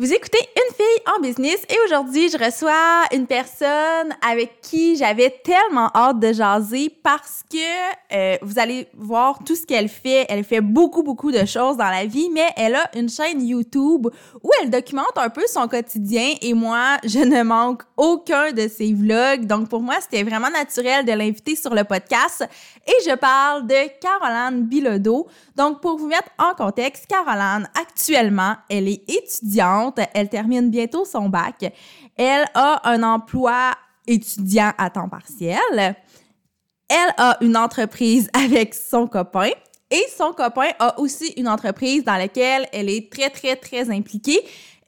Vous 0.00 0.14
écoutez 0.14 0.38
business 1.20 1.60
et 1.68 1.76
aujourd'hui, 1.86 2.28
je 2.28 2.36
reçois 2.36 3.04
une 3.12 3.26
personne 3.26 4.14
avec 4.26 4.60
qui 4.60 4.96
j'avais 4.96 5.30
tellement 5.44 5.90
hâte 5.94 6.18
de 6.18 6.32
jaser 6.32 6.90
parce 7.02 7.42
que 7.50 7.56
euh, 8.12 8.36
vous 8.42 8.58
allez 8.58 8.88
voir 8.96 9.38
tout 9.44 9.54
ce 9.54 9.66
qu'elle 9.66 9.88
fait. 9.88 10.26
Elle 10.28 10.44
fait 10.44 10.60
beaucoup, 10.60 11.02
beaucoup 11.02 11.32
de 11.32 11.44
choses 11.44 11.76
dans 11.76 11.88
la 11.88 12.06
vie, 12.06 12.28
mais 12.32 12.48
elle 12.56 12.74
a 12.74 12.90
une 12.96 13.08
chaîne 13.08 13.42
YouTube 13.42 14.08
où 14.42 14.50
elle 14.62 14.70
documente 14.70 15.16
un 15.16 15.30
peu 15.30 15.42
son 15.46 15.68
quotidien 15.68 16.34
et 16.42 16.54
moi, 16.54 16.96
je 17.04 17.20
ne 17.20 17.42
manque 17.42 17.82
aucun 17.96 18.52
de 18.52 18.68
ses 18.68 18.92
vlogs. 18.92 19.46
Donc 19.46 19.68
pour 19.68 19.80
moi, 19.80 19.96
c'était 20.00 20.22
vraiment 20.22 20.50
naturel 20.50 21.04
de 21.04 21.12
l'inviter 21.12 21.56
sur 21.56 21.74
le 21.74 21.84
podcast 21.84 22.44
et 22.86 23.08
je 23.08 23.14
parle 23.14 23.66
de 23.66 23.88
Caroline 24.00 24.64
Bilodeau. 24.64 25.28
Donc 25.56 25.80
pour 25.80 25.98
vous 25.98 26.08
mettre 26.08 26.30
en 26.38 26.54
contexte, 26.54 27.06
Caroline, 27.06 27.68
actuellement, 27.74 28.54
elle 28.68 28.88
est 28.88 29.08
étudiante 29.08 30.00
elle 30.14 30.28
termine 30.28 30.70
bientôt 30.70 31.04
son 31.10 31.28
bac. 31.28 31.72
Elle 32.16 32.46
a 32.54 32.88
un 32.88 33.02
emploi 33.02 33.72
étudiant 34.06 34.72
à 34.78 34.90
temps 34.90 35.08
partiel. 35.08 35.58
Elle 35.76 37.14
a 37.16 37.36
une 37.40 37.56
entreprise 37.56 38.28
avec 38.34 38.74
son 38.74 39.06
copain. 39.06 39.50
Et 39.92 40.04
son 40.16 40.32
copain 40.32 40.70
a 40.78 41.00
aussi 41.00 41.32
une 41.36 41.48
entreprise 41.48 42.04
dans 42.04 42.16
laquelle 42.16 42.68
elle 42.72 42.88
est 42.88 43.10
très, 43.12 43.28
très, 43.28 43.56
très 43.56 43.90
impliquée. 43.90 44.40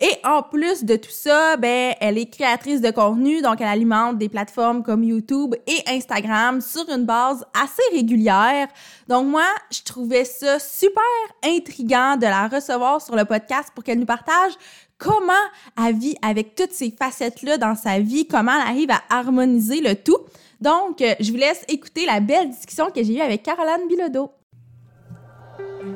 Et 0.04 0.16
en 0.24 0.42
plus 0.42 0.84
de 0.84 0.96
tout 0.96 1.12
ça, 1.12 1.56
ben, 1.56 1.94
elle 2.00 2.18
est 2.18 2.26
créatrice 2.26 2.80
de 2.80 2.90
contenu, 2.90 3.40
donc 3.40 3.60
elle 3.60 3.68
alimente 3.68 4.18
des 4.18 4.28
plateformes 4.28 4.82
comme 4.82 5.04
YouTube 5.04 5.54
et 5.68 5.78
Instagram 5.88 6.60
sur 6.60 6.88
une 6.88 7.04
base 7.04 7.44
assez 7.54 7.82
régulière. 7.92 8.66
Donc 9.06 9.28
moi, 9.28 9.46
je 9.70 9.80
trouvais 9.84 10.24
ça 10.24 10.58
super 10.58 11.02
intriguant 11.44 12.16
de 12.16 12.26
la 12.26 12.48
recevoir 12.48 13.00
sur 13.00 13.14
le 13.14 13.24
podcast 13.24 13.70
pour 13.76 13.84
qu'elle 13.84 14.00
nous 14.00 14.06
partage 14.06 14.54
comment 15.02 15.32
elle 15.76 15.96
vit 15.96 16.16
avec 16.22 16.54
toutes 16.54 16.72
ces 16.72 16.90
facettes-là 16.90 17.58
dans 17.58 17.74
sa 17.74 17.98
vie, 17.98 18.26
comment 18.26 18.52
elle 18.52 18.70
arrive 18.70 18.90
à 18.90 19.02
harmoniser 19.10 19.80
le 19.80 19.96
tout. 19.96 20.18
Donc, 20.60 21.02
euh, 21.02 21.14
je 21.18 21.30
vous 21.32 21.38
laisse 21.38 21.64
écouter 21.68 22.06
la 22.06 22.20
belle 22.20 22.50
discussion 22.50 22.90
que 22.94 23.02
j'ai 23.02 23.16
eue 23.16 23.20
avec 23.20 23.42
Caroline 23.42 23.88
Bilodeau. 23.88 24.30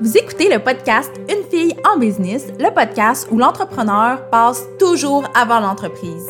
Vous 0.00 0.18
écoutez 0.18 0.52
le 0.52 0.58
podcast 0.58 1.12
Une 1.30 1.48
fille 1.48 1.76
en 1.88 1.98
business, 1.98 2.46
le 2.58 2.74
podcast 2.74 3.28
où 3.30 3.38
l'entrepreneur 3.38 4.28
passe 4.30 4.64
toujours 4.78 5.24
avant 5.34 5.60
l'entreprise. 5.60 6.26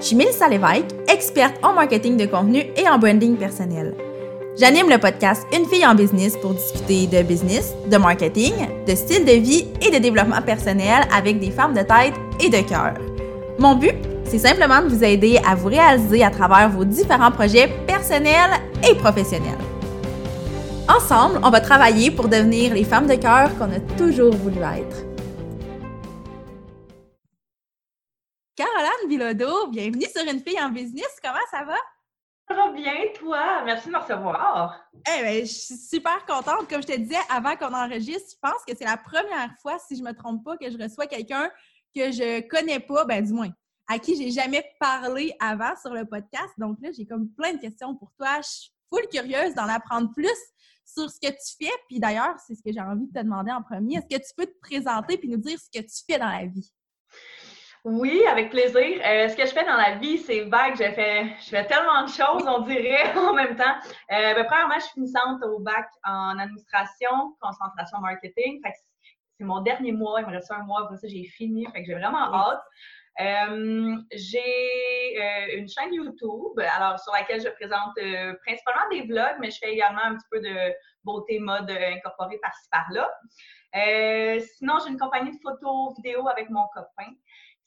Je 0.00 0.04
suis 0.04 0.16
Mélissa 0.16 0.48
Lévesque, 0.48 0.94
experte 1.08 1.54
en 1.62 1.72
marketing 1.72 2.16
de 2.16 2.26
contenu 2.26 2.64
et 2.76 2.88
en 2.88 2.98
branding 2.98 3.36
personnel. 3.36 3.94
J'anime 4.58 4.88
le 4.88 4.96
podcast 4.96 5.46
Une 5.52 5.66
fille 5.66 5.86
en 5.86 5.94
business 5.94 6.34
pour 6.38 6.54
discuter 6.54 7.06
de 7.06 7.22
business, 7.22 7.74
de 7.90 7.98
marketing, 7.98 8.54
de 8.86 8.94
style 8.94 9.26
de 9.26 9.32
vie 9.32 9.68
et 9.82 9.90
de 9.90 9.98
développement 9.98 10.40
personnel 10.40 11.06
avec 11.12 11.38
des 11.40 11.50
femmes 11.50 11.74
de 11.74 11.82
tête 11.82 12.14
et 12.40 12.48
de 12.48 12.66
cœur. 12.66 12.94
Mon 13.58 13.74
but, 13.74 13.94
c'est 14.24 14.38
simplement 14.38 14.80
de 14.80 14.88
vous 14.88 15.04
aider 15.04 15.38
à 15.46 15.54
vous 15.54 15.68
réaliser 15.68 16.24
à 16.24 16.30
travers 16.30 16.70
vos 16.70 16.86
différents 16.86 17.30
projets 17.30 17.68
personnels 17.86 18.52
et 18.90 18.94
professionnels. 18.94 19.58
Ensemble, 20.88 21.38
on 21.42 21.50
va 21.50 21.60
travailler 21.60 22.10
pour 22.10 22.28
devenir 22.28 22.72
les 22.72 22.84
femmes 22.84 23.08
de 23.08 23.16
cœur 23.16 23.50
qu'on 23.58 23.70
a 23.70 23.80
toujours 23.98 24.34
voulu 24.34 24.56
être. 24.56 25.04
Caroline 28.56 29.06
Bilodeau, 29.06 29.66
bienvenue 29.66 30.06
sur 30.10 30.22
Une 30.22 30.40
fille 30.40 30.58
en 30.58 30.70
business. 30.70 31.14
Comment 31.22 31.44
ça 31.50 31.62
va? 31.62 31.76
Va 32.48 32.70
bien, 32.70 32.94
toi? 33.18 33.64
Merci 33.64 33.88
de 33.88 33.92
me 33.92 33.98
recevoir. 33.98 34.88
Eh 34.94 35.22
ben, 35.22 35.44
je 35.44 35.52
suis 35.52 35.76
super 35.76 36.24
contente. 36.26 36.68
Comme 36.68 36.80
je 36.80 36.86
te 36.86 36.96
disais 36.96 37.18
avant 37.28 37.56
qu'on 37.56 37.74
enregistre, 37.74 38.34
je 38.34 38.38
pense 38.40 38.64
que 38.66 38.76
c'est 38.76 38.84
la 38.84 38.96
première 38.96 39.52
fois, 39.60 39.78
si 39.78 39.96
je 39.96 40.02
me 40.02 40.12
trompe 40.12 40.44
pas, 40.44 40.56
que 40.56 40.70
je 40.70 40.78
reçois 40.78 41.06
quelqu'un 41.06 41.50
que 41.94 42.12
je 42.12 42.46
connais 42.48 42.78
pas, 42.78 43.04
ben 43.04 43.24
du 43.24 43.32
moins, 43.32 43.50
à 43.88 43.98
qui 43.98 44.16
j'ai 44.16 44.30
jamais 44.30 44.64
parlé 44.78 45.34
avant 45.40 45.74
sur 45.80 45.92
le 45.92 46.04
podcast. 46.04 46.52
Donc 46.58 46.78
là, 46.80 46.90
j'ai 46.96 47.04
comme 47.04 47.28
plein 47.30 47.54
de 47.54 47.58
questions 47.58 47.96
pour 47.96 48.12
toi. 48.16 48.40
Je 48.42 48.48
suis 48.48 48.70
full 48.90 49.08
curieuse 49.08 49.54
d'en 49.54 49.68
apprendre 49.68 50.12
plus 50.12 50.38
sur 50.84 51.10
ce 51.10 51.18
que 51.18 51.32
tu 51.32 51.64
fais. 51.64 51.72
Puis 51.88 51.98
d'ailleurs, 51.98 52.36
c'est 52.46 52.54
ce 52.54 52.62
que 52.62 52.72
j'ai 52.72 52.80
envie 52.80 53.06
de 53.08 53.12
te 53.12 53.24
demander 53.24 53.50
en 53.50 53.62
premier. 53.62 53.96
Est-ce 53.96 54.16
que 54.16 54.22
tu 54.22 54.34
peux 54.36 54.46
te 54.46 54.58
présenter 54.60 55.18
puis 55.18 55.28
nous 55.28 55.38
dire 55.38 55.58
ce 55.58 55.80
que 55.80 55.84
tu 55.84 56.04
fais 56.08 56.18
dans 56.18 56.28
la 56.28 56.46
vie? 56.46 56.72
Oui, 57.86 58.26
avec 58.26 58.50
plaisir. 58.50 59.00
Euh, 59.06 59.28
ce 59.28 59.36
que 59.36 59.46
je 59.46 59.52
fais 59.52 59.64
dans 59.64 59.76
la 59.76 59.94
vie, 59.94 60.18
c'est 60.18 60.40
vague. 60.40 60.72
Je 60.72 60.90
fais, 60.92 61.26
je 61.38 61.50
fais 61.50 61.64
tellement 61.66 62.02
de 62.02 62.08
choses, 62.08 62.42
on 62.44 62.62
dirait, 62.62 63.14
en 63.16 63.32
même 63.32 63.54
temps. 63.54 63.76
Euh, 64.10 64.34
ben, 64.34 64.44
premièrement, 64.44 64.74
je 64.74 64.86
suis 64.86 64.94
finissante 64.94 65.40
au 65.44 65.60
bac 65.60 65.86
en 66.04 66.36
administration, 66.36 67.36
concentration 67.40 68.00
marketing. 68.00 68.60
c'est 69.38 69.44
mon 69.44 69.60
dernier 69.60 69.92
mois. 69.92 70.20
Il 70.20 70.26
me 70.26 70.32
reste 70.32 70.50
un 70.50 70.64
mois. 70.64 70.82
Après 70.82 70.96
ça, 70.96 71.06
j'ai 71.06 71.22
fini. 71.26 71.64
Fait 71.66 71.82
que 71.82 71.86
j'ai 71.86 71.94
vraiment 71.94 72.34
hâte. 72.34 72.60
Euh, 73.20 73.96
j'ai 74.12 75.22
euh, 75.22 75.58
une 75.58 75.68
chaîne 75.68 75.94
YouTube, 75.94 76.58
alors 76.76 76.98
sur 76.98 77.12
laquelle 77.12 77.40
je 77.40 77.50
présente 77.50 77.94
principalement 78.44 78.88
des 78.90 79.02
vlogs, 79.02 79.36
mais 79.38 79.52
je 79.52 79.58
fais 79.58 79.72
également 79.72 80.02
un 80.02 80.16
petit 80.16 80.26
peu 80.32 80.40
de 80.40 80.74
beauté 81.04 81.38
mode 81.38 81.70
incorporée 81.70 82.38
par-ci 82.42 82.68
par-là. 82.68 83.08
sinon, 84.40 84.74
j'ai 84.84 84.90
une 84.90 84.98
compagnie 84.98 85.30
de 85.30 85.40
photos, 85.40 85.94
vidéo 85.98 86.26
avec 86.26 86.50
mon 86.50 86.66
copain 86.74 87.12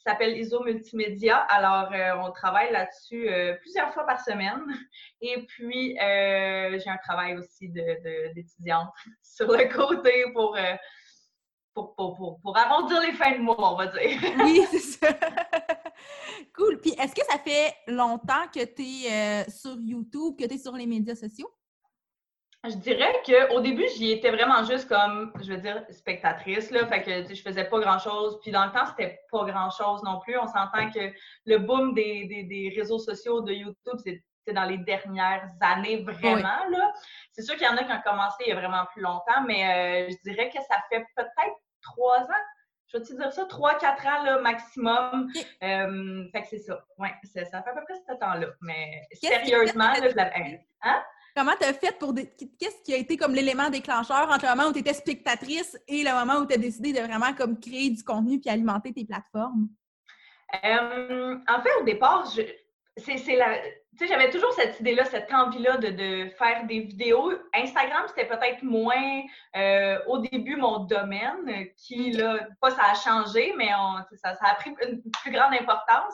s'appelle 0.04 0.38
ISO 0.38 0.64
Multimédia. 0.64 1.38
Alors, 1.38 1.92
euh, 1.94 2.26
on 2.26 2.32
travaille 2.32 2.72
là-dessus 2.72 3.30
euh, 3.30 3.56
plusieurs 3.62 3.94
fois 3.94 4.06
par 4.06 4.24
semaine. 4.24 4.62
Et 5.22 5.46
puis, 5.46 5.98
euh, 6.00 6.80
j'ai 6.80 6.90
un 6.90 6.98
travail 6.98 7.38
aussi 7.38 7.70
d'étudiante 7.70 8.94
sur 9.22 9.52
le 9.52 9.66
côté 9.74 10.26
pour, 10.34 10.58
pour, 11.74 11.96
pour, 11.96 12.58
arrondir 12.58 13.02
les 13.02 13.14
fins 13.14 13.38
de 13.38 13.42
mois, 13.42 13.74
on 13.74 13.78
va 13.78 13.88
dire. 13.88 14.20
oui, 14.40 14.66
c'est 14.72 14.80
ça. 14.80 15.08
cool. 16.56 16.80
Puis, 16.80 16.92
est-ce 16.92 17.14
que 17.14 17.26
ça 17.30 17.38
fait 17.38 17.74
longtemps 17.88 18.48
que 18.54 18.64
tu 18.66 18.84
es 18.84 19.50
sur 19.50 19.78
YouTube, 19.80 20.36
que 20.40 20.46
tu 20.46 20.56
es 20.56 20.58
sur 20.58 20.74
les 20.74 20.88
médias 20.88 21.16
sociaux? 21.16 21.50
Je 22.68 22.76
dirais 22.76 23.14
qu'au 23.26 23.62
début, 23.62 23.86
j'y 23.96 24.12
étais 24.12 24.32
vraiment 24.32 24.66
juste 24.66 24.90
comme, 24.90 25.32
je 25.42 25.54
veux 25.54 25.62
dire, 25.62 25.82
spectatrice, 25.92 26.72
là. 26.72 26.86
Fait 26.88 27.02
que 27.02 27.34
je 27.34 27.42
faisais 27.42 27.64
pas 27.64 27.80
grand-chose. 27.80 28.38
Puis 28.42 28.52
dans 28.52 28.66
le 28.66 28.72
temps, 28.72 28.86
c'était 28.86 29.22
pas 29.32 29.46
grand-chose 29.46 30.04
non 30.04 30.20
plus. 30.20 30.38
On 30.38 30.48
s'entend 30.48 30.92
que 30.92 31.14
le 31.46 31.58
boom 31.58 31.94
des, 31.94 32.26
des, 32.26 32.74
réseaux 32.76 33.00
sociaux 33.00 33.40
de 33.42 33.54
YouTube, 33.54 33.98
c'est 34.04 34.22
dans 34.54 34.66
les 34.66 34.80
dernières 34.80 35.48
années 35.62 36.04
vraiment, 36.04 36.66
là. 36.70 36.92
C'est 37.32 37.44
sûr 37.44 37.56
qu'il 37.56 37.66
y 37.66 37.70
en 37.70 37.78
a 37.78 37.84
qui 37.84 37.92
ont 37.92 38.02
commencé 38.04 38.44
il 38.46 38.50
y 38.50 38.52
a 38.52 38.56
vraiment 38.56 38.86
plus 38.92 39.02
longtemps, 39.02 39.44
mais 39.46 40.10
euh, 40.10 40.10
je 40.10 40.30
dirais 40.30 40.50
que 40.50 40.60
ça 40.64 40.76
fait 40.90 41.06
peut-être 41.16 41.56
trois 41.82 42.22
ans. 42.24 42.46
Je 42.88 42.98
vais 42.98 43.04
te 43.04 43.14
dire 43.14 43.32
ça, 43.32 43.46
trois, 43.46 43.78
quatre 43.78 44.06
ans 44.08 44.24
là, 44.24 44.40
maximum. 44.40 45.32
Euh, 45.62 46.26
fait 46.32 46.42
que 46.42 46.48
c'est 46.48 46.60
ça. 46.60 46.84
Ouais, 46.98 47.14
ça 47.24 47.46
fait 47.46 47.70
à 47.70 47.74
peu 47.74 47.84
près 47.84 47.96
ce 47.96 48.16
temps-là. 48.16 48.48
Mais 48.62 49.04
sérieusement, 49.14 49.92
là, 49.92 50.10
je 50.10 50.16
l'avais. 50.16 50.66
Hein? 50.82 51.04
Comment 51.36 51.54
tu 51.60 51.66
as 51.66 51.74
fait 51.74 51.98
pour. 51.98 52.14
Qu'est-ce 52.16 52.84
qui 52.84 52.94
a 52.94 52.98
été 52.98 53.18
comme 53.18 53.34
l'élément 53.34 53.70
déclencheur 53.70 54.30
entre 54.30 54.46
le 54.46 54.56
moment 54.56 54.70
où 54.70 54.74
tu 54.74 54.80
étais 54.80 54.94
spectatrice 54.94 55.78
et 55.88 56.04
le 56.04 56.12
moment 56.12 56.42
où 56.42 56.46
tu 56.46 56.54
as 56.54 56.58
décidé 56.58 56.94
de 56.94 57.00
vraiment 57.00 57.34
comme 57.34 57.60
créer 57.60 57.90
du 57.90 58.04
contenu 58.04 58.40
puis 58.40 58.50
alimenter 58.50 58.94
tes 58.94 59.06
plateformes? 59.06 59.70
Euh, 60.64 61.38
en 61.48 61.62
fait, 61.62 61.70
au 61.80 61.84
départ, 61.84 62.32
c'est 62.98 63.36
la. 63.36 63.58
Tu 64.00 64.08
sais, 64.08 64.14
j'avais 64.14 64.30
toujours 64.30 64.54
cette 64.54 64.80
idée-là, 64.80 65.04
cette 65.04 65.30
envie-là 65.34 65.76
de, 65.76 66.30
faire 66.38 66.66
des 66.68 66.80
vidéos. 66.80 67.34
Instagram, 67.54 68.06
c'était 68.08 68.30
peut-être 68.30 68.64
moins 68.64 69.24
euh, 69.58 70.00
au 70.08 70.20
début 70.20 70.56
mon 70.56 70.86
domaine, 70.86 71.68
qui, 71.76 72.12
là, 72.12 72.48
pas 72.62 72.72
ça 72.72 72.84
a 72.92 72.96
changé, 72.96 73.54
mais 73.58 73.72
ça, 74.14 74.38
a 74.40 74.56
pris 74.56 74.74
une 74.88 75.02
plus 75.22 75.34
grande 75.34 75.54
importance. 75.54 76.14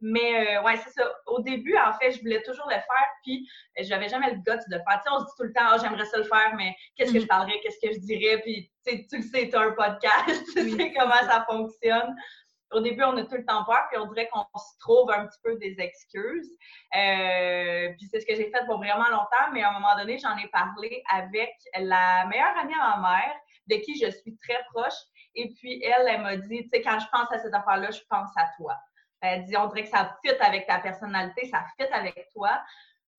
Mais 0.00 0.56
euh, 0.56 0.62
ouais, 0.62 0.78
c'est 0.78 0.98
ça. 0.98 1.12
Au 1.26 1.42
début, 1.42 1.76
en 1.76 1.92
fait, 1.98 2.12
je 2.12 2.20
voulais 2.20 2.42
toujours 2.42 2.68
le 2.68 2.76
faire, 2.76 3.08
puis 3.22 3.46
j'avais 3.80 4.08
jamais 4.08 4.30
le 4.30 4.36
goût 4.36 4.44
de 4.44 4.74
le 4.74 4.78
faire. 4.78 5.02
Tu 5.04 5.10
sais, 5.10 5.10
on 5.12 5.20
se 5.20 5.24
dit 5.26 5.32
tout 5.36 5.44
le 5.44 5.52
temps, 5.52 5.74
oh, 5.74 5.78
j'aimerais 5.82 6.06
ça 6.06 6.16
le 6.16 6.24
faire, 6.24 6.54
mais 6.56 6.74
qu'est-ce 6.96 7.12
que 7.12 7.20
je 7.20 7.24
mm. 7.24 7.28
parlerais, 7.28 7.60
qu'est-ce 7.62 7.86
que 7.86 7.92
je 7.92 7.98
dirais, 7.98 8.40
puis 8.40 8.70
tu 8.86 9.16
le 9.18 9.22
sais, 9.22 9.50
tu 9.50 9.56
as 9.56 9.60
un 9.60 9.72
podcast, 9.72 10.42
tu 10.56 10.70
sais 10.70 10.92
comment 10.94 11.20
ça 11.28 11.44
fonctionne 11.46 12.16
au 12.72 12.80
début, 12.80 13.02
on 13.04 13.16
a 13.16 13.24
tout 13.24 13.36
le 13.36 13.44
temps 13.44 13.64
peur, 13.64 13.86
puis 13.90 14.00
on 14.00 14.06
dirait 14.06 14.28
qu'on 14.32 14.44
se 14.58 14.78
trouve 14.80 15.10
un 15.10 15.26
petit 15.26 15.38
peu 15.42 15.56
des 15.56 15.76
excuses. 15.78 16.50
Euh, 16.96 17.88
puis 17.96 18.08
c'est 18.10 18.20
ce 18.20 18.26
que 18.26 18.34
j'ai 18.34 18.50
fait 18.50 18.64
pour 18.66 18.78
vraiment 18.78 19.08
longtemps, 19.08 19.52
mais 19.52 19.62
à 19.62 19.70
un 19.70 19.72
moment 19.72 19.96
donné, 19.96 20.18
j'en 20.18 20.36
ai 20.36 20.48
parlé 20.48 21.02
avec 21.10 21.52
la 21.78 22.26
meilleure 22.26 22.56
amie 22.58 22.74
à 22.74 22.96
ma 22.96 23.10
mère, 23.10 23.34
de 23.68 23.76
qui 23.76 23.98
je 23.98 24.10
suis 24.10 24.36
très 24.36 24.58
proche. 24.72 24.94
Et 25.34 25.52
puis 25.54 25.82
elle, 25.82 26.06
elle 26.08 26.22
m'a 26.22 26.36
dit, 26.36 26.62
tu 26.64 26.68
sais, 26.72 26.82
quand 26.82 26.98
je 26.98 27.06
pense 27.12 27.30
à 27.30 27.38
cette 27.38 27.54
affaire-là, 27.54 27.90
je 27.90 28.00
pense 28.08 28.30
à 28.36 28.48
toi. 28.56 28.74
Elle 29.20 29.44
dit, 29.44 29.56
on 29.56 29.66
dirait 29.68 29.84
que 29.84 29.90
ça 29.90 30.16
fit 30.24 30.34
avec 30.40 30.66
ta 30.66 30.78
personnalité, 30.78 31.48
ça 31.48 31.64
fit 31.78 31.86
avec 31.92 32.28
toi. 32.32 32.62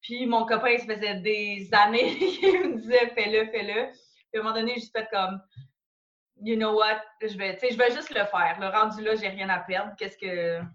Puis 0.02 0.26
mon 0.26 0.46
copain, 0.46 0.70
il 0.70 0.80
se 0.80 0.86
faisait 0.86 1.16
des 1.16 1.70
années 1.74 2.18
qu'il 2.40 2.70
me 2.70 2.78
disait, 2.78 3.08
fais-le, 3.10 3.50
fais-le. 3.52 3.92
Puis 4.32 4.36
à 4.36 4.40
un 4.40 4.44
moment 4.44 4.56
donné, 4.56 4.76
j'ai 4.76 4.90
fait 4.94 5.08
comme, 5.12 5.40
you 6.42 6.56
know 6.56 6.76
what, 6.76 7.02
je 7.22 7.38
vais, 7.38 7.58
je 7.62 7.78
vais 7.78 7.92
juste 7.92 8.10
le 8.10 8.26
faire. 8.26 8.58
Le 8.60 8.68
rendu 8.68 9.04
là, 9.04 9.16
j'ai 9.16 9.30
rien 9.30 9.50
à 9.50 9.60
perdre. 9.60 9.94
Qu'est-ce 9.98 10.18
que, 10.18 10.60
tu 10.60 10.66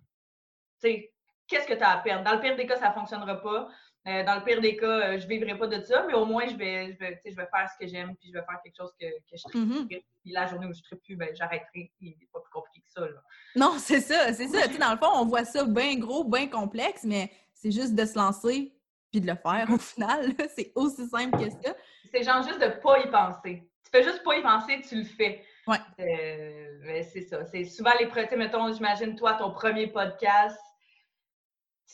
sais, 0.81 1.13
qu'est-ce 1.47 1.67
que 1.67 1.75
tu 1.75 1.83
as 1.83 1.91
à 1.91 1.99
perdre? 1.99 2.25
Dans 2.25 2.35
le 2.35 2.41
pire 2.41 2.57
des 2.57 2.67
cas, 2.67 2.77
ça 2.77 2.89
ne 2.89 2.95
fonctionnera 2.95 3.41
pas. 3.41 3.69
Euh, 4.09 4.25
dans 4.25 4.35
le 4.35 4.43
pire 4.43 4.61
des 4.61 4.77
cas, 4.77 5.17
je 5.17 5.27
vivrai 5.29 5.57
pas 5.57 5.69
de 5.69 5.81
ça, 5.81 6.05
mais 6.09 6.15
au 6.15 6.25
moins, 6.25 6.47
je 6.49 6.57
vais, 6.57 6.93
je 6.93 6.99
vais, 6.99 7.21
je 7.25 7.37
vais 7.37 7.47
faire 7.55 7.69
ce 7.71 7.85
que 7.85 7.89
j'aime, 7.89 8.17
puis 8.17 8.29
je 8.29 8.33
vais 8.33 8.45
faire 8.45 8.61
quelque 8.65 8.77
chose 8.77 8.93
que, 9.01 9.07
que 9.07 9.37
je 9.37 9.43
tripe. 9.45 9.55
Mm-hmm. 9.55 9.87
Puis 9.87 10.33
la 10.33 10.47
journée 10.47 10.67
où 10.67 10.73
je 10.73 10.81
ne 10.91 10.99
plus, 10.99 11.15
ben, 11.15 11.29
j'arrêterai. 11.35 11.93
Il 12.01 12.11
n'est 12.19 12.29
pas 12.33 12.41
plus 12.41 12.51
compliqué 12.51 12.81
que 12.81 12.91
ça. 12.91 13.07
Non, 13.55 13.75
c'est 13.79 14.01
ça, 14.01 14.33
c'est 14.33 14.49
ça. 14.49 14.67
dans 14.67 14.93
le 14.93 14.99
fond, 14.99 15.11
on 15.15 15.27
voit 15.27 15.45
ça 15.45 15.65
bien 15.65 15.97
gros, 15.99 16.25
bien 16.25 16.49
complexe, 16.49 17.05
mais 17.05 17.31
c'est 17.55 17.71
juste 17.71 17.95
de 17.95 18.05
se 18.05 18.19
lancer 18.19 18.75
puis 19.13 19.21
de 19.21 19.27
le 19.27 19.37
faire 19.37 19.69
au 19.71 19.79
final. 19.79 20.35
c'est 20.57 20.73
aussi 20.75 21.07
simple 21.07 21.39
que 21.39 21.51
ça. 21.51 21.75
C'est 22.13 22.25
genre 22.25 22.43
juste 22.43 22.61
de 22.61 22.81
pas 22.81 22.99
y 22.99 23.11
penser. 23.11 23.71
Tu 23.85 23.91
fais 23.91 24.03
juste 24.03 24.25
pas 24.25 24.37
y 24.37 24.43
penser, 24.43 24.81
tu 24.89 24.97
le 24.97 25.05
fais. 25.05 25.45
Ouais. 25.67 25.77
Euh, 26.01 27.03
c'est 27.13 27.23
ça. 27.23 27.45
C'est 27.45 27.65
souvent 27.65 27.93
les 28.01 28.07
premiers, 28.07 28.37
mettons, 28.37 28.73
j'imagine 28.73 29.15
toi, 29.15 29.35
ton 29.35 29.53
premier 29.53 29.87
podcast, 29.87 30.59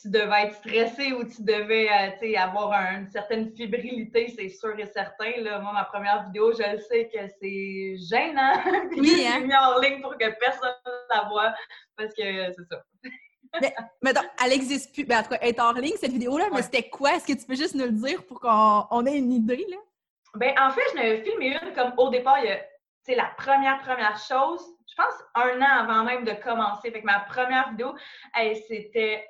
tu 0.01 0.09
devais 0.09 0.43
être 0.43 0.55
stressé 0.55 1.11
ou 1.11 1.25
tu 1.25 1.43
devais 1.43 1.89
euh, 1.89 2.39
avoir 2.39 2.71
une 2.73 3.09
certaine 3.09 3.53
fébrilité, 3.55 4.33
c'est 4.35 4.49
sûr 4.49 4.79
et 4.79 4.85
certain. 4.85 5.31
Là. 5.37 5.59
Moi, 5.59 5.73
ma 5.73 5.83
première 5.83 6.25
vidéo, 6.25 6.53
je 6.53 6.71
le 6.71 6.79
sais 6.79 7.09
que 7.13 7.19
c'est 7.39 7.95
gênant. 8.07 8.53
oui, 8.97 9.27
hein? 9.27 9.41
mis 9.41 9.55
en 9.55 9.79
ligne 9.79 10.01
pour 10.01 10.17
que 10.17 10.39
personne 10.39 10.73
ne 10.85 11.15
la 11.15 11.27
voie 11.27 11.53
parce 11.97 12.13
que 12.13 12.51
c'est 12.53 12.65
ça. 12.69 12.83
mais, 13.61 13.75
mais 14.01 14.13
elle 14.43 14.49
n'existe 14.49 14.93
plus. 14.93 15.03
Ben, 15.03 15.19
en 15.19 15.23
tout 15.23 15.29
cas, 15.29 15.39
elle 15.41 15.49
est 15.49 15.59
en 15.59 15.73
ligne, 15.73 15.97
cette 15.97 16.13
vidéo-là, 16.13 16.45
mais 16.53 16.61
c'était 16.61 16.89
quoi? 16.89 17.15
Est-ce 17.15 17.27
que 17.27 17.37
tu 17.37 17.45
peux 17.45 17.55
juste 17.55 17.75
nous 17.75 17.85
le 17.85 17.91
dire 17.91 18.25
pour 18.25 18.39
qu'on 18.39 19.05
ait 19.05 19.17
une 19.17 19.33
idée? 19.33 19.65
Là? 19.69 19.77
Ben, 20.35 20.53
en 20.59 20.71
fait, 20.71 20.81
je 20.91 20.95
n'avais 20.95 21.23
filmé 21.23 21.57
une 21.61 21.73
comme 21.73 21.93
au 21.97 22.09
départ, 22.09 22.39
il 22.39 22.49
y 22.49 22.51
a 22.51 22.59
la 23.15 23.31
première, 23.37 23.79
première 23.79 24.17
chose, 24.17 24.61
je 24.87 24.95
pense 24.95 25.13
un 25.35 25.61
an 25.61 25.89
avant 25.89 26.03
même 26.03 26.23
de 26.23 26.33
commencer. 26.33 26.91
Fait 26.91 27.01
que 27.01 27.05
ma 27.05 27.19
première 27.21 27.69
vidéo, 27.69 27.95
c'était 28.67 29.25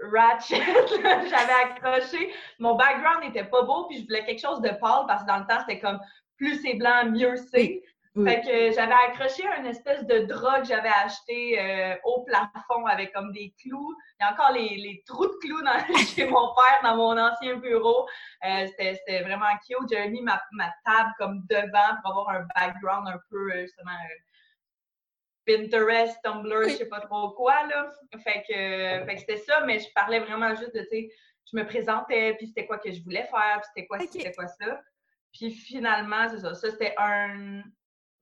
ratchet. 0.00 0.60
J'avais 1.28 1.52
accroché. 1.64 2.32
Mon 2.58 2.74
background 2.76 3.24
n'était 3.24 3.44
pas 3.44 3.62
beau, 3.62 3.86
puis 3.88 3.98
je 3.98 4.04
voulais 4.04 4.24
quelque 4.24 4.40
chose 4.40 4.60
de 4.60 4.70
pâle 4.70 5.04
parce 5.06 5.22
que 5.22 5.26
dans 5.26 5.38
le 5.38 5.46
temps, 5.46 5.60
c'était 5.60 5.80
comme 5.80 6.00
plus 6.36 6.60
c'est 6.62 6.74
blanc, 6.74 7.06
mieux 7.06 7.36
c'est. 7.36 7.82
Fait 8.24 8.40
que 8.40 8.72
j'avais 8.72 8.94
accroché 8.94 9.44
une 9.58 9.66
espèce 9.66 10.06
de 10.06 10.20
drap 10.20 10.60
que 10.60 10.68
j'avais 10.68 10.88
acheté 10.88 11.60
euh, 11.60 11.96
au 12.04 12.22
plafond 12.24 12.86
avec 12.86 13.12
comme 13.12 13.30
des 13.32 13.54
clous. 13.60 13.94
Il 14.18 14.24
y 14.24 14.26
a 14.26 14.32
encore 14.32 14.52
les, 14.52 15.02
trous 15.06 15.26
de 15.26 15.36
clous 15.42 15.62
dans, 15.62 15.96
chez 16.14 16.24
mon 16.24 16.54
père 16.54 16.80
dans 16.82 16.96
mon 16.96 17.18
ancien 17.18 17.56
bureau. 17.56 18.08
Euh, 18.44 18.66
c'était 18.78 19.22
vraiment 19.22 19.52
cute. 19.66 19.90
J'avais 19.90 20.08
mis 20.08 20.22
ma, 20.22 20.40
table 20.84 21.12
comme 21.18 21.42
devant 21.50 22.00
pour 22.02 22.12
avoir 22.12 22.30
un 22.30 22.46
background 22.54 23.06
un 23.06 23.20
peu 23.28 23.52
euh, 23.52 23.62
justement 23.62 23.98
Pinterest, 25.46 26.18
Tumblr, 26.24 26.70
je 26.70 26.76
sais 26.76 26.88
pas 26.88 27.00
trop 27.00 27.30
quoi 27.32 27.66
là. 27.66 27.92
Fait 28.24 28.42
que, 28.48 29.04
fait 29.04 29.14
que 29.14 29.20
c'était 29.20 29.36
ça, 29.36 29.60
mais 29.66 29.78
je 29.78 29.92
parlais 29.94 30.20
vraiment 30.20 30.54
juste 30.54 30.74
de, 30.74 30.80
tu 30.80 30.88
sais, 30.88 31.10
je 31.52 31.56
me 31.56 31.66
présentais, 31.66 32.34
puis 32.34 32.48
c'était 32.48 32.66
quoi 32.66 32.78
que 32.78 32.90
je 32.90 33.02
voulais 33.02 33.24
faire, 33.24 33.60
puis 33.60 33.68
c'était 33.74 33.86
quoi, 33.86 33.98
c'était 34.00 34.32
quoi 34.32 34.48
ça. 34.48 34.80
Puis 35.32 35.52
finalement, 35.52 36.28
c'est 36.30 36.40
ça. 36.40 36.54
Ça, 36.54 36.70
c'était 36.70 36.94
un, 36.98 37.62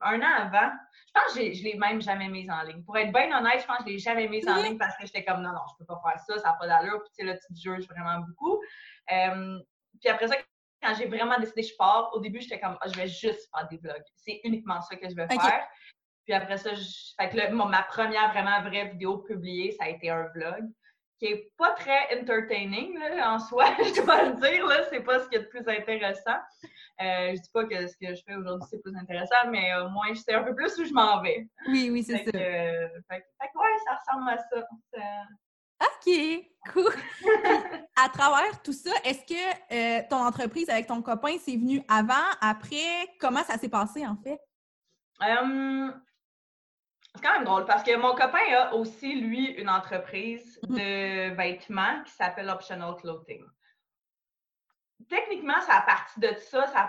un 0.01 0.21
an 0.21 0.35
avant, 0.37 0.71
je 1.07 1.13
pense 1.13 1.35
que 1.35 1.53
je 1.53 1.63
ne 1.63 1.65
l'ai 1.65 1.79
même 1.79 2.03
jamais 2.03 2.29
mise 2.29 2.51
en 2.51 2.63
ligne. 2.63 2.83
Pour 2.85 2.97
être 2.97 3.13
bien 3.13 3.37
honnête, 3.37 3.61
je 3.61 3.67
pense 3.67 3.79
que 3.79 3.85
je 3.85 3.89
ne 3.89 3.93
l'ai 3.93 3.99
jamais 3.99 4.29
mise 4.29 4.49
en 4.49 4.57
ligne 4.57 4.79
parce 4.79 4.97
que 4.97 5.07
j'étais 5.07 5.25
comme 5.25 5.43
non, 5.43 5.51
non, 5.51 5.61
je 5.69 5.75
ne 5.75 5.79
peux 5.79 5.95
pas 5.95 6.01
faire 6.11 6.21
ça, 6.21 6.39
ça 6.39 6.49
n'a 6.51 6.57
pas 6.59 6.67
d'allure. 6.67 7.01
Puis 7.03 7.11
tu 7.11 7.15
sais, 7.17 7.25
là, 7.25 7.39
tu 7.39 7.55
te 7.55 7.59
juges 7.59 7.89
vraiment 7.89 8.21
beaucoup. 8.21 8.61
puis 9.09 10.11
après 10.11 10.29
ça, 10.29 10.37
quand 10.83 10.95
j'ai 10.95 11.07
vraiment 11.07 11.39
décidé 11.39 11.63
je 11.63 11.75
pars, 11.77 12.11
au 12.15 12.21
début, 12.21 12.41
j'étais 12.41 12.61
comme 12.61 12.77
ah, 12.81 12.89
je 12.89 12.97
vais 12.97 13.09
juste 13.09 13.49
faire 13.55 13.67
des 13.69 13.79
vlogs. 13.79 14.05
C'est 14.17 14.41
uniquement 14.45 14.81
ça 14.83 14.97
que 14.97 15.09
je 15.09 15.15
vais 15.15 15.27
faire. 15.29 15.67
Puis 16.25 16.33
après 16.33 16.57
ça, 16.57 16.71
fait 16.75 17.29
que 17.29 17.53
ma 17.53 17.83
première 17.83 18.31
vraiment 18.33 18.63
vraie 18.63 18.89
vidéo 18.89 19.19
publiée, 19.19 19.73
ça 19.73 19.85
a 19.85 19.89
été 19.89 20.11
un 20.11 20.29
vlog 20.35 20.65
qui 21.25 21.33
est 21.33 21.53
pas 21.57 21.71
très 21.73 22.21
entertaining 22.21 22.99
en 23.25 23.39
soi, 23.39 23.65
je 23.79 24.03
dois 24.03 24.25
le 24.25 24.35
dire. 24.35 24.67
Là, 24.67 24.85
c'est 24.91 25.01
pas 25.01 25.21
ce 25.21 25.29
qui 25.29 25.37
est 25.37 25.41
le 25.41 25.49
plus 25.49 25.67
intéressant. 25.67 26.37
Euh, 27.01 27.35
je 27.35 27.41
dis 27.41 27.51
pas 27.53 27.65
que 27.65 27.87
ce 27.87 27.95
que 27.97 28.15
je 28.15 28.23
fais 28.27 28.35
aujourd'hui, 28.35 28.69
c'est 28.71 28.83
plus 28.83 28.95
intéressant, 28.95 29.51
mais 29.51 29.75
au 29.77 29.89
moins, 29.89 30.09
je 30.11 30.21
sais 30.21 30.35
un 30.35 30.43
peu 30.43 30.55
plus 30.55 30.77
où 30.79 30.85
je 30.85 30.93
m'en 30.93 31.23
vais. 31.23 31.49
Oui, 31.69 31.89
oui, 31.91 32.03
c'est 32.03 32.19
ça. 32.19 32.31
fait, 32.31 32.33
que, 32.33 33.59
ouais, 33.59 33.77
ça 33.87 33.99
ressemble 33.99 34.31
à 34.31 34.39
ça. 34.39 34.67
OK, 35.83 36.13
cool. 36.73 36.93
à 37.97 38.09
travers 38.11 38.63
tout 38.63 38.73
ça, 38.73 38.91
est-ce 39.05 39.25
que 39.25 39.65
euh, 39.75 40.03
ton 40.09 40.19
entreprise 40.19 40.69
avec 40.69 40.87
ton 40.87 41.01
copain, 41.01 41.37
c'est 41.41 41.57
venu 41.57 41.83
avant, 41.89 42.15
après? 42.41 43.09
Comment 43.19 43.43
ça 43.45 43.57
s'est 43.57 43.69
passé, 43.71 44.07
en 44.07 44.17
fait? 44.17 44.39
Hum, 45.21 45.93
c'est 47.15 47.23
quand 47.23 47.35
même 47.35 47.45
drôle 47.45 47.65
parce 47.65 47.83
que 47.83 47.97
mon 47.97 48.15
copain 48.15 48.45
a 48.57 48.75
aussi, 48.75 49.21
lui, 49.21 49.53
une 49.53 49.71
entreprise 49.71 50.59
mm-hmm. 50.63 50.75
de 50.75 51.35
vêtements 51.35 52.03
qui 52.05 52.13
s'appelle 52.13 52.51
Optional 52.51 52.97
Clothing 52.97 53.45
techniquement, 55.09 55.61
ça 55.61 55.75
a 55.75 55.83
parti 55.83 56.21
de 56.21 56.33
ça. 56.51 56.67
ça 56.67 56.89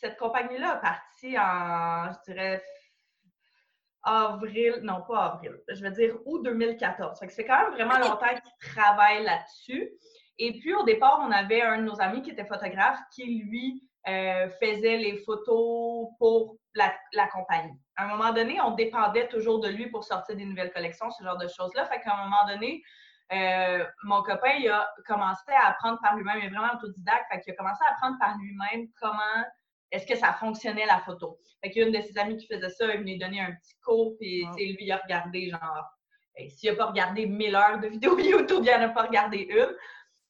cette 0.00 0.18
compagnie-là 0.18 0.72
a 0.72 0.76
parti 0.76 1.38
en, 1.38 2.12
je 2.12 2.32
dirais, 2.32 2.62
avril, 4.02 4.80
non 4.82 5.02
pas 5.02 5.32
avril, 5.32 5.60
je 5.68 5.82
veux 5.82 5.90
dire 5.90 6.16
août 6.26 6.42
2014. 6.44 7.18
Fait 7.18 7.26
que 7.26 7.32
c'est 7.32 7.44
quand 7.44 7.58
même 7.62 7.72
vraiment 7.72 7.98
longtemps 7.98 8.28
qu'ils 8.28 8.70
travaillent 8.72 9.24
là-dessus. 9.24 9.90
Et 10.38 10.52
puis, 10.60 10.74
au 10.74 10.84
départ, 10.84 11.20
on 11.26 11.32
avait 11.32 11.62
un 11.62 11.78
de 11.78 11.84
nos 11.84 12.00
amis 12.00 12.22
qui 12.22 12.30
était 12.30 12.44
photographe 12.44 12.98
qui, 13.14 13.24
lui, 13.24 13.82
euh, 14.08 14.48
faisait 14.60 14.98
les 14.98 15.16
photos 15.24 16.08
pour 16.18 16.56
la, 16.74 16.94
la, 17.12 17.26
compagnie. 17.28 17.76
À 17.96 18.04
un 18.04 18.08
moment 18.08 18.32
donné, 18.32 18.60
on 18.60 18.72
dépendait 18.72 19.28
toujours 19.28 19.60
de 19.60 19.68
lui 19.68 19.88
pour 19.88 20.04
sortir 20.04 20.36
des 20.36 20.44
nouvelles 20.44 20.72
collections, 20.72 21.10
ce 21.10 21.24
genre 21.24 21.38
de 21.38 21.48
choses-là. 21.48 21.86
Fait 21.86 22.00
qu'à 22.00 22.14
un 22.14 22.24
moment 22.24 22.46
donné, 22.46 22.82
euh, 23.32 23.84
mon 24.04 24.22
copain, 24.22 24.52
il 24.60 24.68
a 24.68 24.88
commencé 25.06 25.50
à 25.50 25.70
apprendre 25.70 25.98
par 26.00 26.14
lui-même, 26.16 26.38
il 26.38 26.46
est 26.46 26.50
vraiment 26.50 26.74
autodidacte, 26.74 27.26
fait 27.32 27.40
qu'il 27.40 27.52
a 27.54 27.56
commencé 27.56 27.82
à 27.88 27.92
apprendre 27.92 28.16
par 28.20 28.36
lui-même 28.38 28.86
comment 29.00 29.44
est-ce 29.90 30.06
que 30.06 30.16
ça 30.16 30.32
fonctionnait 30.34 30.86
la 30.86 31.00
photo. 31.00 31.38
Fait 31.62 31.70
qu'il 31.70 31.82
y 31.82 31.84
a 31.84 31.88
une 31.88 31.94
de 31.94 32.00
ses 32.00 32.16
amies 32.18 32.36
qui 32.36 32.46
faisait 32.46 32.70
ça, 32.70 32.86
il 32.94 33.00
venait 33.00 33.18
donner 33.18 33.40
un 33.40 33.52
petit 33.52 33.74
cours, 33.84 34.14
puis 34.20 34.44
lui, 34.56 34.76
il 34.78 34.92
a 34.92 34.98
regardé 34.98 35.50
genre, 35.50 35.84
s'il 36.48 36.70
n'a 36.70 36.76
pas 36.76 36.86
regardé 36.86 37.26
1000 37.26 37.56
heures 37.56 37.80
de 37.80 37.88
vidéos 37.88 38.18
YouTube, 38.18 38.62
il 38.62 38.70
n'en 38.70 38.86
a 38.86 38.88
pas 38.90 39.02
regardé 39.02 39.38
une. 39.38 39.74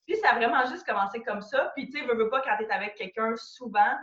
Puis 0.07 0.17
ça 0.17 0.31
a 0.31 0.35
vraiment 0.37 0.65
juste 0.67 0.87
commencé 0.87 1.23
comme 1.23 1.43
ça. 1.43 1.73
Puis 1.75 1.91
tu 1.91 1.99
sais, 1.99 2.07
veux, 2.07 2.15
veux 2.17 2.31
pas, 2.31 2.41
quand 2.41 2.57
tu 2.57 2.65
es 2.65 2.71
avec 2.71 2.95
quelqu'un, 2.95 3.35
souvent, 3.37 3.97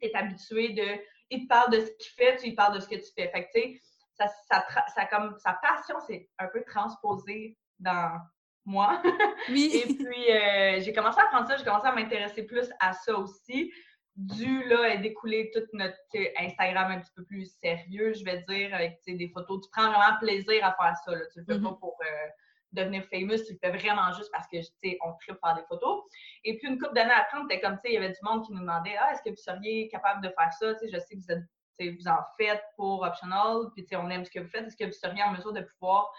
tu 0.00 0.08
es 0.08 0.14
habitué 0.14 0.70
de. 0.70 1.00
Il 1.30 1.44
te 1.44 1.48
parle 1.48 1.72
de 1.72 1.80
ce 1.80 1.90
qu'il 1.92 2.12
fait, 2.14 2.36
tu 2.36 2.46
lui 2.46 2.54
parles 2.54 2.74
de 2.74 2.80
ce 2.80 2.88
que 2.88 2.96
tu 2.96 3.10
fais. 3.16 3.28
Fait 3.28 3.46
que 3.46 3.50
tu 3.54 3.60
sais, 3.60 3.80
ça, 4.14 4.28
ça, 4.48 4.64
ça, 4.94 5.06
comme, 5.06 5.36
sa 5.38 5.54
passion, 5.54 5.96
c'est 6.06 6.28
un 6.38 6.48
peu 6.48 6.62
transposé 6.64 7.56
dans 7.78 8.20
moi. 8.64 9.02
Oui. 9.48 9.70
Et 9.84 9.94
puis, 9.94 10.30
euh, 10.30 10.80
j'ai 10.80 10.92
commencé 10.92 11.20
à 11.20 11.26
prendre 11.26 11.48
ça, 11.48 11.56
j'ai 11.56 11.64
commencé 11.64 11.86
à 11.86 11.92
m'intéresser 11.92 12.44
plus 12.44 12.70
à 12.80 12.92
ça 12.92 13.16
aussi. 13.16 13.72
Dû 14.14 14.64
là, 14.64 14.92
à 14.92 14.96
découler 14.98 15.50
tout 15.54 15.62
notre 15.72 15.96
Instagram 16.38 16.90
un 16.90 17.00
petit 17.00 17.12
peu 17.16 17.24
plus 17.24 17.50
sérieux, 17.62 18.12
je 18.12 18.22
vais 18.24 18.44
dire, 18.46 18.74
avec 18.74 19.00
des 19.06 19.28
photos. 19.30 19.64
Tu 19.64 19.70
prends 19.70 19.90
vraiment 19.90 20.18
plaisir 20.20 20.62
à 20.64 20.74
faire 20.74 20.94
ça. 21.02 21.12
Là. 21.12 21.24
Tu 21.32 21.40
le 21.40 21.46
fais 21.46 21.58
pas 21.58 21.68
mm-hmm. 21.70 21.78
pour 21.78 21.96
euh, 22.02 22.28
devenir 22.72 23.04
famous, 23.04 23.44
tu 23.46 23.52
le 23.52 23.58
fais 23.58 23.70
vraiment 23.70 24.12
juste 24.12 24.30
parce 24.32 24.46
que, 24.48 24.58
tu 24.58 24.72
sais, 24.82 24.98
on 25.04 25.12
tripe 25.14 25.38
faire 25.44 25.54
des 25.54 25.64
photos. 25.68 26.02
Et 26.44 26.56
puis, 26.56 26.68
une 26.68 26.78
couple 26.78 26.94
d'années 26.94 27.12
après, 27.12 27.38
on 27.38 27.44
était 27.44 27.60
comme, 27.60 27.74
tu 27.74 27.82
sais, 27.82 27.88
il 27.90 27.94
y 27.94 27.96
avait 27.96 28.10
du 28.10 28.20
monde 28.22 28.44
qui 28.44 28.52
nous 28.52 28.60
demandait 28.60 28.96
Ah, 28.98 29.12
est-ce 29.12 29.22
que 29.22 29.30
vous 29.30 29.36
seriez 29.36 29.88
capable 29.88 30.22
de 30.22 30.28
faire 30.28 30.52
ça? 30.52 30.74
Tu 30.74 30.80
sais, 30.80 30.92
je 30.92 30.98
sais 30.98 31.14
que 31.16 31.20
vous 31.20 31.32
êtes 31.32 31.44
vous 31.90 32.08
en 32.08 32.18
faites 32.36 32.62
pour 32.76 33.02
Optional, 33.02 33.70
puis 33.74 33.86
on 33.96 34.08
aime 34.10 34.24
ce 34.24 34.30
que 34.30 34.40
vous 34.40 34.48
faites. 34.48 34.66
Est-ce 34.66 34.76
que 34.76 34.84
vous 34.84 34.92
seriez 34.92 35.22
en 35.22 35.32
mesure 35.32 35.52
de 35.52 35.62
pouvoir 35.62 36.12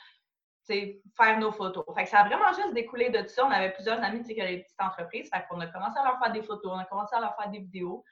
faire 0.66 1.40
nos 1.40 1.52
photos? 1.52 1.84
Fait 1.96 2.04
que 2.04 2.10
ça 2.10 2.20
a 2.20 2.28
vraiment 2.28 2.52
juste 2.54 2.74
découlé 2.74 3.10
de 3.10 3.26
ça. 3.28 3.46
On 3.46 3.52
avait 3.52 3.72
plusieurs 3.72 4.02
amis 4.04 4.24
qui 4.24 4.40
avaient 4.42 4.58
des 4.58 4.64
petites 4.64 4.82
entreprises. 4.82 5.30
Fait 5.30 5.46
qu'on 5.50 5.60
a 5.60 5.68
commencé 5.68 6.00
à 6.00 6.04
leur 6.04 6.20
faire 6.20 6.32
des 6.32 6.44
photos, 6.44 6.72
on 6.74 6.80
a 6.80 6.86
commencé 6.86 7.16
à 7.16 7.22
leur 7.22 7.36
faire 7.36 7.50
des 7.50 7.60
vidéos. 7.60 8.04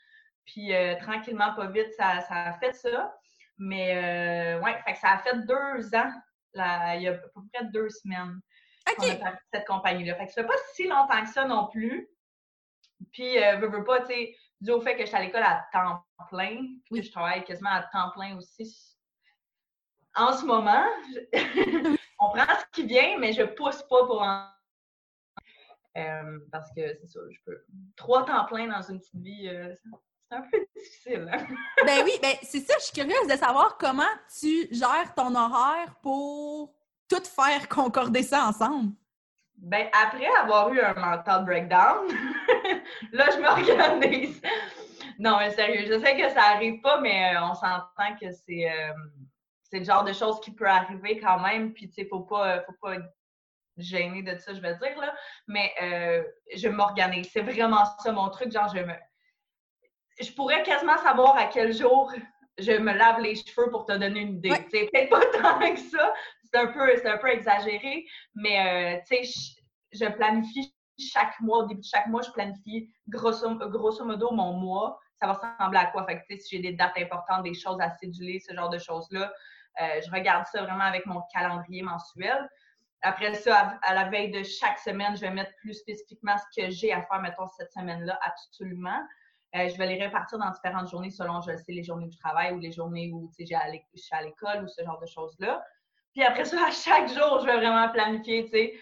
Puis 0.45 0.73
euh, 0.73 0.95
tranquillement, 0.99 1.53
pas 1.53 1.67
vite, 1.67 1.93
ça, 1.93 2.19
a 2.29 2.53
fait 2.53 2.73
ça. 2.73 3.15
Mais 3.57 3.95
euh, 3.95 4.61
ouais, 4.61 4.81
fait 4.85 4.93
que 4.93 4.99
ça 4.99 5.11
a 5.11 5.17
fait 5.19 5.37
deux 5.45 5.95
ans, 5.95 6.11
il 6.55 7.01
y 7.01 7.07
a 7.07 7.11
à 7.11 7.17
peu 7.17 7.29
près 7.53 7.65
deux 7.65 7.89
semaines 7.89 8.39
qu'on 8.97 9.09
a 9.09 9.15
parti 9.15 9.43
cette 9.53 9.67
compagnie-là. 9.67 10.15
Fait 10.15 10.25
que 10.25 10.31
ça 10.31 10.41
fait 10.41 10.47
pas 10.47 10.53
si 10.73 10.87
longtemps 10.87 11.21
que 11.23 11.29
ça 11.29 11.45
non 11.45 11.67
plus. 11.67 12.07
Puis, 13.11 13.41
euh, 13.41 13.57
veux, 13.57 13.69
veux 13.69 13.83
pas, 13.83 14.01
tu 14.01 14.07
sais, 14.07 14.35
dû 14.59 14.71
au 14.71 14.81
fait 14.81 14.95
que 14.95 15.01
je 15.01 15.07
suis 15.07 15.15
à 15.15 15.21
l'école 15.21 15.43
à 15.43 15.65
temps 15.71 16.05
plein, 16.29 16.67
puis 16.91 17.01
je 17.01 17.11
travaille 17.11 17.43
quasiment 17.43 17.71
à 17.71 17.83
temps 17.83 18.11
plein 18.11 18.37
aussi 18.37 18.91
en 20.15 20.33
ce 20.33 20.45
moment, 20.45 20.85
on 22.19 22.29
prend 22.29 22.59
ce 22.59 22.65
qui 22.73 22.85
vient, 22.85 23.17
mais 23.19 23.33
je 23.33 23.43
pousse 23.43 23.81
pas 23.83 24.05
pour 24.05 24.21
en. 24.21 24.47
Euh, 25.97 26.39
parce 26.51 26.69
que 26.73 26.95
c'est 26.95 27.07
ça, 27.07 27.19
je 27.29 27.39
peux. 27.45 27.63
Trois 27.95 28.25
temps 28.25 28.45
plein 28.45 28.67
dans 28.67 28.81
une 28.81 28.99
petite 28.99 29.21
vie, 29.21 29.47
euh, 29.49 29.73
c'est 30.31 30.37
un 30.37 30.41
peu 30.41 30.65
difficile. 30.75 31.29
Hein? 31.31 31.45
ben 31.85 32.03
oui, 32.05 32.13
ben 32.21 32.35
c'est 32.41 32.61
ça, 32.61 32.73
je 32.79 32.85
suis 32.85 32.93
curieuse 32.93 33.27
de 33.27 33.37
savoir 33.37 33.77
comment 33.77 34.03
tu 34.39 34.67
gères 34.71 35.13
ton 35.15 35.35
horaire 35.35 35.95
pour 36.01 36.73
tout 37.09 37.23
faire 37.23 37.67
concorder 37.67 38.23
ça 38.23 38.45
ensemble. 38.45 38.93
Ben, 39.57 39.87
après 40.03 40.27
avoir 40.41 40.73
eu 40.73 40.79
un 40.79 40.93
mental 40.93 41.45
breakdown, 41.45 42.07
là, 43.11 43.29
je 43.29 43.41
m'organise. 43.41 44.41
Non, 45.19 45.37
mais 45.37 45.51
sérieux, 45.51 45.85
je 45.87 45.99
sais 45.99 46.17
que 46.17 46.29
ça 46.29 46.43
arrive 46.55 46.81
pas, 46.81 46.99
mais 46.99 47.35
euh, 47.35 47.43
on 47.43 47.53
s'entend 47.53 48.15
que 48.19 48.31
c'est 48.31 48.67
c'est 49.71 49.79
le 49.79 49.85
genre 49.85 50.03
de 50.03 50.11
choses 50.11 50.39
qui 50.41 50.51
peut 50.51 50.67
arriver 50.67 51.17
quand 51.19 51.39
même. 51.39 51.73
Puis, 51.73 51.87
tu 51.87 51.93
sais, 51.93 52.07
faut 52.09 52.21
pas, 52.21 52.61
faut 52.63 52.73
pas 52.81 52.97
gênée 53.77 54.21
de 54.21 54.37
ça, 54.37 54.53
je 54.53 54.59
vais 54.59 54.75
dire, 54.75 54.99
là. 54.99 55.13
Mais 55.47 55.71
euh, 55.81 56.23
je 56.55 56.67
m'organise. 56.67 57.29
C'est 57.31 57.41
vraiment 57.41 57.85
ça 57.99 58.11
mon 58.11 58.29
truc. 58.29 58.51
Genre, 58.51 58.67
je 58.73 58.81
me. 58.81 58.93
Je 60.21 60.31
pourrais 60.33 60.63
quasiment 60.63 60.97
savoir 60.97 61.35
à 61.37 61.45
quel 61.45 61.73
jour 61.73 62.13
je 62.57 62.71
me 62.73 62.93
lave 62.93 63.19
les 63.19 63.35
cheveux 63.35 63.69
pour 63.71 63.85
te 63.85 63.93
donner 63.93 64.21
une 64.21 64.37
idée. 64.37 64.51
C'est 64.69 64.89
peut-être 64.91 65.09
pas 65.09 65.19
tant 65.59 65.73
que 65.73 65.79
ça. 65.79 66.13
C'est 66.43 66.59
un, 66.59 66.67
peu, 66.67 67.07
un 67.07 67.17
peu 67.17 67.29
exagéré, 67.29 68.05
mais 68.35 68.97
euh, 68.97 69.01
tu 69.07 69.23
sais, 69.23 69.55
je, 69.93 70.05
planifie 70.05 70.75
chaque 70.99 71.39
mois, 71.39 71.59
au 71.59 71.65
début 71.65 71.79
de 71.79 71.85
chaque 71.85 72.07
mois, 72.07 72.21
je 72.21 72.31
planifie 72.31 72.89
grosso, 73.07 73.55
grosso 73.55 74.03
modo 74.03 74.31
mon 74.31 74.53
mois. 74.53 74.99
Ça 75.19 75.27
va 75.27 75.33
ressembler 75.33 75.79
à 75.79 75.85
quoi? 75.87 76.05
Fait 76.05 76.17
que, 76.17 76.37
si 76.37 76.57
j'ai 76.57 76.61
des 76.61 76.73
dates 76.73 76.97
importantes, 76.97 77.43
des 77.43 77.53
choses 77.53 77.79
à 77.79 77.89
céduler, 77.91 78.39
ce 78.39 78.53
genre 78.53 78.69
de 78.69 78.79
choses-là, 78.79 79.31
euh, 79.81 80.01
je 80.05 80.11
regarde 80.11 80.45
ça 80.47 80.61
vraiment 80.63 80.83
avec 80.83 81.05
mon 81.05 81.21
calendrier 81.33 81.83
mensuel. 81.83 82.49
Après 83.01 83.33
ça, 83.33 83.79
à, 83.81 83.93
la 83.93 84.09
veille 84.09 84.31
de 84.31 84.43
chaque 84.43 84.77
semaine, 84.77 85.15
je 85.15 85.21
vais 85.21 85.31
mettre 85.31 85.51
plus 85.61 85.73
spécifiquement 85.73 86.35
ce 86.37 86.61
que 86.61 86.69
j'ai 86.69 86.91
à 86.91 87.01
faire, 87.03 87.21
mettons, 87.21 87.47
cette 87.47 87.71
semaine-là, 87.71 88.19
absolument. 88.21 89.01
Euh, 89.55 89.67
je 89.67 89.77
vais 89.77 89.87
les 89.87 90.01
répartir 90.01 90.37
dans 90.37 90.49
différentes 90.51 90.89
journées 90.89 91.09
selon, 91.09 91.41
je 91.41 91.55
sais, 91.57 91.71
les 91.71 91.83
journées 91.83 92.05
où 92.05 92.11
je 92.11 92.17
travaille 92.17 92.53
ou 92.53 92.59
les 92.59 92.71
journées 92.71 93.11
où 93.11 93.29
je 93.37 93.43
suis 93.43 93.55
à 93.55 94.21
l'école 94.21 94.63
ou 94.63 94.67
ce 94.67 94.83
genre 94.83 94.99
de 94.99 95.05
choses-là. 95.05 95.63
Puis 96.13 96.23
après 96.23 96.45
ça, 96.45 96.57
à 96.67 96.71
chaque 96.71 97.09
jour, 97.09 97.39
je 97.41 97.45
vais 97.45 97.57
vraiment 97.57 97.89
planifier, 97.89 98.45
tu 98.45 98.51
sais. 98.51 98.73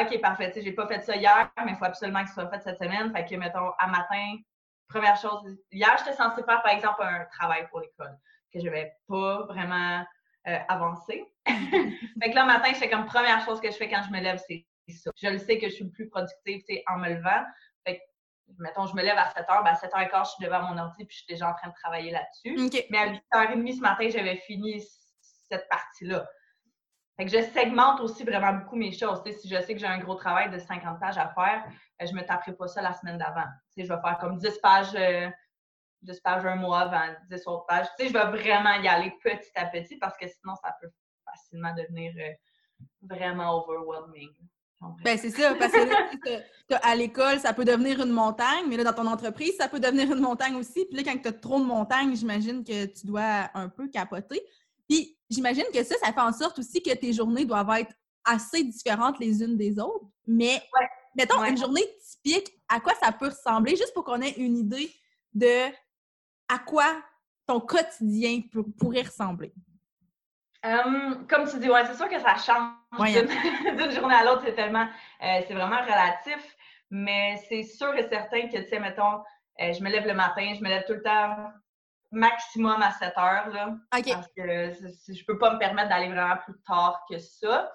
OK, 0.00 0.20
parfait, 0.20 0.48
tu 0.48 0.54
sais, 0.54 0.62
j'ai 0.62 0.72
pas 0.72 0.88
fait 0.88 1.00
ça 1.02 1.14
hier, 1.14 1.50
mais 1.64 1.72
il 1.72 1.76
faut 1.76 1.84
absolument 1.84 2.22
que 2.22 2.28
ce 2.28 2.34
soit 2.34 2.48
fait 2.48 2.60
cette 2.60 2.78
semaine. 2.78 3.12
Fait 3.12 3.24
que, 3.24 3.36
mettons, 3.36 3.70
à 3.78 3.86
matin, 3.86 4.38
première 4.88 5.16
chose, 5.16 5.56
hier, 5.70 5.94
j'étais 5.98 6.16
censée 6.16 6.42
faire, 6.42 6.62
par 6.62 6.72
exemple, 6.72 7.02
un 7.02 7.26
travail 7.26 7.68
pour 7.68 7.80
l'école 7.80 8.18
que 8.52 8.60
je 8.60 8.68
vais 8.68 8.92
pas 9.08 9.44
vraiment 9.46 10.04
euh, 10.48 10.58
avancer. 10.68 11.24
fait 11.46 12.30
que 12.30 12.34
là, 12.34 12.44
matin, 12.44 12.70
je 12.72 12.78
fais 12.78 12.90
comme 12.90 13.06
première 13.06 13.44
chose 13.44 13.60
que 13.60 13.70
je 13.70 13.76
fais 13.76 13.88
quand 13.88 14.02
je 14.02 14.10
me 14.10 14.20
lève, 14.20 14.40
c'est 14.46 14.66
ça. 14.88 15.10
Je 15.16 15.28
le 15.28 15.38
sais 15.38 15.58
que 15.58 15.68
je 15.68 15.74
suis 15.74 15.84
le 15.84 15.90
plus 15.90 16.08
productive, 16.08 16.62
en 16.88 16.98
me 16.98 17.08
levant. 17.10 17.44
Mettons, 18.58 18.86
je 18.86 18.94
me 18.94 19.02
lève 19.02 19.18
à 19.18 19.30
7 19.30 19.46
h, 19.46 19.64
ben 19.64 19.70
à 19.70 19.74
7 19.74 19.90
h 19.92 20.10
15 20.10 20.28
je 20.28 20.32
suis 20.34 20.44
devant 20.44 20.62
mon 20.62 20.78
ordi 20.78 21.04
puis 21.04 21.16
je 21.16 21.24
suis 21.24 21.26
déjà 21.28 21.50
en 21.50 21.54
train 21.54 21.68
de 21.68 21.74
travailler 21.74 22.10
là-dessus. 22.10 22.56
Mais 22.90 22.98
à 22.98 23.06
8 23.06 23.22
h 23.32 23.52
30 23.52 23.72
ce 23.74 23.80
matin, 23.80 24.08
j'avais 24.10 24.36
fini 24.36 24.82
cette 25.20 25.68
partie-là. 25.68 26.26
Fait 27.16 27.26
que 27.26 27.30
je 27.30 27.42
segmente 27.52 28.00
aussi 28.00 28.24
vraiment 28.24 28.52
beaucoup 28.52 28.76
mes 28.76 28.92
choses. 28.92 29.22
si 29.24 29.48
je 29.48 29.60
sais 29.60 29.74
que 29.74 29.78
j'ai 29.78 29.86
un 29.86 29.98
gros 29.98 30.16
travail 30.16 30.50
de 30.50 30.58
50 30.58 30.98
pages 30.98 31.18
à 31.18 31.28
faire, 31.28 31.64
euh, 32.02 32.06
je 32.06 32.12
me 32.12 32.22
taperai 32.22 32.54
pas 32.54 32.66
ça 32.66 32.82
la 32.82 32.92
semaine 32.92 33.18
d'avant. 33.18 33.46
Je 33.76 33.82
vais 33.82 33.88
faire 33.88 34.18
comme 34.20 34.36
10 34.36 34.58
pages 34.58 34.94
euh, 34.96 35.30
10 36.04 36.20
pages 36.20 36.44
un 36.44 36.56
mois, 36.56 36.90
10 37.30 37.46
autres 37.46 37.66
pages. 37.66 37.86
Tu 37.98 38.04
sais, 38.04 38.08
je 38.08 38.12
vais 38.12 38.24
vraiment 38.24 38.74
y 38.74 38.88
aller 38.88 39.12
petit 39.22 39.50
à 39.56 39.66
petit 39.66 39.96
parce 39.96 40.16
que 40.16 40.26
sinon, 40.26 40.54
ça 40.56 40.76
peut 40.80 40.90
facilement 41.24 41.74
devenir 41.74 42.12
euh, 42.18 42.32
vraiment 43.02 43.58
overwhelming. 43.58 44.30
Ben, 45.02 45.18
c'est 45.18 45.30
ça, 45.30 45.54
parce 45.54 45.72
que 45.72 46.74
à 46.82 46.96
l'école, 46.96 47.38
ça 47.38 47.52
peut 47.52 47.64
devenir 47.64 48.00
une 48.02 48.10
montagne, 48.10 48.66
mais 48.68 48.76
là, 48.76 48.84
dans 48.84 48.92
ton 48.92 49.06
entreprise, 49.06 49.54
ça 49.58 49.68
peut 49.68 49.80
devenir 49.80 50.10
une 50.12 50.20
montagne 50.20 50.54
aussi. 50.56 50.86
Puis 50.86 50.96
là, 50.96 51.02
quand 51.04 51.16
tu 51.20 51.28
as 51.28 51.32
trop 51.32 51.60
de 51.60 51.64
montagnes, 51.64 52.16
j'imagine 52.16 52.64
que 52.64 52.86
tu 52.86 53.06
dois 53.06 53.50
un 53.54 53.68
peu 53.68 53.88
capoter. 53.88 54.42
Puis 54.88 55.16
j'imagine 55.28 55.64
que 55.72 55.82
ça, 55.84 55.94
ça 56.02 56.12
fait 56.12 56.20
en 56.20 56.32
sorte 56.32 56.58
aussi 56.58 56.82
que 56.82 56.94
tes 56.94 57.12
journées 57.12 57.44
doivent 57.44 57.70
être 57.78 57.92
assez 58.24 58.64
différentes 58.64 59.18
les 59.18 59.42
unes 59.42 59.56
des 59.56 59.78
autres. 59.78 60.06
Mais 60.26 60.62
mettons, 61.16 61.42
une 61.44 61.58
journée 61.58 61.84
typique, 62.02 62.50
à 62.68 62.80
quoi 62.80 62.94
ça 63.02 63.12
peut 63.12 63.28
ressembler, 63.28 63.76
juste 63.76 63.92
pour 63.94 64.04
qu'on 64.04 64.20
ait 64.20 64.34
une 64.36 64.56
idée 64.56 64.90
de 65.32 65.70
à 66.48 66.58
quoi 66.58 66.86
ton 67.46 67.60
quotidien 67.60 68.40
pourrait 68.78 69.02
ressembler? 69.02 69.52
Hum, 70.64 71.26
comme 71.28 71.46
tu 71.46 71.58
dis, 71.58 71.68
ouais, 71.68 71.84
c'est 71.84 71.96
sûr 71.96 72.08
que 72.08 72.18
ça 72.20 72.36
change 72.36 72.72
hein. 72.92 73.76
d'une 73.76 73.90
journée 73.90 74.14
à 74.14 74.24
l'autre, 74.24 74.42
c'est 74.46 74.54
tellement, 74.54 74.88
euh, 75.22 75.40
c'est 75.46 75.52
vraiment 75.52 75.82
relatif, 75.82 76.56
mais 76.90 77.36
c'est 77.48 77.64
sûr 77.64 77.94
et 77.94 78.08
certain 78.08 78.48
que, 78.48 78.56
tu 78.56 78.68
sais, 78.68 78.78
mettons, 78.78 79.22
euh, 79.60 79.72
je 79.72 79.82
me 79.82 79.90
lève 79.90 80.06
le 80.06 80.14
matin, 80.14 80.54
je 80.56 80.62
me 80.62 80.68
lève 80.68 80.84
tout 80.86 80.94
le 80.94 81.02
temps 81.02 81.36
maximum 82.10 82.80
à 82.80 82.92
7 82.92 83.12
heures, 83.18 83.48
là, 83.48 83.74
parce 83.90 84.28
que 84.28 84.72
je 85.12 85.24
peux 85.26 85.36
pas 85.36 85.52
me 85.52 85.58
permettre 85.58 85.90
d'aller 85.90 86.08
vraiment 86.08 86.36
plus 86.38 86.54
tard 86.66 87.04
que 87.10 87.18
ça. 87.18 87.70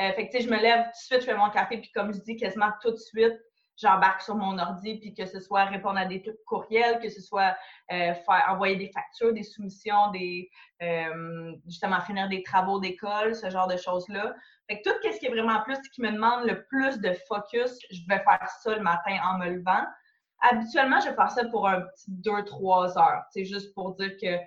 Euh, 0.00 0.12
fait 0.12 0.26
que, 0.26 0.32
tu 0.32 0.38
sais, 0.38 0.44
je 0.44 0.50
me 0.50 0.60
lève 0.60 0.82
tout 0.84 0.90
de 0.90 0.96
suite, 0.96 1.20
je 1.20 1.26
fais 1.26 1.36
mon 1.36 1.50
café, 1.50 1.78
puis 1.78 1.92
comme 1.94 2.12
je 2.12 2.18
dis, 2.20 2.36
quasiment 2.36 2.70
tout 2.80 2.90
de 2.90 2.96
suite, 2.96 3.38
j'embarque 3.82 4.22
sur 4.22 4.36
mon 4.36 4.58
ordi, 4.58 4.98
puis 4.98 5.12
que 5.12 5.26
ce 5.26 5.40
soit 5.40 5.64
répondre 5.64 5.98
à 5.98 6.06
des 6.06 6.22
courriels, 6.46 7.00
que 7.00 7.08
ce 7.08 7.20
soit 7.20 7.56
euh, 7.90 8.14
faire 8.14 8.46
envoyer 8.48 8.76
des 8.76 8.90
factures, 8.92 9.32
des 9.32 9.42
soumissions, 9.42 10.10
des 10.12 10.48
euh, 10.82 11.52
justement 11.66 12.00
finir 12.00 12.28
des 12.28 12.42
travaux 12.42 12.78
d'école, 12.78 13.34
ce 13.34 13.50
genre 13.50 13.66
de 13.66 13.76
choses-là. 13.76 14.34
Fait 14.68 14.80
que 14.80 14.88
tout 14.88 14.96
ce 15.02 15.18
qui 15.18 15.26
est 15.26 15.30
vraiment 15.30 15.60
plus, 15.62 15.78
qui 15.94 16.00
me 16.00 16.12
demande 16.12 16.46
le 16.46 16.64
plus 16.64 17.00
de 17.00 17.12
focus, 17.28 17.78
je 17.90 18.00
vais 18.08 18.20
faire 18.20 18.48
ça 18.62 18.74
le 18.74 18.82
matin 18.82 19.18
en 19.24 19.38
me 19.38 19.50
levant. 19.50 19.84
Habituellement, 20.50 21.00
je 21.00 21.08
vais 21.08 21.14
faire 21.14 21.30
ça 21.30 21.44
pour 21.46 21.68
un 21.68 21.82
petit 21.82 22.10
2-3 22.10 22.98
heures. 22.98 23.22
C'est 23.30 23.44
juste 23.44 23.74
pour 23.74 23.94
dire 23.96 24.16
que 24.20 24.38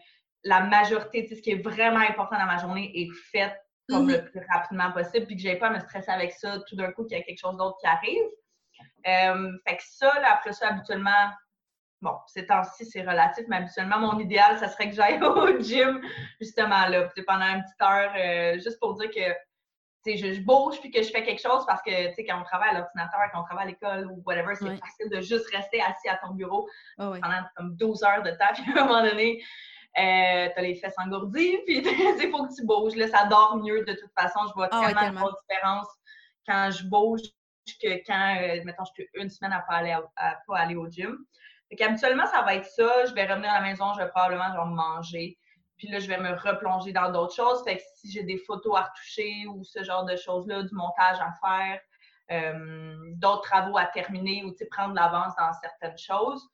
la 0.43 0.61
majorité 0.61 1.23
de 1.23 1.35
ce 1.35 1.41
qui 1.41 1.51
est 1.51 1.61
vraiment 1.61 1.99
important 1.99 2.37
dans 2.37 2.45
ma 2.45 2.57
journée 2.57 2.91
est 2.93 3.11
fait 3.31 3.53
comme 3.89 4.09
mm-hmm. 4.09 4.23
le 4.23 4.31
plus 4.31 4.41
rapidement 4.51 4.91
possible, 4.91 5.25
puis 5.27 5.35
que 5.35 5.41
j'ai 5.41 5.57
pas 5.57 5.67
à 5.67 5.71
me 5.71 5.79
stresser 5.79 6.09
avec 6.09 6.31
ça 6.33 6.59
tout 6.67 6.75
d'un 6.75 6.91
coup 6.91 7.03
qu'il 7.05 7.17
y 7.17 7.21
a 7.21 7.23
quelque 7.23 7.39
chose 7.39 7.55
d'autre 7.57 7.77
qui 7.79 7.87
arrive. 7.87 8.23
Euh, 9.07 9.51
fait 9.67 9.77
que 9.77 9.83
ça, 9.85 10.11
après 10.25 10.53
ça, 10.53 10.69
habituellement, 10.69 11.29
bon, 12.01 12.15
ces 12.27 12.45
temps-ci, 12.45 12.85
c'est 12.85 13.01
relatif, 13.01 13.45
mais 13.47 13.57
habituellement, 13.57 13.99
mon 13.99 14.19
idéal, 14.19 14.57
ça 14.59 14.67
serait 14.67 14.89
que 14.89 14.95
j'aille 14.95 15.19
au 15.23 15.59
gym, 15.59 16.01
justement, 16.39 16.87
là, 16.87 17.09
pendant 17.27 17.45
une 17.45 17.63
petite 17.63 17.81
heure, 17.81 18.13
euh, 18.17 18.53
juste 18.59 18.79
pour 18.79 18.95
dire 18.95 19.09
que, 19.09 19.33
sais, 20.05 20.17
je, 20.17 20.41
bouge 20.41 20.79
puis 20.79 20.91
que 20.91 21.01
je 21.01 21.09
fais 21.09 21.23
quelque 21.23 21.41
chose 21.41 21.65
parce 21.65 21.81
que, 21.81 22.09
tu 22.09 22.13
sais, 22.13 22.25
quand 22.25 22.39
on 22.39 22.43
travaille 22.43 22.69
à 22.69 22.79
l'ordinateur, 22.79 23.19
quand 23.33 23.41
on 23.41 23.43
travaille 23.43 23.65
à 23.65 23.69
l'école 23.69 24.07
ou 24.11 24.21
whatever, 24.25 24.55
c'est 24.55 24.77
facile 24.77 25.09
de 25.11 25.21
juste 25.21 25.49
rester 25.53 25.81
assis 25.81 26.07
à 26.07 26.17
ton 26.17 26.33
bureau 26.33 26.67
ah 26.97 27.11
pendant 27.21 27.41
comme 27.55 27.75
12 27.75 28.03
heures 28.03 28.23
de 28.23 28.31
temps, 28.31 28.53
puis 28.53 28.77
à 28.77 28.83
un 28.83 28.85
moment 28.85 29.01
donné, 29.01 29.43
euh, 29.97 30.49
t'as 30.53 30.61
les 30.61 30.75
fesses 30.75 30.97
engourdies, 30.97 31.57
puis 31.65 31.77
il 31.79 32.31
faut 32.31 32.45
que 32.45 32.55
tu 32.55 32.65
bouges. 32.65 32.95
Là, 32.95 33.07
ça 33.07 33.25
dort 33.25 33.57
mieux 33.57 33.83
de 33.85 33.93
toute 33.93 34.11
façon. 34.17 34.39
Je 34.49 34.53
vois 34.53 34.69
ah 34.71 34.93
tellement 34.93 35.27
de 35.27 35.35
différence 35.47 35.87
quand 36.47 36.69
je 36.71 36.83
bouge 36.85 37.21
que 37.81 38.05
quand, 38.05 38.37
euh, 38.41 38.61
mettons, 38.63 38.85
je 38.85 38.91
suis 38.93 39.09
une 39.15 39.29
semaine 39.29 39.53
à 39.53 39.61
pas 39.61 39.75
aller, 39.75 39.95
pas 40.47 40.57
aller 40.57 40.75
au 40.75 40.87
gym. 40.87 41.17
Fait 41.69 41.75
qu'habituellement, 41.75 42.25
ça 42.27 42.41
va 42.43 42.55
être 42.55 42.65
ça. 42.65 43.05
Je 43.05 43.13
vais 43.13 43.25
revenir 43.25 43.51
à 43.51 43.59
la 43.59 43.61
maison, 43.61 43.93
je 43.93 44.01
vais 44.01 44.09
probablement 44.09 44.53
genre, 44.53 44.67
manger. 44.67 45.37
Puis 45.77 45.89
là, 45.89 45.99
je 45.99 46.07
vais 46.07 46.17
me 46.17 46.33
replonger 46.33 46.93
dans 46.93 47.11
d'autres 47.11 47.35
choses. 47.35 47.63
Fait 47.63 47.77
que 47.77 47.83
si 47.95 48.11
j'ai 48.11 48.23
des 48.23 48.37
photos 48.37 48.77
à 48.77 48.81
retoucher 48.83 49.45
ou 49.47 49.63
ce 49.63 49.83
genre 49.83 50.05
de 50.05 50.15
choses-là, 50.15 50.63
du 50.63 50.73
montage 50.73 51.17
à 51.19 51.33
faire, 51.41 51.79
euh, 52.31 52.95
d'autres 53.15 53.41
travaux 53.41 53.77
à 53.77 53.85
terminer 53.85 54.43
ou 54.43 54.53
prendre 54.71 54.93
l'avance 54.95 55.33
dans 55.37 55.51
certaines 55.53 55.97
choses, 55.97 56.47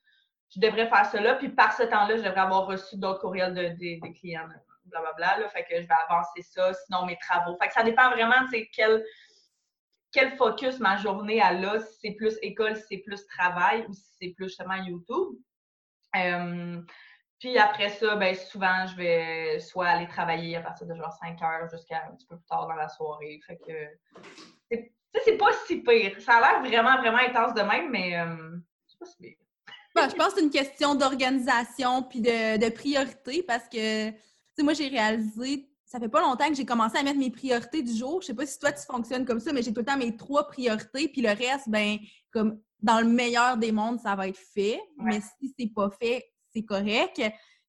je 0.54 0.60
devrais 0.60 0.88
faire 0.88 1.06
cela. 1.06 1.36
Puis 1.36 1.50
par 1.50 1.74
ce 1.74 1.84
temps-là, 1.84 2.18
je 2.18 2.24
devrais 2.24 2.42
avoir 2.42 2.66
reçu 2.66 2.98
d'autres 2.98 3.22
courriels 3.22 3.54
de, 3.54 3.70
des 3.78 4.00
clients, 4.20 4.48
blablabla. 4.86 5.48
Fait 5.50 5.64
que 5.64 5.82
je 5.82 5.88
vais 5.88 5.96
avancer 6.10 6.42
ça, 6.42 6.74
sinon 6.74 7.06
mes 7.06 7.18
travaux. 7.18 7.56
Fait 7.62 7.68
que 7.68 7.74
ça 7.74 7.84
dépend 7.84 8.10
vraiment, 8.10 8.44
tu 8.46 8.60
sais, 8.60 8.70
quel 8.74 9.04
quel 10.12 10.36
focus 10.36 10.80
ma 10.80 10.98
journée 10.98 11.42
a 11.42 11.54
là, 11.54 11.80
si 11.80 12.00
c'est 12.02 12.12
plus 12.12 12.38
école, 12.42 12.76
si 12.76 12.84
c'est 12.90 12.98
plus 12.98 13.26
travail 13.28 13.86
ou 13.88 13.94
si 13.94 14.04
c'est 14.20 14.30
plus 14.30 14.48
justement 14.48 14.76
YouTube. 14.76 15.38
Euh, 16.16 16.82
puis 17.40 17.58
après 17.58 17.90
ça, 17.90 18.16
ben, 18.16 18.36
souvent, 18.36 18.86
je 18.88 18.96
vais 18.96 19.60
soit 19.60 19.88
aller 19.88 20.08
travailler 20.08 20.58
à 20.58 20.62
partir 20.62 20.86
de 20.86 20.96
genre 20.96 21.14
5 21.14 21.42
heures 21.42 21.70
jusqu'à 21.70 22.06
un 22.08 22.16
petit 22.16 22.28
peu 22.28 22.36
plus 22.36 22.46
tard 22.48 22.68
dans 22.68 22.76
la 22.76 22.90
soirée. 22.90 23.40
Fait 23.48 23.58
que 23.58 24.80
c'est 25.24 25.38
pas 25.38 25.52
si 25.66 25.78
pire. 25.78 26.20
Ça 26.22 26.36
a 26.36 26.42
l'air 26.42 26.62
vraiment, 26.62 26.98
vraiment 26.98 27.18
intense 27.18 27.54
de 27.54 27.62
même, 27.62 27.90
mais 27.90 28.20
euh, 28.20 28.58
c'est 28.88 29.00
pas 29.00 29.06
si 29.06 29.18
pire. 29.18 29.38
je 30.10 30.16
pense 30.16 30.34
que 30.34 30.40
c'est 30.40 30.44
une 30.46 30.52
question 30.52 30.96
d'organisation 30.96 32.04
puis 32.04 32.22
de, 32.22 32.58
de 32.58 32.70
priorité 32.70 33.44
parce 33.44 33.68
que 33.68 34.12
moi, 34.62 34.74
j'ai 34.74 34.90
réalisé 34.90 35.71
ça 35.92 36.00
fait 36.00 36.08
pas 36.08 36.22
longtemps 36.22 36.48
que 36.48 36.56
j'ai 36.56 36.66
commencé 36.66 36.98
à 36.98 37.04
mettre 37.04 37.20
mes 37.20 37.30
priorités 37.30 37.84
du 37.84 37.94
jour. 37.94 38.22
Je 38.22 38.28
sais 38.28 38.34
pas 38.34 38.46
si 38.46 38.58
toi 38.58 38.72
tu 38.72 38.82
fonctionnes 38.86 39.26
comme 39.26 39.42
ça, 39.42 39.52
mais 39.52 39.62
j'ai 39.62 39.74
tout 39.74 39.82
le 39.82 39.86
temps 39.86 39.98
mes 39.98 40.16
trois 40.16 40.48
priorités, 40.48 41.10
puis 41.10 41.22
le 41.22 41.32
reste, 41.32 41.68
ben, 41.68 41.98
comme 42.32 42.62
dans 42.80 43.02
le 43.02 43.08
meilleur 43.10 43.58
des 43.58 43.74
mondes, 43.74 44.00
ça 44.00 44.16
va 44.16 44.30
être 44.30 44.40
fait. 44.40 44.80
Mais 44.96 45.20
si 45.20 45.54
c'est 45.60 45.68
pas 45.68 45.90
fait, 45.90 46.24
c'est 46.54 46.64
correct. 46.64 47.22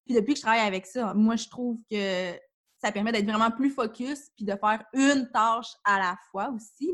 Puis 0.06 0.14
depuis 0.14 0.34
que 0.34 0.38
je 0.38 0.42
travaille 0.42 0.64
avec 0.64 0.86
ça, 0.86 1.14
moi 1.14 1.34
je 1.34 1.48
trouve 1.48 1.78
que 1.90 2.32
ça 2.80 2.92
permet 2.92 3.10
d'être 3.10 3.26
vraiment 3.26 3.50
plus 3.50 3.70
focus 3.70 4.30
puis 4.36 4.44
de 4.44 4.52
faire 4.52 4.84
une 4.92 5.28
tâche 5.32 5.72
à 5.84 5.98
la 5.98 6.16
fois 6.30 6.48
aussi. 6.54 6.92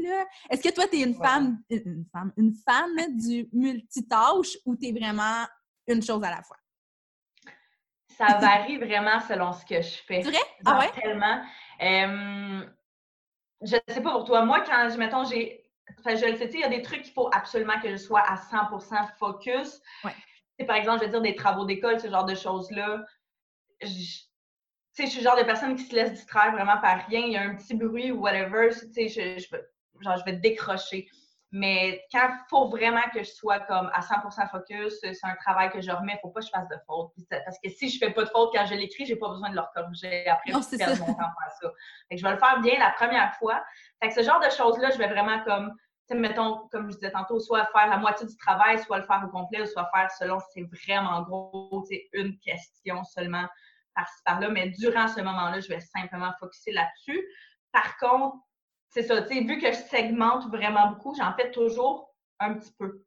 Est-ce 0.48 0.62
que 0.62 0.74
toi, 0.74 0.86
tu 0.90 0.96
es 0.96 1.02
une 1.02 1.14
femme, 1.14 1.62
une 1.68 2.06
femme, 2.10 2.32
une 2.38 2.54
fan 2.54 3.16
du 3.16 3.50
multitâche 3.52 4.56
ou 4.64 4.76
tu 4.76 4.88
es 4.88 4.92
vraiment 4.92 5.44
une 5.86 6.02
chose 6.02 6.22
à 6.24 6.30
la 6.30 6.42
fois? 6.42 6.56
Ça 8.18 8.38
varie 8.38 8.78
vraiment 8.78 9.20
selon 9.20 9.52
ce 9.52 9.64
que 9.64 9.80
je 9.80 9.96
fais. 10.06 10.22
C'est 10.22 10.30
vrai? 10.30 10.40
Ah 10.64 10.78
ouais? 10.80 10.90
Tellement. 11.00 11.40
Euh, 11.80 12.66
je 13.62 13.76
sais 13.88 14.02
pas 14.02 14.10
pour 14.10 14.24
toi. 14.24 14.44
Moi, 14.44 14.60
quand, 14.62 14.96
mettons, 14.98 15.24
j'ai. 15.24 15.64
Enfin, 16.00 16.16
je 16.16 16.26
le 16.26 16.36
sais, 16.36 16.50
il 16.52 16.60
y 16.60 16.64
a 16.64 16.68
des 16.68 16.82
trucs 16.82 17.02
qu'il 17.02 17.12
faut 17.12 17.30
absolument 17.32 17.80
que 17.80 17.90
je 17.90 17.96
sois 17.96 18.20
à 18.20 18.36
100% 18.36 19.08
focus. 19.18 19.80
Ouais. 20.04 20.66
Par 20.66 20.76
exemple, 20.76 21.00
je 21.00 21.04
veux 21.04 21.10
dire, 21.12 21.22
des 21.22 21.34
travaux 21.36 21.64
d'école, 21.64 22.00
ce 22.00 22.10
genre 22.10 22.24
de 22.24 22.34
choses-là. 22.34 23.04
Je, 23.80 23.88
je 24.98 25.06
suis 25.06 25.18
le 25.18 25.22
genre 25.24 25.36
de 25.36 25.44
personne 25.44 25.76
qui 25.76 25.84
se 25.84 25.94
laisse 25.94 26.12
distraire 26.12 26.52
vraiment 26.52 26.78
par 26.80 27.06
rien. 27.06 27.20
Il 27.20 27.32
y 27.32 27.36
a 27.36 27.42
un 27.42 27.54
petit 27.54 27.74
bruit 27.74 28.10
ou 28.10 28.20
whatever. 28.20 28.70
Je, 28.70 29.08
je, 29.08 29.56
genre, 30.00 30.16
je 30.18 30.24
vais 30.24 30.36
décrocher. 30.36 31.08
Mais 31.50 32.04
quand 32.12 32.28
il 32.28 32.44
faut 32.50 32.68
vraiment 32.68 33.02
que 33.14 33.22
je 33.22 33.30
sois 33.30 33.60
comme 33.60 33.90
à 33.94 34.00
100% 34.00 34.50
focus, 34.50 34.98
c'est 35.00 35.14
un 35.22 35.34
travail 35.36 35.70
que 35.70 35.80
je 35.80 35.90
remets, 35.90 36.12
il 36.12 36.16
ne 36.16 36.20
faut 36.20 36.28
pas 36.28 36.40
que 36.40 36.46
je 36.46 36.50
fasse 36.50 36.68
de 36.68 36.76
faute. 36.86 37.12
Parce 37.30 37.58
que 37.62 37.70
si 37.70 37.88
je 37.88 37.96
ne 37.96 38.08
fais 38.08 38.14
pas 38.14 38.24
de 38.24 38.28
faute 38.28 38.50
quand 38.54 38.66
je 38.66 38.74
l'écris, 38.74 39.06
je 39.06 39.14
n'ai 39.14 39.18
pas 39.18 39.30
besoin 39.30 39.48
de 39.48 39.56
le 39.56 39.62
corriger 39.74 40.28
après 40.28 40.52
non, 40.52 40.60
mon 40.60 41.14
temps 41.14 41.22
à 41.22 41.50
ça. 41.60 41.70
Fait 42.08 42.16
que 42.16 42.20
je 42.20 42.26
vais 42.26 42.32
le 42.32 42.38
faire 42.38 42.60
bien 42.60 42.78
la 42.78 42.90
première 42.90 43.34
fois. 43.36 43.64
Fait 44.02 44.08
que 44.08 44.14
ce 44.14 44.22
genre 44.22 44.40
de 44.40 44.50
choses-là, 44.50 44.90
je 44.90 44.98
vais 44.98 45.08
vraiment 45.08 45.42
comme, 45.44 45.74
mettons, 46.10 46.68
comme 46.70 46.90
je 46.90 46.96
disais 46.96 47.12
tantôt, 47.12 47.40
soit 47.40 47.64
faire 47.72 47.88
la 47.88 47.96
moitié 47.96 48.26
du 48.26 48.36
travail, 48.36 48.78
soit 48.80 48.98
le 48.98 49.04
faire 49.04 49.22
au 49.26 49.30
complet, 49.30 49.62
ou 49.62 49.66
soit 49.66 49.88
faire 49.94 50.10
selon 50.10 50.38
si 50.40 50.46
c'est 50.52 50.86
vraiment 50.86 51.22
gros, 51.22 51.82
c'est 51.88 52.08
une 52.12 52.38
question 52.40 53.02
seulement 53.04 53.46
par-ci 53.94 54.22
par-là. 54.26 54.50
Mais 54.50 54.68
durant 54.68 55.08
ce 55.08 55.22
moment-là, 55.22 55.60
je 55.60 55.68
vais 55.68 55.80
simplement 55.80 56.32
focuser 56.38 56.72
là-dessus. 56.72 57.26
Par 57.72 57.96
contre, 57.96 58.36
c'est 58.90 59.02
ça, 59.02 59.22
tu 59.22 59.34
sais, 59.34 59.40
vu 59.40 59.58
que 59.58 59.70
je 59.70 59.76
segmente 59.76 60.48
vraiment 60.50 60.88
beaucoup, 60.90 61.14
j'en 61.14 61.34
fais 61.34 61.50
toujours 61.50 62.14
un 62.40 62.54
petit 62.54 62.72
peu. 62.78 63.04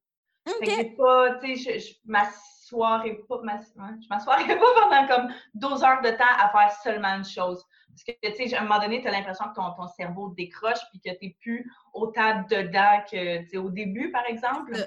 Fait 0.47 0.65
que 0.65 0.97
pas, 0.97 1.39
tu 1.39 1.55
sais, 1.55 1.79
je, 1.79 1.87
je 1.87 1.93
m'assoirai 2.05 3.15
pas, 3.27 3.41
je 3.41 4.07
m'assoirai 4.09 4.47
pas 4.59 4.89
pendant 4.89 5.07
comme 5.07 5.33
12 5.55 5.83
heures 5.83 6.01
de 6.01 6.09
temps 6.09 6.23
à 6.37 6.49
faire 6.49 6.71
seulement 6.81 7.15
une 7.15 7.25
chose. 7.25 7.63
Parce 7.89 8.03
que, 8.03 8.27
tu 8.27 8.49
sais, 8.49 8.55
à 8.55 8.61
un 8.61 8.63
moment 8.63 8.79
donné, 8.79 9.01
tu 9.01 9.07
as 9.07 9.11
l'impression 9.11 9.45
que 9.49 9.55
ton, 9.55 9.71
ton, 9.73 9.87
cerveau 9.87 10.29
décroche 10.29 10.79
puis 10.91 10.99
que 10.99 11.17
tu 11.17 11.25
n'es 11.25 11.37
plus 11.41 11.71
autant 11.93 12.43
dedans 12.49 13.03
que, 13.09 13.41
tu 13.43 13.49
sais, 13.49 13.57
au 13.57 13.69
début, 13.69 14.11
par 14.11 14.25
exemple. 14.27 14.73
Euh. 14.75 14.85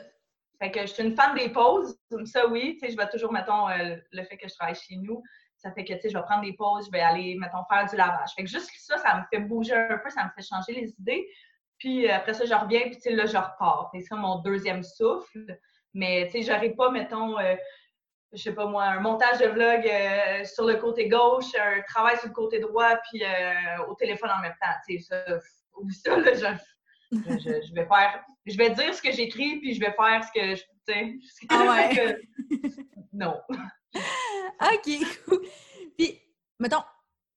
Fait 0.61 0.71
que 0.71 0.81
je 0.83 0.87
suis 0.87 1.03
une 1.03 1.17
fan 1.17 1.35
des 1.35 1.51
pauses. 1.51 1.99
Ça, 2.25 2.47
oui, 2.47 2.75
tu 2.75 2.87
sais, 2.87 2.93
je 2.93 2.97
vais 2.97 3.09
toujours, 3.09 3.33
mettons, 3.33 3.69
euh, 3.69 3.97
le 4.13 4.25
fait 4.25 4.37
que 4.37 4.49
je 4.49 4.55
travaille 4.55 4.77
chez 4.77 4.97
nous, 4.97 5.23
ça 5.65 5.73
fait 5.73 5.85
que, 5.85 5.95
tu 5.95 6.01
sais, 6.01 6.11
je 6.11 6.19
vais 6.19 6.25
prendre 6.25 6.43
des 6.43 6.53
pauses, 6.53 6.87
je 6.87 6.91
vais 6.91 7.01
aller, 7.01 7.37
mettons, 7.41 7.65
faire 7.73 7.87
du 7.89 7.97
lavage. 7.97 8.31
Fait 8.37 8.45
que 8.45 8.51
juste 8.51 8.71
ça, 8.79 8.99
ça 8.99 9.17
me 9.17 9.23
fait 9.31 9.43
bouger 9.43 9.75
un 9.75 9.97
peu, 9.97 10.11
ça 10.11 10.25
me 10.25 10.31
fait 10.37 10.47
changer 10.47 10.79
les 10.79 10.91
idées. 11.01 11.27
Puis 11.79 12.07
euh, 12.07 12.15
après 12.15 12.35
ça, 12.35 12.45
je 12.45 12.53
reviens, 12.53 12.83
puis 12.83 12.97
tu 12.97 13.01
sais, 13.01 13.13
là, 13.13 13.25
je 13.25 13.39
repars. 13.39 13.89
C'est 13.95 14.03
ça 14.03 14.15
mon 14.15 14.41
deuxième 14.41 14.83
souffle. 14.83 15.59
Mais, 15.95 16.27
tu 16.27 16.33
sais, 16.33 16.43
j'arrive 16.43 16.75
pas, 16.75 16.91
mettons, 16.91 17.39
euh, 17.39 17.55
je 18.35 18.43
sais 18.43 18.55
pas 18.55 18.67
moi, 18.67 18.85
un 18.85 19.01
montage 19.01 19.39
de 19.39 19.47
vlog 19.47 19.87
euh, 19.87 20.45
sur 20.45 20.67
le 20.67 20.75
côté 20.75 21.09
gauche, 21.09 21.55
un 21.55 21.81
travail 21.89 22.19
sur 22.19 22.29
le 22.29 22.35
côté 22.35 22.59
droit, 22.59 22.97
puis 23.09 23.23
au 23.89 23.95
téléphone 23.95 24.31
en 24.37 24.43
même 24.43 24.57
temps. 24.61 24.75
Tu 24.87 24.99
sais, 24.99 25.25
ça, 25.27 25.39
ou 25.81 25.91
ça, 25.91 26.19
là, 26.19 26.35
je, 26.35 26.49
je, 27.11 27.75
vais 27.75 27.87
faire, 27.87 28.23
je 28.45 28.59
vais 28.59 28.71
dire 28.71 28.93
ce 28.93 29.01
que 29.01 29.13
j'écris, 29.13 29.61
puis 29.61 29.75
je 29.75 29.81
vais 29.81 29.93
faire 29.93 30.23
ce 30.25 30.33
que 30.39 30.55
je, 30.57 30.63
tu 30.87 31.21
sais, 31.27 31.47
ah 31.49 31.89
ouais. 31.91 32.19
non. 33.15 33.41
OK, 34.61 35.41
Puis, 35.97 36.21
mettons, 36.59 36.83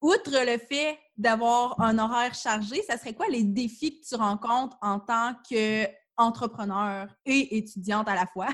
outre 0.00 0.30
le 0.30 0.58
fait 0.58 0.98
d'avoir 1.16 1.80
un 1.80 1.98
horaire 1.98 2.34
chargé, 2.34 2.82
ça 2.82 2.96
serait 2.96 3.14
quoi 3.14 3.28
les 3.28 3.44
défis 3.44 4.00
que 4.00 4.06
tu 4.06 4.14
rencontres 4.14 4.76
en 4.80 5.00
tant 5.00 5.34
qu'entrepreneur 5.48 7.08
et 7.24 7.56
étudiante 7.58 8.08
à 8.08 8.14
la 8.14 8.26
fois? 8.26 8.48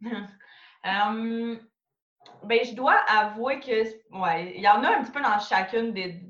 Hum, 0.84 1.58
ben, 2.44 2.64
je 2.64 2.74
dois 2.74 2.94
avouer 3.08 3.58
que, 3.58 3.82
ouais, 4.20 4.54
il 4.54 4.62
y 4.62 4.68
en 4.68 4.84
a 4.84 4.98
un 4.98 5.02
petit 5.02 5.10
peu 5.10 5.20
dans 5.20 5.40
chacune 5.40 5.92
des, 5.92 6.22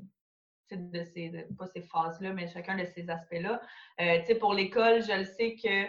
de 0.71 1.03
ces, 1.03 1.47
pas 1.57 1.67
ces 1.67 1.81
phases-là, 1.81 2.33
mais 2.33 2.47
chacun 2.47 2.75
de 2.75 2.85
ces 2.85 3.09
aspects-là. 3.09 3.61
Euh, 4.01 4.35
pour 4.39 4.53
l'école, 4.53 5.03
je 5.03 5.13
le 5.13 5.25
sais 5.25 5.55
que 5.55 5.85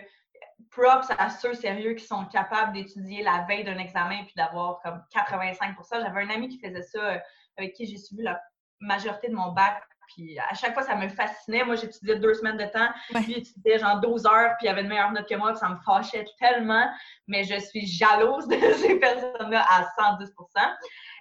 props 0.70 1.10
à 1.18 1.30
ceux 1.30 1.54
sérieux 1.54 1.94
qui 1.94 2.04
sont 2.04 2.24
capables 2.26 2.72
d'étudier 2.72 3.22
la 3.22 3.44
veille 3.48 3.64
d'un 3.64 3.78
examen 3.78 4.24
puis 4.24 4.34
d'avoir 4.36 4.80
comme 4.82 5.02
85% 5.14 5.74
J'avais 5.92 6.22
un 6.22 6.30
ami 6.30 6.48
qui 6.48 6.58
faisait 6.58 6.82
ça 6.82 6.98
euh, 6.98 7.18
avec 7.56 7.74
qui 7.74 7.86
j'ai 7.86 7.96
suivi 7.96 8.22
la 8.22 8.40
majorité 8.80 9.28
de 9.28 9.34
mon 9.34 9.52
bac. 9.52 9.82
Puis 10.14 10.38
à 10.38 10.54
chaque 10.54 10.72
fois, 10.72 10.82
ça 10.82 10.96
me 10.96 11.08
fascinait. 11.08 11.64
Moi, 11.64 11.74
j'étudiais 11.74 12.16
deux 12.16 12.32
semaines 12.32 12.56
de 12.56 12.64
temps. 12.64 12.88
Il 13.28 13.38
étudiait 13.38 13.78
genre 13.78 14.00
12 14.00 14.26
heures, 14.26 14.54
puis 14.56 14.66
il 14.66 14.68
avait 14.68 14.80
une 14.80 14.88
meilleure 14.88 15.12
note 15.12 15.28
que 15.28 15.34
moi, 15.34 15.50
puis 15.50 15.58
ça 15.58 15.68
me 15.68 15.76
fâchait 15.84 16.24
tellement. 16.38 16.90
Mais 17.26 17.44
je 17.44 17.58
suis 17.58 17.86
jalouse 17.86 18.48
de 18.48 18.56
ces 18.74 18.98
personnes-là 18.98 19.66
à 19.68 19.82
110% 19.98 20.26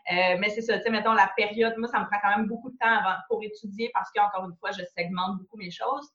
euh, 0.09 0.37
mais 0.39 0.49
c'est 0.49 0.61
ça, 0.61 0.77
tu 0.77 0.83
sais, 0.83 0.89
mettons, 0.89 1.13
la 1.13 1.29
période, 1.35 1.73
moi, 1.77 1.89
ça 1.89 1.99
me 1.99 2.05
prend 2.05 2.17
quand 2.21 2.37
même 2.37 2.47
beaucoup 2.47 2.69
de 2.69 2.77
temps 2.77 2.93
avant, 2.93 3.17
pour 3.27 3.43
étudier 3.43 3.91
parce 3.93 4.09
qu'encore 4.11 4.45
une 4.45 4.55
fois, 4.55 4.71
je 4.71 4.83
segmente 4.97 5.37
beaucoup 5.39 5.57
mes 5.57 5.71
choses. 5.71 6.09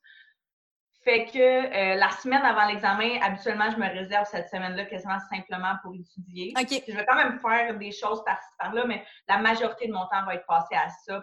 Fait 1.04 1.25
que 1.25 1.38
euh, 1.38 1.97
la 1.97 2.11
semaine 2.11 2.42
avant 2.42 2.66
l'examen, 2.66 3.18
habituellement, 3.21 3.71
je 3.71 3.76
me 3.76 3.88
réserve 3.88 4.25
cette 4.26 4.49
semaine-là 4.49 4.84
quasiment 4.84 5.19
simplement 5.19 5.75
pour 5.82 5.95
étudier. 5.95 6.52
Je 6.56 6.97
vais 6.97 7.04
quand 7.04 7.17
même 7.17 7.41
faire 7.41 7.76
des 7.76 7.91
choses 7.91 8.23
par-ci 8.25 8.49
par-là, 8.58 8.84
mais 8.86 9.04
la 9.28 9.38
majorité 9.38 9.88
de 9.88 9.93
mon 9.93 10.06
temps 10.06 10.25
va 10.25 10.36
être 10.36 10.47
passé 10.47 10.76
à 10.76 10.88
ça 11.04 11.23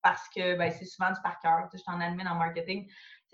parce 0.00 0.28
que 0.28 0.56
ben, 0.56 0.70
c'est 0.70 0.84
souvent 0.84 1.10
du 1.10 1.20
par 1.22 1.40
cœur. 1.40 1.68
Je 1.72 1.78
suis 1.78 1.90
en 1.90 2.00
admin 2.00 2.30
en 2.30 2.36
marketing. 2.36 2.88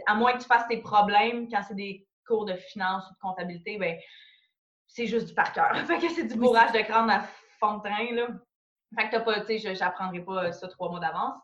À 0.07 0.15
moins 0.15 0.33
que 0.33 0.39
tu 0.39 0.47
fasses 0.47 0.67
tes 0.67 0.79
problèmes 0.79 1.49
quand 1.51 1.63
c'est 1.67 1.75
des 1.75 2.07
cours 2.27 2.47
de 2.47 2.55
finance 2.55 3.05
ou 3.11 3.13
de 3.13 3.19
comptabilité, 3.19 3.77
ben, 3.77 3.99
c'est 4.87 5.07
juste 5.07 5.27
du 5.27 5.35
par 5.35 5.53
cœur. 5.53 5.77
fait 5.87 5.99
que 5.99 6.09
c'est 6.09 6.25
du 6.25 6.37
bourrage 6.37 6.73
de 6.73 6.79
crâne 6.79 7.11
à 7.11 7.25
fond 7.59 7.79
de 7.79 7.83
train. 7.83 8.15
Là. 8.15 8.29
Fait 8.97 9.07
que 9.07 9.11
t'as 9.11 9.21
pas, 9.21 9.41
tu 9.41 9.59
sais, 9.59 9.75
j'apprendrai 9.75 10.21
pas 10.21 10.53
ça 10.53 10.69
trois 10.69 10.89
mois 10.89 11.01
d'avance. 11.01 11.35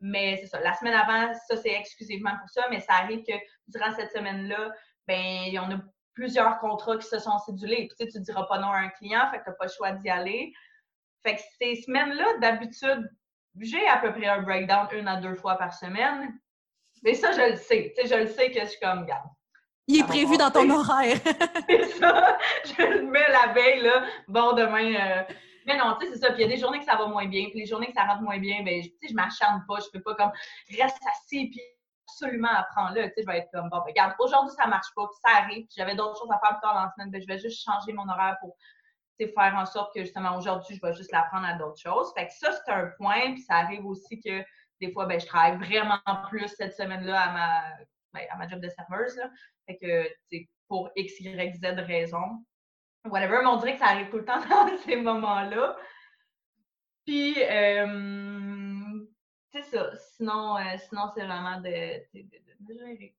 Mais 0.00 0.38
c'est 0.40 0.46
ça, 0.46 0.60
la 0.60 0.74
semaine 0.74 0.94
avant, 0.94 1.32
ça, 1.48 1.56
c'est 1.56 1.72
exclusivement 1.72 2.36
pour 2.38 2.48
ça, 2.50 2.66
mais 2.70 2.80
ça 2.80 2.94
arrive 2.94 3.22
que 3.24 3.32
durant 3.68 3.94
cette 3.94 4.12
semaine-là, 4.12 4.70
ben 5.08 5.44
il 5.46 5.54
y 5.54 5.58
en 5.58 5.70
a 5.70 5.76
plusieurs 6.14 6.58
contrats 6.58 6.96
qui 6.98 7.06
se 7.06 7.18
sont 7.18 7.38
cédulés. 7.38 7.88
Tu 7.90 7.96
sais, 7.96 8.10
tu 8.10 8.18
ne 8.18 8.24
diras 8.24 8.44
pas 8.44 8.58
non 8.58 8.68
à 8.68 8.78
un 8.78 8.88
client, 8.88 9.28
fait 9.30 9.38
que 9.38 9.44
tu 9.44 9.50
n'as 9.50 9.56
pas 9.56 9.66
le 9.66 9.70
choix 9.70 9.92
d'y 9.92 10.10
aller. 10.10 10.52
Fait 11.24 11.36
que 11.36 11.42
ces 11.58 11.76
semaines-là, 11.82 12.38
d'habitude, 12.40 13.10
j'ai 13.60 13.86
à 13.88 13.98
peu 13.98 14.12
près 14.12 14.26
un 14.26 14.42
breakdown 14.42 14.86
une 14.92 15.08
à 15.08 15.20
deux 15.20 15.34
fois 15.34 15.56
par 15.56 15.72
semaine. 15.74 16.38
Mais 17.02 17.14
ça, 17.14 17.32
je 17.32 17.52
le 17.52 17.56
sais. 17.56 17.92
Tu 17.96 18.02
sais, 18.06 18.16
je 18.16 18.22
le 18.22 18.26
sais 18.28 18.50
que 18.50 18.60
je 18.60 18.66
suis 18.66 18.80
comme, 18.80 19.06
garde. 19.06 19.28
Il 19.88 20.00
est 20.00 20.06
prévu 20.06 20.36
dans 20.36 20.50
ton 20.50 20.68
horaire. 20.68 21.16
c'est 21.68 21.84
ça. 21.98 22.38
Je 22.64 22.82
le 22.82 23.02
mets 23.02 23.28
la 23.28 23.52
veille, 23.52 23.82
là. 23.82 24.04
Bon, 24.26 24.52
demain, 24.52 24.94
euh, 24.94 25.22
mais 25.66 25.76
non, 25.76 25.96
tu 25.98 26.06
sais, 26.06 26.12
c'est 26.12 26.18
ça. 26.20 26.32
Puis 26.32 26.42
il 26.42 26.48
y 26.48 26.52
a 26.52 26.54
des 26.54 26.60
journées 26.60 26.78
que 26.78 26.84
ça 26.84 26.96
va 26.96 27.06
moins 27.06 27.26
bien, 27.26 27.48
puis 27.50 27.60
les 27.60 27.66
journées 27.66 27.88
que 27.88 27.92
ça 27.92 28.04
rentre 28.04 28.22
moins 28.22 28.38
bien, 28.38 28.62
ben, 28.62 28.82
tu 28.82 28.88
sais, 28.88 29.08
je 29.08 29.14
m'acharne 29.14 29.64
pas. 29.66 29.78
Je 29.80 29.86
fais 29.92 30.00
pas 30.00 30.14
comme 30.14 30.32
assis, 30.80 31.50
puis 31.50 31.60
absolument 32.08 32.52
apprends-le. 32.52 33.02
Tu 33.02 33.08
sais, 33.08 33.22
je 33.22 33.26
vais 33.26 33.38
être 33.38 33.50
comme, 33.52 33.68
bon, 33.68 33.78
ben, 33.78 33.86
regarde, 33.88 34.14
aujourd'hui, 34.18 34.54
ça 34.56 34.66
marche 34.66 34.88
pas, 34.94 35.06
puis 35.06 35.18
ça 35.24 35.42
arrive, 35.42 35.66
puis 35.66 35.74
j'avais 35.76 35.94
d'autres 35.94 36.18
choses 36.18 36.30
à 36.30 36.38
faire 36.38 36.58
plus 36.58 36.62
tard 36.62 36.74
dans 36.74 36.82
la 36.82 36.92
semaine, 36.92 37.10
ben, 37.10 37.20
je 37.20 37.26
vais 37.26 37.38
juste 37.38 37.62
changer 37.64 37.92
mon 37.92 38.08
horaire 38.08 38.36
pour 38.40 38.56
faire 39.18 39.54
en 39.56 39.64
sorte 39.64 39.94
que 39.94 40.02
justement 40.02 40.36
aujourd'hui, 40.36 40.76
je 40.76 40.86
vais 40.86 40.94
juste 40.94 41.10
l'apprendre 41.12 41.46
à 41.46 41.54
d'autres 41.54 41.80
choses. 41.80 42.12
Fait 42.14 42.26
que 42.26 42.32
ça, 42.32 42.52
c'est 42.52 42.70
un 42.70 42.90
point. 42.98 43.32
Puis 43.32 43.42
ça 43.42 43.54
arrive 43.54 43.86
aussi 43.86 44.20
que 44.20 44.44
des 44.80 44.92
fois, 44.92 45.06
ben, 45.06 45.18
je 45.18 45.26
travaille 45.26 45.56
vraiment 45.56 46.00
plus 46.28 46.48
cette 46.48 46.74
semaine-là 46.74 47.20
à 47.20 47.32
ma, 47.32 47.62
ben, 48.12 48.26
à 48.30 48.36
ma 48.36 48.46
job 48.46 48.60
de 48.60 48.68
serveuse. 48.68 49.16
Là. 49.16 49.30
Fait 49.66 49.78
que, 49.78 50.46
pour 50.68 50.90
X, 50.96 51.20
Y, 51.20 51.54
Z 51.56 51.64
raison, 51.86 52.44
whatever, 53.10 53.38
mais 53.42 53.48
on 53.48 53.56
dirait 53.56 53.74
que 53.74 53.80
ça 53.80 53.86
arrive 53.86 54.10
tout 54.10 54.18
le 54.18 54.24
temps 54.24 54.40
dans 54.50 54.68
ces 54.84 54.96
moments-là. 54.96 55.76
Puis, 57.06 57.34
euh, 57.38 57.86
c'est 59.52 59.62
ça. 59.62 59.90
Sinon, 60.16 60.56
euh, 60.56 60.76
sinon 60.88 61.02
c'est 61.14 61.24
vraiment 61.24 61.60
de, 61.60 61.68
gérer. 61.68 63.14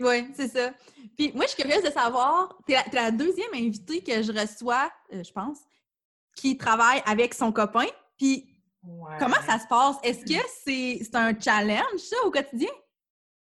Oui, 0.00 0.28
c'est 0.34 0.48
ça. 0.48 0.72
Puis 1.16 1.30
moi, 1.34 1.44
je 1.44 1.50
suis 1.50 1.62
curieuse 1.62 1.84
de 1.84 1.90
savoir, 1.90 2.58
tu 2.66 2.72
es, 2.72 2.78
la 2.92 3.10
deuxième 3.10 3.54
invitée 3.54 4.02
que 4.02 4.22
je 4.22 4.32
reçois, 4.32 4.90
euh, 5.12 5.22
je 5.22 5.32
pense, 5.32 5.60
qui 6.34 6.56
travaille 6.56 7.02
avec 7.06 7.34
son 7.34 7.52
copain. 7.52 7.86
Puis 8.18 8.48
comment 9.18 9.40
ça 9.46 9.58
se 9.58 9.68
passe? 9.68 9.96
Est-ce 10.02 10.24
que 10.24 10.40
c'est 10.64 11.16
un 11.16 11.38
challenge, 11.38 11.98
ça, 11.98 12.16
au 12.24 12.30
quotidien? 12.30 12.70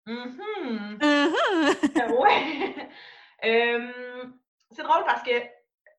Mm-hmm. 0.07 0.99
ouais 2.21 2.89
c'est 4.71 4.83
drôle 4.83 5.05
parce 5.05 5.23
que 5.23 5.31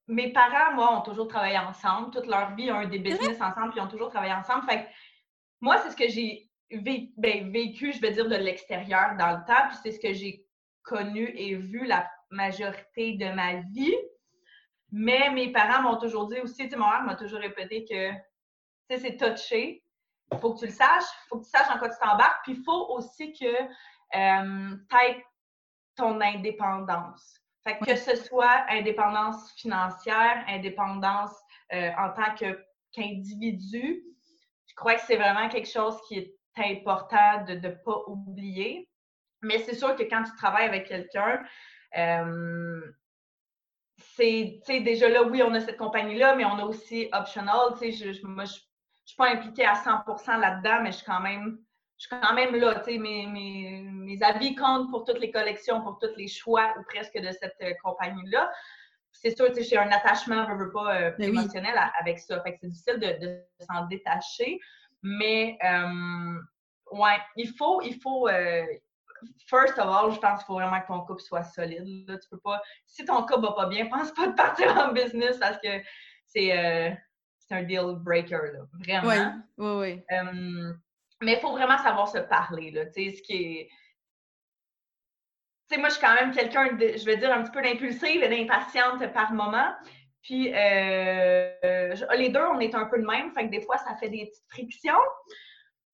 mes 0.08 0.32
parents, 0.34 0.74
moi, 0.74 0.98
ont 0.98 1.02
toujours 1.02 1.28
travaillé 1.28 1.58
ensemble. 1.58 2.12
Toute 2.12 2.28
leur 2.28 2.56
vie, 2.56 2.72
ont 2.72 2.82
eu 2.82 2.88
des 2.88 3.00
business 3.00 3.42
ensemble, 3.42 3.72
puis 3.72 3.80
ont 3.80 3.88
toujours 3.88 4.10
travaillé 4.10 4.34
ensemble. 4.34 4.66
Fait 4.70 4.88
moi, 5.62 5.78
c'est 5.78 5.92
ce 5.92 5.96
que 5.96 6.10
j'ai 6.10 6.50
ben, 6.72 7.52
vécu, 7.52 7.94
je 7.94 8.02
vais 8.02 8.12
dire, 8.12 8.28
de 8.28 8.36
l'extérieur 8.36 9.16
dans 9.18 9.32
le 9.38 9.46
temps, 9.46 9.68
puis 9.70 9.78
c'est 9.84 9.92
ce 9.92 10.00
que 10.00 10.14
j'ai 10.14 10.46
connu 10.84 11.30
et 11.36 11.56
vu 11.56 11.86
la 11.86 12.10
majorité 12.30 13.14
de 13.14 13.32
ma 13.32 13.56
vie. 13.74 13.96
Mais 14.92 15.30
mes 15.32 15.52
parents 15.52 15.84
m'ont 15.84 15.98
toujours 15.98 16.28
dit 16.28 16.40
aussi, 16.40 16.64
tu 16.64 16.72
sais, 16.72 16.76
mon 16.76 16.86
m'a 16.86 17.16
toujours 17.16 17.40
répété 17.40 17.86
que, 17.86 18.12
tu 18.12 18.18
sais, 18.90 18.98
c'est 18.98 19.18
touché. 19.18 19.84
Il 20.32 20.40
faut 20.40 20.54
que 20.54 20.60
tu 20.60 20.66
le 20.66 20.72
saches, 20.72 21.04
il 21.04 21.28
faut 21.30 21.40
que 21.40 21.44
tu 21.44 21.50
saches 21.50 21.70
en 21.70 21.78
quoi 21.78 21.90
tu 21.90 21.98
t'embarques, 22.00 22.44
puis 22.44 22.54
il 22.54 22.64
faut 22.64 22.88
aussi 22.90 23.34
que 23.34 23.46
euh, 23.46 24.76
tu 24.90 24.96
aies 24.98 25.26
ton 25.96 26.20
indépendance. 26.22 27.41
Fait 27.64 27.78
que, 27.78 27.86
que 27.86 27.96
ce 27.96 28.16
soit 28.16 28.66
indépendance 28.70 29.52
financière, 29.54 30.44
indépendance 30.48 31.36
euh, 31.74 31.92
en 31.98 32.10
tant 32.10 32.34
qu'individu, 32.94 34.04
je 34.68 34.76
crois 34.76 34.96
que 34.96 35.02
c'est 35.02 35.18
vraiment 35.18 35.48
quelque 35.50 35.70
chose 35.70 35.98
qui 36.08 36.18
est 36.18 36.36
important 36.58 37.44
de 37.46 37.54
ne 37.54 37.70
pas 37.70 38.04
oublier. 38.08 38.90
Mais 39.42 39.60
c'est 39.60 39.76
sûr 39.76 39.96
que 39.96 40.04
quand 40.04 40.24
tu 40.24 40.36
travailles 40.38 40.68
avec 40.68 40.88
quelqu'un, 40.88 41.44
euh, 41.98 42.82
c'est, 44.16 44.62
déjà 44.68 45.10
là, 45.10 45.24
oui, 45.24 45.44
on 45.44 45.54
a 45.54 45.60
cette 45.60 45.78
compagnie-là, 45.78 46.36
mais 46.36 46.46
on 46.46 46.58
a 46.58 46.66
aussi 46.66 47.10
Optional. 47.14 47.74
Tu 47.80 47.92
sais, 47.92 48.14
je, 48.14 48.26
moi, 48.26 48.46
je 48.46 48.54
ne 48.54 48.60
suis 49.06 49.16
pas 49.18 49.30
impliquée 49.30 49.66
à 49.66 49.74
100% 49.74 50.40
là-dedans, 50.40 50.82
mais 50.82 50.92
je 50.92 50.98
suis 50.98 51.06
quand 51.06 51.22
même 51.22 51.60
je 52.02 52.08
suis 52.08 52.20
quand 52.20 52.34
même 52.34 52.56
là, 52.56 52.80
tu 52.80 52.94
sais, 52.94 52.98
mes, 52.98 53.28
mes, 53.28 53.84
mes, 53.84 54.24
avis 54.24 54.56
comptent 54.56 54.90
pour 54.90 55.06
toutes 55.06 55.20
les 55.20 55.30
collections, 55.30 55.82
pour 55.84 56.00
tous 56.00 56.16
les 56.18 56.28
choix 56.28 56.74
ou 56.80 56.84
presque 56.84 57.14
de 57.14 57.32
cette 57.32 57.56
euh, 57.62 57.74
compagnie-là. 57.84 58.52
C'est 59.12 59.38
sûr, 59.38 59.50
tu 59.50 59.56
sais, 59.56 59.64
j'ai 59.64 59.78
un 59.78 59.92
attachement, 59.92 60.48
je 60.50 60.56
veux 60.56 60.72
pas, 60.72 60.96
euh, 60.96 61.12
ben 61.20 61.30
émotionnel 61.30 61.80
avec 62.00 62.18
ça. 62.18 62.42
Fait 62.42 62.54
que 62.54 62.58
c'est 62.62 62.70
difficile 62.70 63.00
de, 63.00 63.44
s'en 63.64 63.86
détacher. 63.86 64.60
Mais, 65.04 65.60
euh, 65.64 66.40
ouais, 66.92 67.20
il 67.36 67.50
faut, 67.50 67.84
il 67.84 68.02
faut, 68.02 68.28
first 69.46 69.78
of 69.78 69.86
all, 69.86 70.12
je 70.12 70.20
pense 70.20 70.40
qu'il 70.40 70.48
faut 70.48 70.56
vraiment 70.56 70.82
que 70.82 70.88
ton 70.88 71.02
couple 71.02 71.22
soit 71.22 71.44
solide. 71.44 72.10
Là. 72.10 72.18
Tu 72.18 72.28
peux 72.30 72.40
pas, 72.40 72.60
si 72.88 73.06
ton 73.06 73.28
couple 73.28 73.42
va 73.42 73.52
pas 73.52 73.68
bien, 73.68 73.86
pense 73.92 74.12
pas 74.12 74.26
de 74.26 74.34
partir 74.34 74.76
en 74.76 74.92
business 74.92 75.38
parce 75.38 75.60
que 75.60 75.70
c'est 76.26 76.98
un 77.52 77.62
deal 77.62 77.98
breaker, 78.00 78.54
là, 78.54 78.60
vraiment. 78.80 79.44
Oui, 79.60 79.84
oui, 79.84 80.02
oui. 80.10 80.74
Mais 81.22 81.34
il 81.34 81.40
faut 81.40 81.52
vraiment 81.52 81.78
savoir 81.78 82.08
se 82.08 82.18
parler, 82.18 82.72
là, 82.72 82.86
tu 82.88 83.10
sais, 83.10 83.18
ce 83.18 83.22
qui 83.22 83.34
est... 83.36 83.70
Tu 85.70 85.76
sais, 85.76 85.80
moi, 85.80 85.90
je 85.90 85.94
suis 85.96 86.06
quand 86.06 86.16
même 86.16 86.32
quelqu'un, 86.32 86.70
je 86.78 87.06
vais 87.06 87.18
dire, 87.18 87.32
un 87.32 87.44
petit 87.44 87.52
peu 87.52 87.62
d'impulsive 87.62 88.24
et 88.24 88.28
d'impatiente 88.28 89.14
par 89.14 89.32
moment. 89.32 89.72
Puis, 90.24 90.52
euh, 90.54 91.96
les 92.18 92.30
deux, 92.30 92.44
on 92.44 92.60
est 92.60 92.76
un 92.76 92.86
peu 92.86 93.00
de 93.00 93.06
même, 93.06 93.32
fait 93.34 93.46
que 93.46 93.52
des 93.52 93.62
fois, 93.62 93.78
ça 93.78 93.96
fait 93.96 94.10
des 94.10 94.26
petites 94.26 94.50
frictions. 94.50 95.00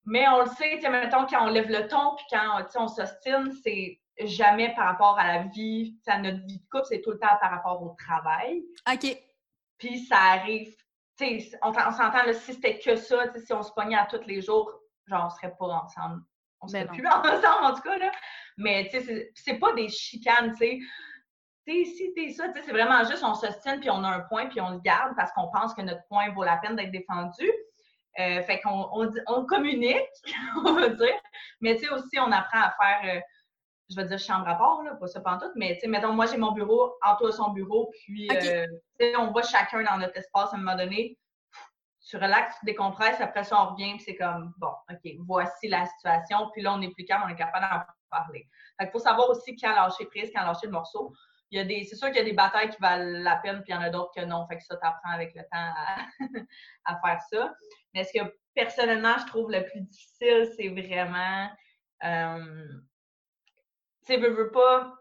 Mais 0.06 0.28
on 0.30 0.40
le 0.40 0.48
sait, 0.48 0.76
tu 0.76 0.82
sais, 0.82 0.90
mettons, 0.90 1.26
quand 1.26 1.46
on 1.46 1.50
lève 1.50 1.70
le 1.70 1.88
ton, 1.88 2.16
puis 2.16 2.26
quand, 2.32 2.66
on 2.76 2.88
s'ostine, 2.88 3.52
c'est 3.62 4.00
jamais 4.24 4.74
par 4.74 4.86
rapport 4.86 5.20
à 5.20 5.28
la 5.28 5.44
vie, 5.44 5.98
à 6.08 6.18
notre 6.20 6.44
vie 6.46 6.60
de 6.60 6.70
couple, 6.72 6.86
c'est 6.90 7.02
tout 7.02 7.12
le 7.12 7.20
temps 7.20 7.38
par 7.42 7.52
rapport 7.52 7.82
au 7.84 7.96
travail. 8.00 8.63
OK. 8.92 9.18
Puis 9.78 10.00
ça 10.06 10.18
arrive, 10.18 10.74
tu 11.18 11.42
sais, 11.42 11.58
on, 11.62 11.70
on 11.70 11.92
s'entend, 11.92 12.22
si 12.34 12.54
c'était 12.54 12.80
que 12.80 12.96
ça, 12.96 13.26
si 13.36 13.54
on 13.54 13.62
se 13.62 13.72
pognait 13.74 13.98
à 13.98 14.06
tous 14.06 14.26
les 14.26 14.42
jours, 14.42 14.82
genre, 15.08 15.26
on 15.26 15.30
serait 15.30 15.54
pas 15.58 15.65
ensemble. 15.65 16.22
On 16.62 16.67
serait 16.67 16.86
ben 16.86 16.93
plus 16.93 17.08
ensemble, 17.08 17.65
en 17.65 17.74
tout 17.74 17.82
cas, 17.82 17.98
là. 17.98 18.12
Mais, 18.58 18.89
tu 18.91 19.02
sais, 19.02 19.32
c'est 19.36 19.60
pas 19.60 19.74
des 19.74 19.89
chicanes, 19.89 20.52
tu 20.52 20.58
sais. 20.58 20.80
T'es 21.65 21.76
ici, 21.82 22.13
t'es 22.15 22.32
ça, 22.32 22.48
tu 22.50 22.54
sais, 22.54 22.65
c'est 22.65 22.72
vraiment 22.72 23.04
juste, 23.04 23.24
on 23.24 23.34
se 23.34 23.48
tient, 23.62 23.78
puis 23.80 23.89
on 23.89 24.04
a 24.04 24.10
un 24.10 24.20
point, 24.22 24.48
puis 24.48 24.62
on 24.62 24.72
le 24.72 24.80
garde 24.80 25.13
parce 25.17 25.32
qu'on 25.34 25.50
pense 25.52 25.74
que 25.74 25.82
notre 25.82 26.06
point 26.08 26.32
vaut 26.34 26.43
la 26.43 26.58
peine 26.58 26.76
d'être 26.76 26.91
défendu. 26.91 27.52
Euh, 28.20 28.41
fait 28.43 28.62
qu'on 28.62 28.89
on, 29.28 29.46
communique, 29.46 30.00
on 30.65 30.74
va 30.74 30.89
dire. 30.89 31.20
Mais, 31.62 31.76
tu 31.76 31.86
sais, 31.86 31.89
aussi, 31.91 32.20
on 32.20 32.32
apprend 32.32 32.62
à 32.62 32.74
faire... 32.80 33.15
Euh, 33.15 33.22
je 33.89 33.96
vais 33.96 34.06
dire 34.06 34.20
chambre 34.20 34.48
à 34.48 34.56
part, 34.56 34.84
là, 34.84 34.96
pas 34.96 35.08
ça 35.08 35.22
tout, 35.22 35.52
mais 35.56 35.76
tu 35.76 35.82
sais, 35.82 35.88
mettons, 35.88 36.12
moi 36.12 36.26
j'ai 36.26 36.36
mon 36.36 36.52
bureau, 36.52 36.93
Antoine 37.02 37.32
a 37.32 37.36
son 37.36 37.52
bureau, 37.52 37.89
puis 38.04 38.28
euh, 38.30 38.67
tu 39.00 39.06
sais, 39.06 39.15
on 39.15 39.32
va 39.32 39.41
chacun 39.43 39.82
dans 39.84 39.98
notre 39.98 40.17
espace 40.17 40.52
à 40.52 40.58
un 40.58 40.60
moment 40.60 40.76
donné 40.76 41.17
tu 42.10 42.15
relaxes, 42.15 42.56
tu 42.60 42.65
décompresses, 42.65 43.20
après 43.20 43.43
ça, 43.43 43.62
on 43.62 43.72
revient, 43.72 43.93
puis 43.96 44.04
c'est 44.06 44.15
comme, 44.15 44.54
bon, 44.58 44.72
OK, 44.89 45.12
voici 45.26 45.67
la 45.67 45.86
situation, 45.86 46.50
puis 46.54 46.62
là, 46.62 46.74
on 46.74 46.82
est 46.82 46.91
plus 46.91 47.04
calme, 47.04 47.24
on 47.26 47.30
est 47.30 47.36
capable 47.36 47.67
d'en 47.70 47.82
parler. 48.10 48.48
Fait 48.78 48.86
qu'il 48.86 48.91
faut 48.91 49.00
savoir 49.00 49.30
aussi 49.30 49.56
quand 49.58 49.76
lâcher 49.76 50.06
prise, 50.06 50.32
quand 50.34 50.43
lâcher 50.43 50.67
le 50.67 50.72
morceau. 50.72 51.13
Il 51.50 51.58
y 51.58 51.62
a 51.62 51.65
des, 51.65 51.84
c'est 51.84 51.96
sûr 51.96 52.08
qu'il 52.08 52.17
y 52.17 52.22
a 52.22 52.24
des 52.24 52.34
batailles 52.34 52.70
qui 52.70 52.82
valent 52.82 53.24
la 53.24 53.38
peine, 53.38 53.62
puis 53.62 53.72
il 53.72 53.76
y 53.76 53.78
en 53.78 53.82
a 53.82 53.89
d'autres 53.89 54.12
que 54.15 54.24
non. 54.24 54.48
Fait 54.48 54.58
que 54.58 54.63
ça, 54.63 54.78
tu 54.78 54.86
apprends 54.86 55.12
avec 55.12 55.34
le 55.36 55.41
temps 55.43 55.74
à, 56.86 57.00
faire 57.02 57.22
ça. 57.30 57.54
Mais 57.93 58.04
ce 58.04 58.13
que 58.13 58.34
personnellement, 58.54 59.17
je 59.17 59.26
trouve 59.28 59.52
le 59.52 59.65
plus 59.65 59.82
difficile, 59.82 60.50
c'est 60.56 60.70
vraiment, 60.70 61.50
euh, 62.04 62.67
tu 64.06 64.13
sais, 64.13 64.17
veux, 64.17 64.30
veux 64.30 64.52
pas, 64.52 64.93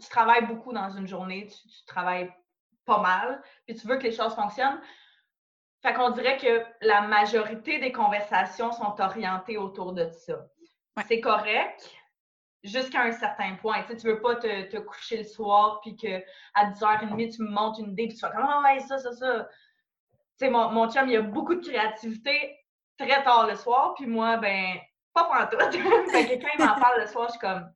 tu 0.00 0.08
travailles 0.08 0.46
beaucoup 0.46 0.72
dans 0.72 0.90
une 0.90 1.06
journée, 1.06 1.46
tu 1.46 1.84
travailles 1.86 2.30
pas 2.84 3.00
mal, 3.00 3.42
puis 3.66 3.74
tu 3.74 3.86
veux 3.86 3.96
que 3.96 4.04
les 4.04 4.12
choses 4.12 4.34
fonctionnent, 4.34 4.80
fait 5.82 5.94
qu'on 5.94 6.10
dirait 6.10 6.36
que 6.36 6.64
la 6.82 7.02
majorité 7.02 7.78
des 7.78 7.92
conversations 7.92 8.72
sont 8.72 9.00
orientées 9.00 9.56
autour 9.56 9.92
de 9.92 10.08
ça. 10.10 10.46
C'est 11.06 11.20
correct 11.20 11.90
jusqu'à 12.62 13.02
un 13.02 13.12
certain 13.12 13.56
point. 13.56 13.82
Tu 13.82 13.88
sais, 13.88 13.96
tu 13.96 14.06
veux 14.08 14.20
pas 14.20 14.36
te, 14.36 14.78
coucher 14.78 15.18
le 15.18 15.24
soir 15.24 15.80
puis 15.80 15.96
qu'à 15.96 16.20
10h30, 16.56 17.34
tu 17.34 17.42
me 17.42 17.50
montes 17.50 17.78
une 17.78 17.92
idée 17.92 18.08
puis 18.08 18.16
tu 18.16 18.20
fais 18.20 18.32
comme 18.32 18.46
Ah 18.46 18.62
ouais, 18.64 18.80
ça, 18.80 18.98
ça, 18.98 19.12
ça. 19.12 19.48
Tu 20.38 20.46
sais, 20.46 20.50
mon, 20.50 20.70
mon 20.70 20.90
chum, 20.90 21.08
il 21.08 21.16
a 21.16 21.22
beaucoup 21.22 21.54
de 21.54 21.66
créativité 21.66 22.58
très 22.98 23.22
tard 23.22 23.46
le 23.46 23.56
soir, 23.56 23.94
puis 23.94 24.06
moi, 24.06 24.36
ben, 24.36 24.76
pas 25.14 25.24
pour 25.24 25.48
tout. 25.48 25.80
fait 26.10 26.26
que 26.26 26.42
quand 26.42 26.50
il 26.58 26.64
m'en 26.64 26.78
parle 26.78 27.00
le 27.00 27.06
soir, 27.06 27.28
je 27.28 27.32
suis 27.32 27.40
comme 27.40 27.72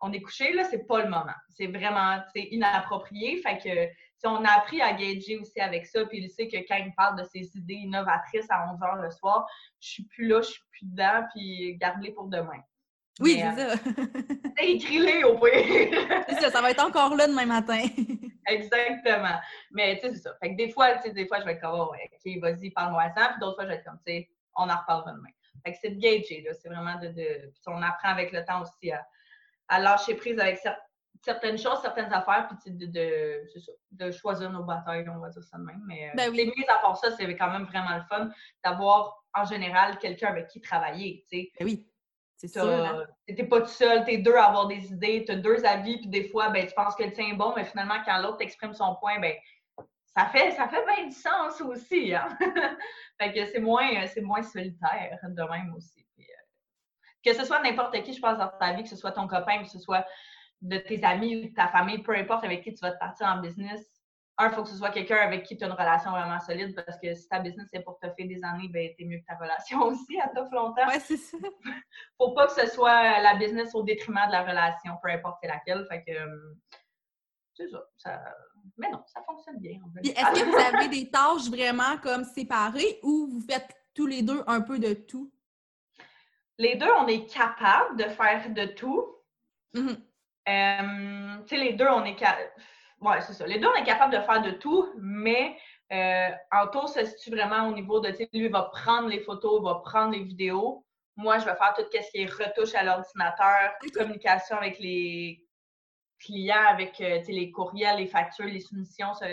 on 0.00 0.12
est 0.12 0.20
couché, 0.20 0.52
là, 0.52 0.64
c'est 0.64 0.86
pas 0.86 1.02
le 1.02 1.08
moment. 1.08 1.34
C'est 1.50 1.66
vraiment 1.66 2.22
inapproprié. 2.34 3.40
Fait 3.42 3.58
que 3.58 3.88
on 4.24 4.44
a 4.44 4.50
appris 4.58 4.80
à 4.80 4.92
gager 4.92 5.38
aussi 5.38 5.60
avec 5.60 5.86
ça, 5.86 6.04
puis 6.06 6.18
il 6.18 6.30
sait 6.30 6.48
que 6.48 6.56
quand 6.68 6.76
il 6.76 6.94
parle 6.94 7.18
de 7.18 7.24
ses 7.24 7.56
idées 7.56 7.74
innovatrices 7.74 8.50
à 8.50 8.70
11 8.72 8.80
h 8.80 9.02
le 9.02 9.10
soir, 9.10 9.46
je 9.80 9.88
suis 9.88 10.04
plus 10.04 10.26
là, 10.26 10.40
je 10.40 10.48
suis 10.50 10.62
plus 10.70 10.86
dedans, 10.86 11.24
puis 11.34 11.76
garde-les 11.76 12.12
pour 12.12 12.26
demain. 12.26 12.62
Oui, 13.20 13.42
c'est 13.42 13.68
ça. 13.68 13.74
Écris-les 14.62 15.24
au 15.24 15.38
pire. 15.38 16.24
c'est 16.28 16.40
ça, 16.40 16.50
ça 16.50 16.62
va 16.62 16.70
être 16.70 16.84
encore 16.84 17.16
là 17.16 17.26
demain 17.26 17.46
matin. 17.46 17.82
Exactement. 18.46 19.38
Mais 19.72 19.98
tu 20.00 20.08
sais, 20.08 20.14
c'est 20.14 20.22
ça. 20.22 20.34
Fait 20.40 20.52
que 20.52 20.56
des 20.56 20.70
fois, 20.70 20.94
tu 20.96 21.02
sais, 21.02 21.10
des 21.10 21.26
fois, 21.26 21.40
je 21.40 21.44
vais 21.44 21.52
être 21.52 21.60
comme, 21.60 21.78
oh, 21.78 21.92
OK, 21.92 22.40
vas-y, 22.40 22.70
parle-moi 22.70 23.10
ça. 23.16 23.30
Puis 23.30 23.40
d'autres 23.40 23.56
fois, 23.56 23.64
je 23.64 23.70
vais 23.70 23.76
être 23.76 23.84
comme, 23.84 23.98
tu 24.06 24.12
sais, 24.12 24.30
on 24.56 24.68
en 24.68 24.76
reparlera 24.76 25.12
demain. 25.12 25.30
Fait 25.64 25.72
que 25.72 25.78
c'est 25.82 25.90
de 25.90 26.00
gager, 26.00 26.42
là. 26.42 26.52
C'est 26.54 26.68
vraiment 26.68 26.98
de, 27.00 27.08
de... 27.08 27.50
Puis 27.50 27.62
on 27.66 27.82
apprend 27.82 28.10
avec 28.10 28.32
le 28.32 28.44
temps 28.44 28.62
aussi 28.62 28.92
à, 28.92 29.04
à 29.68 29.80
lâcher 29.80 30.14
prise 30.14 30.38
avec 30.38 30.58
certains 30.58 30.80
certaines 31.22 31.58
choses, 31.58 31.80
certaines 31.82 32.12
affaires, 32.12 32.48
puis 32.48 32.72
de, 32.72 32.86
de, 32.86 33.42
de, 33.92 34.10
choisir 34.10 34.50
nos 34.50 34.62
batailles, 34.62 35.08
on 35.08 35.18
va 35.18 35.28
dire 35.28 35.42
ça 35.42 35.58
de 35.58 35.64
même. 35.64 35.82
Mais 35.86 36.08
euh, 36.08 36.12
ben 36.14 36.32
les 36.32 36.46
mises 36.46 36.68
à 36.68 36.78
part 36.78 36.96
ça, 36.96 37.10
c'est 37.10 37.36
quand 37.36 37.50
même 37.50 37.64
vraiment 37.64 37.96
le 37.96 38.02
fun 38.08 38.30
d'avoir 38.64 39.24
en 39.34 39.44
général 39.44 39.98
quelqu'un 39.98 40.28
avec 40.28 40.48
qui 40.48 40.60
travailler. 40.60 41.24
Ben 41.32 41.46
oui. 41.62 41.86
C'est 42.36 42.46
ça. 42.46 43.06
T'es 43.26 43.44
pas 43.44 43.60
tout 43.60 43.66
seul, 43.66 44.04
t'es 44.04 44.18
deux 44.18 44.36
à 44.36 44.46
avoir 44.46 44.68
des 44.68 44.92
idées, 44.92 45.24
t'as 45.26 45.34
deux 45.34 45.64
avis, 45.64 45.98
puis 45.98 46.06
des 46.06 46.28
fois, 46.28 46.50
ben, 46.50 46.64
tu 46.64 46.72
penses 46.72 46.94
que 46.94 47.02
le 47.02 47.12
tien 47.12 47.32
est 47.32 47.36
bon, 47.36 47.52
mais 47.56 47.64
finalement, 47.64 47.96
quand 48.04 48.16
l'autre 48.18 48.40
exprime 48.42 48.72
son 48.72 48.94
point, 48.94 49.18
ben, 49.18 49.34
ça 50.16 50.26
fait, 50.26 50.52
ça 50.52 50.68
fait 50.68 50.84
bien 50.84 51.06
du 51.06 51.14
sens 51.14 51.60
aussi. 51.60 52.14
Hein? 52.14 52.28
fait 53.20 53.32
que 53.32 53.44
c'est 53.46 53.58
moins, 53.58 53.88
moins 54.22 54.42
solitaire 54.42 55.18
de 55.22 55.42
même 55.42 55.74
aussi. 55.74 56.06
Euh, 56.20 56.22
que 57.24 57.34
ce 57.34 57.44
soit 57.44 57.60
n'importe 57.60 58.00
qui, 58.02 58.12
je 58.12 58.20
pense, 58.20 58.38
dans 58.38 58.48
ta 58.60 58.72
vie, 58.72 58.84
que 58.84 58.88
ce 58.88 58.96
soit 58.96 59.12
ton 59.12 59.26
copain, 59.26 59.62
que 59.62 59.68
ce 59.68 59.80
soit 59.80 60.06
de 60.60 60.78
tes 60.78 61.04
amis 61.04 61.36
ou 61.36 61.48
de 61.48 61.54
ta 61.54 61.68
famille, 61.68 62.02
peu 62.02 62.16
importe 62.16 62.44
avec 62.44 62.62
qui 62.62 62.74
tu 62.74 62.80
vas 62.80 62.92
te 62.92 62.98
partir 62.98 63.26
en 63.26 63.40
business, 63.40 63.86
un, 64.38 64.48
il 64.48 64.54
faut 64.54 64.62
que 64.62 64.68
ce 64.68 64.76
soit 64.76 64.90
quelqu'un 64.90 65.16
avec 65.16 65.44
qui 65.44 65.56
tu 65.56 65.64
as 65.64 65.66
une 65.66 65.72
relation 65.72 66.12
vraiment 66.12 66.38
solide 66.38 66.74
parce 66.74 66.98
que 66.98 67.12
si 67.14 67.28
ta 67.28 67.40
business 67.40 67.68
est 67.72 67.82
pour 67.82 67.98
te 67.98 68.06
faire 68.06 68.26
des 68.26 68.40
années, 68.44 68.68
ben 68.68 68.90
t'es 68.96 69.04
mieux 69.04 69.18
que 69.18 69.24
ta 69.26 69.36
relation 69.36 69.82
aussi, 69.86 70.18
à 70.20 70.28
t'offre 70.28 70.54
longtemps. 70.54 70.86
Ouais, 70.86 71.00
c'est 71.00 71.16
ça. 71.16 71.36
faut 72.18 72.32
pas 72.32 72.46
que 72.46 72.52
ce 72.52 72.66
soit 72.68 73.20
la 73.20 73.34
business 73.34 73.74
au 73.74 73.82
détriment 73.82 74.26
de 74.28 74.32
la 74.32 74.42
relation, 74.42 74.96
peu 75.02 75.10
importe 75.10 75.38
laquelle. 75.42 75.84
Fait 75.88 76.04
que 76.04 76.12
euh, 76.12 76.54
c'est 77.54 77.68
ça, 77.96 78.22
Mais 78.76 78.88
non, 78.90 79.02
ça 79.06 79.20
fonctionne 79.26 79.58
bien. 79.58 79.80
Est-ce 80.04 80.40
que 80.40 80.44
vous 80.48 80.76
avez 80.76 80.88
des 80.88 81.10
tâches 81.10 81.50
vraiment 81.50 81.98
comme 82.00 82.22
séparées 82.22 83.00
ou 83.02 83.26
vous 83.32 83.40
faites 83.40 83.68
tous 83.92 84.06
les 84.06 84.22
deux 84.22 84.44
un 84.46 84.60
peu 84.60 84.78
de 84.78 84.94
tout? 84.94 85.32
Les 86.58 86.76
deux, 86.76 86.90
on 87.00 87.08
est 87.08 87.26
capable 87.26 87.96
de 87.96 88.04
faire 88.04 88.50
de 88.50 88.66
tout. 88.66 89.16
Mm-hmm. 89.74 89.96
Euh, 90.48 91.42
tu 91.46 91.48
sais, 91.48 91.62
les 91.62 91.74
deux, 91.74 91.88
on 91.88 92.04
est 92.04 92.16
ouais, 93.00 93.20
c'est 93.20 93.34
ça. 93.34 93.46
Les 93.46 93.58
deux, 93.58 93.68
on 93.68 93.74
est 93.80 93.84
capable 93.84 94.14
de 94.14 94.20
faire 94.20 94.42
de 94.42 94.52
tout, 94.52 94.92
mais 94.96 95.56
euh, 95.92 96.28
Anto 96.52 96.86
se 96.86 97.04
situe 97.04 97.30
vraiment 97.30 97.68
au 97.68 97.72
niveau 97.72 98.00
de, 98.00 98.10
tu 98.10 98.16
sais, 98.16 98.28
lui 98.32 98.48
va 98.48 98.62
prendre 98.62 99.08
les 99.08 99.20
photos, 99.20 99.62
va 99.62 99.76
prendre 99.76 100.12
les 100.12 100.22
vidéos. 100.22 100.84
Moi, 101.16 101.38
je 101.38 101.44
vais 101.44 101.54
faire 101.56 101.74
tout 101.74 101.82
ce 101.90 102.10
qui 102.10 102.22
est 102.22 102.26
retouche 102.26 102.74
à 102.74 102.82
l'ordinateur, 102.84 103.72
communication 103.94 104.56
avec 104.56 104.78
les 104.78 105.44
clients, 106.20 106.66
avec 106.68 107.00
euh, 107.00 107.20
les 107.28 107.50
courriels, 107.50 107.98
les 107.98 108.06
factures, 108.06 108.46
les 108.46 108.60
soumissions, 108.60 109.14
ce, 109.14 109.24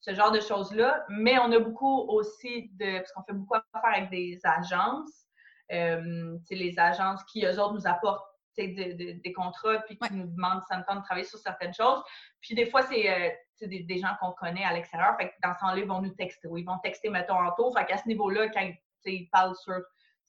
ce 0.00 0.14
genre 0.14 0.30
de 0.32 0.40
choses-là. 0.40 1.04
Mais 1.08 1.38
on 1.38 1.52
a 1.52 1.58
beaucoup 1.58 2.06
aussi 2.08 2.70
de, 2.74 2.98
parce 2.98 3.12
qu'on 3.12 3.22
fait 3.22 3.32
beaucoup 3.32 3.54
affaire 3.54 3.90
avec 3.94 4.10
des 4.10 4.40
agences, 4.44 5.26
euh, 5.72 6.36
les 6.50 6.78
agences 6.78 7.22
qui, 7.24 7.44
eux 7.44 7.60
autres, 7.60 7.74
nous 7.74 7.86
apportent 7.86 8.35
des 8.56 9.32
contrats, 9.34 9.78
puis 9.86 9.98
qui 9.98 10.14
nous 10.14 10.26
demandent 10.26 10.62
ça 10.68 10.76
de 10.78 11.02
travailler 11.02 11.26
sur 11.26 11.38
certaines 11.38 11.74
choses. 11.74 12.02
Puis 12.40 12.54
des 12.54 12.66
fois, 12.66 12.82
c'est 12.82 13.10
euh, 13.10 13.30
des, 13.66 13.98
gens 13.98 14.14
qu'on 14.20 14.32
connaît 14.32 14.64
à 14.64 14.72
l'extérieur. 14.72 15.16
Fait 15.18 15.28
que 15.28 15.34
dans 15.42 15.54
ce 15.54 15.60
temps-là, 15.60 15.78
ils 15.78 15.86
vont 15.86 16.00
nous 16.00 16.14
texter. 16.14 16.48
Ou 16.48 16.58
ils 16.58 16.64
vont 16.64 16.78
texter, 16.82 17.10
mettons, 17.10 17.38
en 17.38 17.52
tour. 17.52 17.76
Fait 17.76 17.84
qu'à 17.86 17.98
ce 17.98 18.08
niveau-là, 18.08 18.48
quand 18.48 18.68
ils 19.04 19.28
parlent 19.30 19.56
sur 19.56 19.80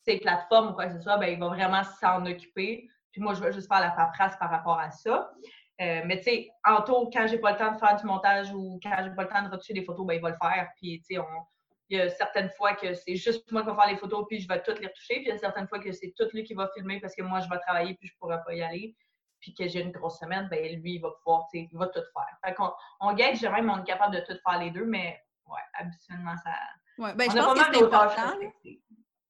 ces 0.05 0.19
plateformes 0.19 0.69
ou 0.69 0.73
quoi 0.73 0.87
que 0.87 0.93
ce 0.93 1.01
soit, 1.01 1.17
ben, 1.17 1.33
il 1.33 1.39
va 1.39 1.47
vraiment 1.47 1.83
s'en 1.83 2.25
occuper. 2.25 2.87
Puis 3.11 3.21
moi, 3.21 3.33
je 3.33 3.41
vais 3.41 3.51
juste 3.51 3.67
faire 3.67 3.81
la 3.81 3.91
paperasse 3.91 4.37
par 4.37 4.49
rapport 4.49 4.79
à 4.79 4.91
ça. 4.91 5.31
Euh, 5.79 6.01
mais 6.05 6.17
tu 6.17 6.23
sais, 6.23 6.49
en 6.65 6.81
tour, 6.81 7.09
quand 7.13 7.27
j'ai 7.27 7.37
pas 7.37 7.51
le 7.51 7.57
temps 7.57 7.71
de 7.71 7.77
faire 7.77 7.95
du 7.95 8.05
montage 8.05 8.51
ou 8.51 8.79
quand 8.81 8.91
j'ai 9.03 9.11
pas 9.11 9.23
le 9.23 9.29
temps 9.29 9.43
de 9.43 9.49
retoucher 9.49 9.73
des 9.73 9.83
photos, 9.83 10.05
ben, 10.05 10.15
il 10.15 10.21
va 10.21 10.29
le 10.29 10.37
faire. 10.41 10.69
Puis 10.77 10.99
tu 11.01 11.15
sais, 11.15 11.19
on, 11.19 11.45
il 11.89 11.97
y 11.97 12.01
a 12.01 12.09
certaines 12.09 12.49
fois 12.51 12.73
que 12.75 12.93
c'est 12.93 13.15
juste 13.15 13.49
moi 13.51 13.61
qui 13.63 13.69
vais 13.69 13.75
faire 13.75 13.87
les 13.89 13.97
photos 13.97 14.25
puis 14.27 14.39
je 14.39 14.47
vais 14.47 14.61
toutes 14.61 14.79
les 14.79 14.87
retoucher. 14.87 15.15
Puis 15.15 15.23
il 15.25 15.29
y 15.29 15.31
a 15.31 15.37
certaines 15.37 15.67
fois 15.67 15.79
que 15.79 15.91
c'est 15.91 16.13
tout 16.17 16.27
lui 16.33 16.43
qui 16.43 16.53
va 16.53 16.69
filmer 16.75 16.99
parce 16.99 17.15
que 17.15 17.21
moi, 17.23 17.39
je 17.39 17.49
vais 17.49 17.59
travailler 17.59 17.95
puis 17.95 18.07
je 18.07 18.13
ne 18.13 18.17
pourrai 18.19 18.37
pas 18.45 18.53
y 18.53 18.61
aller. 18.61 18.95
Puis 19.39 19.53
que 19.53 19.67
j'ai 19.67 19.81
une 19.81 19.91
grosse 19.91 20.19
semaine, 20.19 20.47
ben 20.49 20.81
lui, 20.81 20.95
il 20.95 20.99
va 20.99 21.11
pouvoir, 21.23 21.45
il 21.53 21.69
va 21.73 21.87
tout 21.87 22.01
faire. 22.13 22.37
Fait 22.43 22.53
qu'on 22.55 22.71
on 22.99 23.13
gage, 23.13 23.41
même, 23.43 23.69
on 23.69 23.81
est 23.83 23.85
capable 23.85 24.15
de 24.15 24.21
tout 24.21 24.37
faire 24.47 24.59
les 24.59 24.71
deux, 24.71 24.85
mais 24.85 25.21
ouais, 25.45 25.61
habituellement, 25.73 26.35
ça. 26.43 26.51
Ouais, 26.97 27.13
ben, 27.13 27.29
je 27.29 27.37
pense 27.37 27.53
que 27.53 27.75
c'est 27.75 27.83
important. 27.83 28.39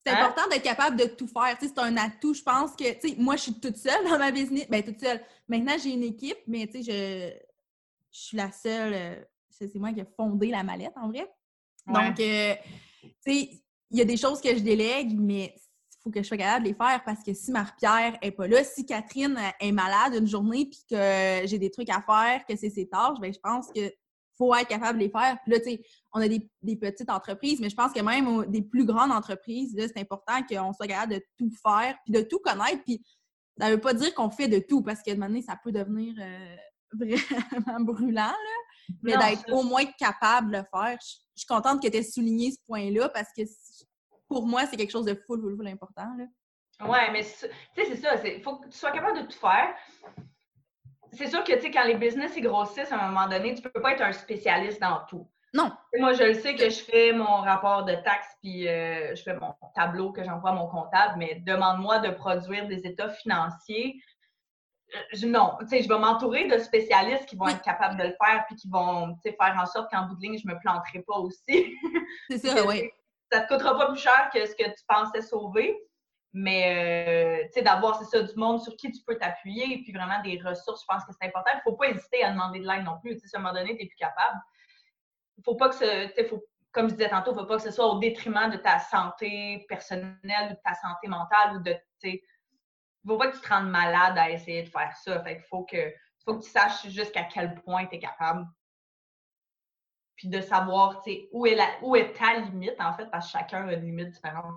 C'est 0.05 0.13
Hein? 0.13 0.23
important 0.25 0.47
d'être 0.49 0.63
capable 0.63 0.95
de 0.95 1.05
tout 1.05 1.27
faire. 1.27 1.57
Tu 1.59 1.67
sais, 1.67 1.73
c'est 1.75 1.81
un 1.81 1.97
atout. 1.97 2.33
Je 2.33 2.41
pense 2.41 2.73
que, 2.77 2.93
tu 2.99 3.09
sais, 3.09 3.15
moi, 3.19 3.35
je 3.35 3.41
suis 3.41 3.59
toute 3.59 3.75
seule 3.75 4.05
dans 4.05 4.17
ma 4.17 4.31
business. 4.31 4.69
Ben, 4.69 4.81
toute 4.81 4.99
seule. 5.01 5.21
Maintenant, 5.49 5.73
j'ai 5.77 5.89
une 5.91 6.03
équipe, 6.03 6.37
mais 6.47 6.65
tu 6.67 6.81
sais, 6.81 6.91
je, 6.91 7.37
je 8.13 8.19
suis 8.27 8.37
la 8.37 8.49
seule. 8.53 8.93
euh, 8.93 9.15
C'est 9.49 9.67
c'est 9.67 9.79
moi 9.79 9.91
qui 9.91 9.99
ai 9.99 10.05
fondé 10.15 10.47
la 10.51 10.63
mallette, 10.63 10.93
en 10.95 11.09
vrai. 11.09 11.29
Donc, 11.87 12.19
euh, 12.19 12.55
tu 13.03 13.31
sais, 13.33 13.49
il 13.91 13.97
y 13.97 14.01
a 14.01 14.05
des 14.05 14.17
choses 14.17 14.41
que 14.41 14.49
je 14.49 14.59
délègue, 14.59 15.17
mais 15.17 15.53
il 15.55 15.97
faut 16.03 16.09
que 16.09 16.21
je 16.21 16.27
sois 16.27 16.37
capable 16.37 16.65
de 16.65 16.69
les 16.69 16.75
faire 16.75 17.01
parce 17.05 17.23
que 17.23 17.33
si 17.33 17.51
Marie-Pierre 17.51 18.17
est 18.21 18.31
pas 18.31 18.47
là, 18.47 18.63
si 18.63 18.85
Catherine 18.85 19.37
euh, 19.37 19.65
est 19.65 19.71
malade 19.71 20.15
une 20.15 20.27
journée 20.27 20.65
puis 20.65 20.83
que 20.89 21.47
j'ai 21.47 21.57
des 21.57 21.71
trucs 21.71 21.89
à 21.89 22.01
faire, 22.01 22.45
que 22.45 22.55
c'est 22.55 22.69
ses 22.69 22.87
tâches, 22.87 23.19
ben 23.19 23.33
je 23.33 23.39
pense 23.39 23.67
que 23.73 23.91
faut 24.37 24.53
être 24.55 24.67
capable 24.67 24.99
de 24.99 25.03
les 25.05 25.09
faire. 25.09 25.37
Puis 25.43 25.51
là, 25.51 25.59
tu 25.59 25.71
sais, 25.71 25.83
on 26.13 26.21
a 26.21 26.27
des, 26.27 26.75
petites 26.75 27.09
entreprises, 27.09 27.59
mais 27.59 27.69
je 27.69 27.75
pense 27.75 27.91
que 27.91 28.01
même 28.01 28.27
au- 28.27 28.45
des 28.45 28.61
plus 28.61 28.85
grandes 28.85 29.11
entreprises, 29.11 29.75
là, 29.75 29.87
c'est 29.87 29.99
important 29.99 30.43
qu'on 30.47 30.73
soit 30.73 30.87
capable 30.87 31.13
de 31.13 31.21
tout 31.37 31.49
faire 31.61 31.97
puis 32.05 32.13
de 32.13 32.21
tout 32.21 32.39
connaître. 32.39 32.83
Puis 32.83 33.03
ça 33.59 33.71
veut 33.71 33.79
pas 33.79 33.93
dire 33.93 34.13
qu'on 34.13 34.29
fait 34.29 34.47
de 34.47 34.59
tout 34.59 34.83
parce 34.83 35.01
que 35.01 35.11
de 35.11 35.19
donné, 35.19 35.41
ça 35.41 35.59
peut 35.61 35.71
devenir 35.71 36.13
euh, 36.19 36.55
vraiment 36.91 37.79
brûlant, 37.79 38.21
là. 38.21 38.57
Mais 39.01 39.17
d'être 39.17 39.51
au 39.51 39.63
moins 39.63 39.85
capable 39.85 40.51
de 40.51 40.57
le 40.57 40.63
faire. 40.71 40.97
Je 41.01 41.15
je 41.35 41.41
suis 41.41 41.47
contente 41.47 41.83
que 41.83 41.87
tu 41.87 41.95
aies 41.97 42.03
souligné 42.03 42.49
ce 42.51 42.57
point-là 42.65 43.09
parce 43.09 43.29
que 43.31 43.43
pour 44.27 44.47
moi, 44.47 44.65
c'est 44.65 44.75
quelque 44.75 44.91
chose 44.91 45.05
de 45.05 45.13
full, 45.13 45.39
full, 45.39 45.55
full 45.55 45.67
important. 45.67 46.09
Là. 46.17 46.25
Ouais, 46.87 47.11
mais 47.11 47.21
c'est- 47.21 47.49
tu 47.75 47.83
sais, 47.85 47.95
c'est 47.95 47.97
ça. 47.97 48.27
Il 48.27 48.41
faut 48.41 48.57
que 48.57 48.67
tu 48.67 48.77
sois 48.77 48.91
capable 48.91 49.21
de 49.21 49.25
tout 49.27 49.37
faire. 49.37 49.75
C'est 51.13 51.27
sûr 51.27 51.43
que, 51.43 51.53
tu 51.53 51.61
sais, 51.61 51.71
quand 51.71 51.83
les 51.85 51.95
business 51.95 52.33
ils 52.35 52.41
grossissent, 52.41 52.91
à 52.91 52.99
un 52.99 53.07
moment 53.09 53.27
donné, 53.27 53.53
tu 53.53 53.61
peux 53.61 53.81
pas 53.81 53.93
être 53.93 54.01
un 54.01 54.11
spécialiste 54.11 54.81
dans 54.81 55.05
tout. 55.07 55.27
Non. 55.53 55.71
Moi, 55.97 56.13
je 56.13 56.23
le 56.23 56.33
sais 56.33 56.55
que 56.55 56.69
je 56.69 56.81
fais 56.81 57.13
mon 57.13 57.37
rapport 57.41 57.85
de 57.85 57.93
taxes 57.95 58.35
puis 58.41 58.67
euh, 58.67 59.15
je 59.15 59.23
fais 59.23 59.35
mon 59.35 59.53
tableau 59.75 60.11
que 60.11 60.23
j'envoie 60.23 60.49
à 60.49 60.53
mon 60.53 60.67
comptable, 60.67 61.15
mais 61.17 61.35
demande-moi 61.45 61.99
de 61.99 62.09
produire 62.09 62.67
des 62.67 62.85
états 62.85 63.09
financiers. 63.09 64.01
Je, 65.13 65.25
non, 65.25 65.57
tu 65.61 65.67
sais, 65.67 65.81
je 65.83 65.89
vais 65.89 65.99
m'entourer 65.99 66.47
de 66.47 66.57
spécialistes 66.59 67.25
qui 67.25 67.35
vont 67.35 67.45
Oui. 67.45 67.51
être 67.51 67.61
capables 67.61 67.97
de 67.97 68.03
le 68.03 68.15
faire 68.23 68.45
puis 68.47 68.55
qui 68.55 68.69
vont 68.69 69.13
tu 69.15 69.29
sais, 69.29 69.37
faire 69.39 69.57
en 69.61 69.65
sorte 69.65 69.91
qu'en 69.91 70.03
bout 70.07 70.15
de 70.15 70.21
ligne, 70.21 70.37
je 70.37 70.47
me 70.47 70.57
planterai 70.59 71.01
pas 71.01 71.17
aussi. 71.17 71.75
C'est 72.29 72.37
ça, 72.61 72.65
oui. 72.65 72.89
ça 73.31 73.41
te 73.41 73.53
coûtera 73.53 73.77
pas 73.77 73.87
plus 73.87 73.99
cher 73.99 74.29
que 74.33 74.45
ce 74.45 74.55
que 74.55 74.63
tu 74.63 74.83
pensais 74.87 75.21
sauver. 75.21 75.77
Mais, 76.33 77.41
euh, 77.41 77.45
tu 77.47 77.53
sais, 77.53 77.61
d'avoir, 77.63 77.97
c'est 77.97 78.05
ça, 78.05 78.21
du 78.21 78.35
monde 78.35 78.61
sur 78.61 78.75
qui 78.75 78.91
tu 78.91 79.01
peux 79.05 79.17
t'appuyer 79.17 79.73
et 79.73 79.81
puis 79.81 79.91
vraiment 79.91 80.21
des 80.21 80.39
ressources, 80.39 80.81
je 80.81 80.85
pense 80.85 81.03
que 81.05 81.11
c'est 81.19 81.27
important. 81.27 81.51
Il 81.55 81.61
faut 81.63 81.75
pas 81.75 81.87
hésiter 81.89 82.23
à 82.23 82.31
demander 82.31 82.59
de 82.59 82.67
l'aide 82.67 82.83
non 82.83 82.99
plus. 83.01 83.15
Tu 83.15 83.21
sais, 83.21 83.27
si 83.27 83.35
à 83.35 83.39
un 83.39 83.41
moment 83.41 83.53
donné, 83.55 83.75
tu 83.75 83.83
n'es 83.83 83.87
plus 83.89 83.97
capable. 83.97 84.39
Il 85.37 85.43
faut 85.43 85.55
pas 85.55 85.69
que 85.69 85.75
ce, 85.75 86.07
tu 86.07 86.13
sais, 86.13 86.25
faut, 86.25 86.43
comme 86.71 86.89
je 86.89 86.95
disais 86.95 87.09
tantôt, 87.09 87.31
il 87.31 87.39
faut 87.39 87.45
pas 87.45 87.55
que 87.57 87.63
ce 87.63 87.71
soit 87.71 87.87
au 87.87 87.97
détriment 87.99 88.49
de 88.51 88.57
ta 88.57 88.77
santé 88.79 89.65
personnelle 89.67 90.51
ou 90.51 90.53
de 90.53 90.59
ta 90.63 90.73
santé 90.75 91.07
mentale 91.07 91.57
ou 91.57 91.59
de, 91.61 91.73
tu 91.73 92.11
sais, 92.11 92.23
il 93.07 93.11
faut 93.11 93.17
pas 93.17 93.29
que 93.31 93.37
tu 93.37 93.41
te 93.41 93.47
rendes 93.47 93.69
malade 93.69 94.17
à 94.17 94.29
essayer 94.29 94.63
de 94.63 94.69
faire 94.69 94.93
ça. 94.97 95.23
Fait 95.23 95.35
qu'il 95.37 95.45
faut 95.45 95.63
que, 95.63 95.93
faut 96.25 96.37
que 96.37 96.43
tu 96.43 96.49
saches 96.49 96.87
jusqu'à 96.89 97.23
quel 97.23 97.55
point 97.55 97.85
tu 97.85 97.95
es 97.95 97.99
capable 97.99 98.45
puis 100.17 100.27
de 100.27 100.41
savoir 100.41 101.01
tu 101.03 101.11
sais, 101.11 101.29
où 101.31 101.45
est, 101.45 101.55
la, 101.55 101.67
où 101.83 101.95
est 101.95 102.11
ta 102.11 102.33
limite, 102.39 102.75
en 102.81 102.91
fait, 102.93 103.05
parce 103.09 103.27
que 103.31 103.37
chacun 103.37 103.67
a 103.67 103.73
une 103.73 103.85
limite 103.85 104.09
différente 104.09 104.55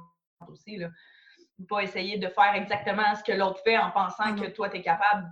aussi. 0.49 0.79
Là. 0.79 0.89
Faut 1.59 1.77
Pas 1.77 1.83
essayer 1.83 2.19
de 2.19 2.27
faire 2.29 2.55
exactement 2.55 3.15
ce 3.15 3.23
que 3.23 3.33
l'autre 3.33 3.61
fait 3.63 3.79
en 3.79 3.91
pensant 3.93 4.35
que 4.35 4.47
Mhm. 4.47 4.53
toi, 4.53 4.69
tu 4.71 4.79
es 4.79 4.83
capable. 4.83 5.29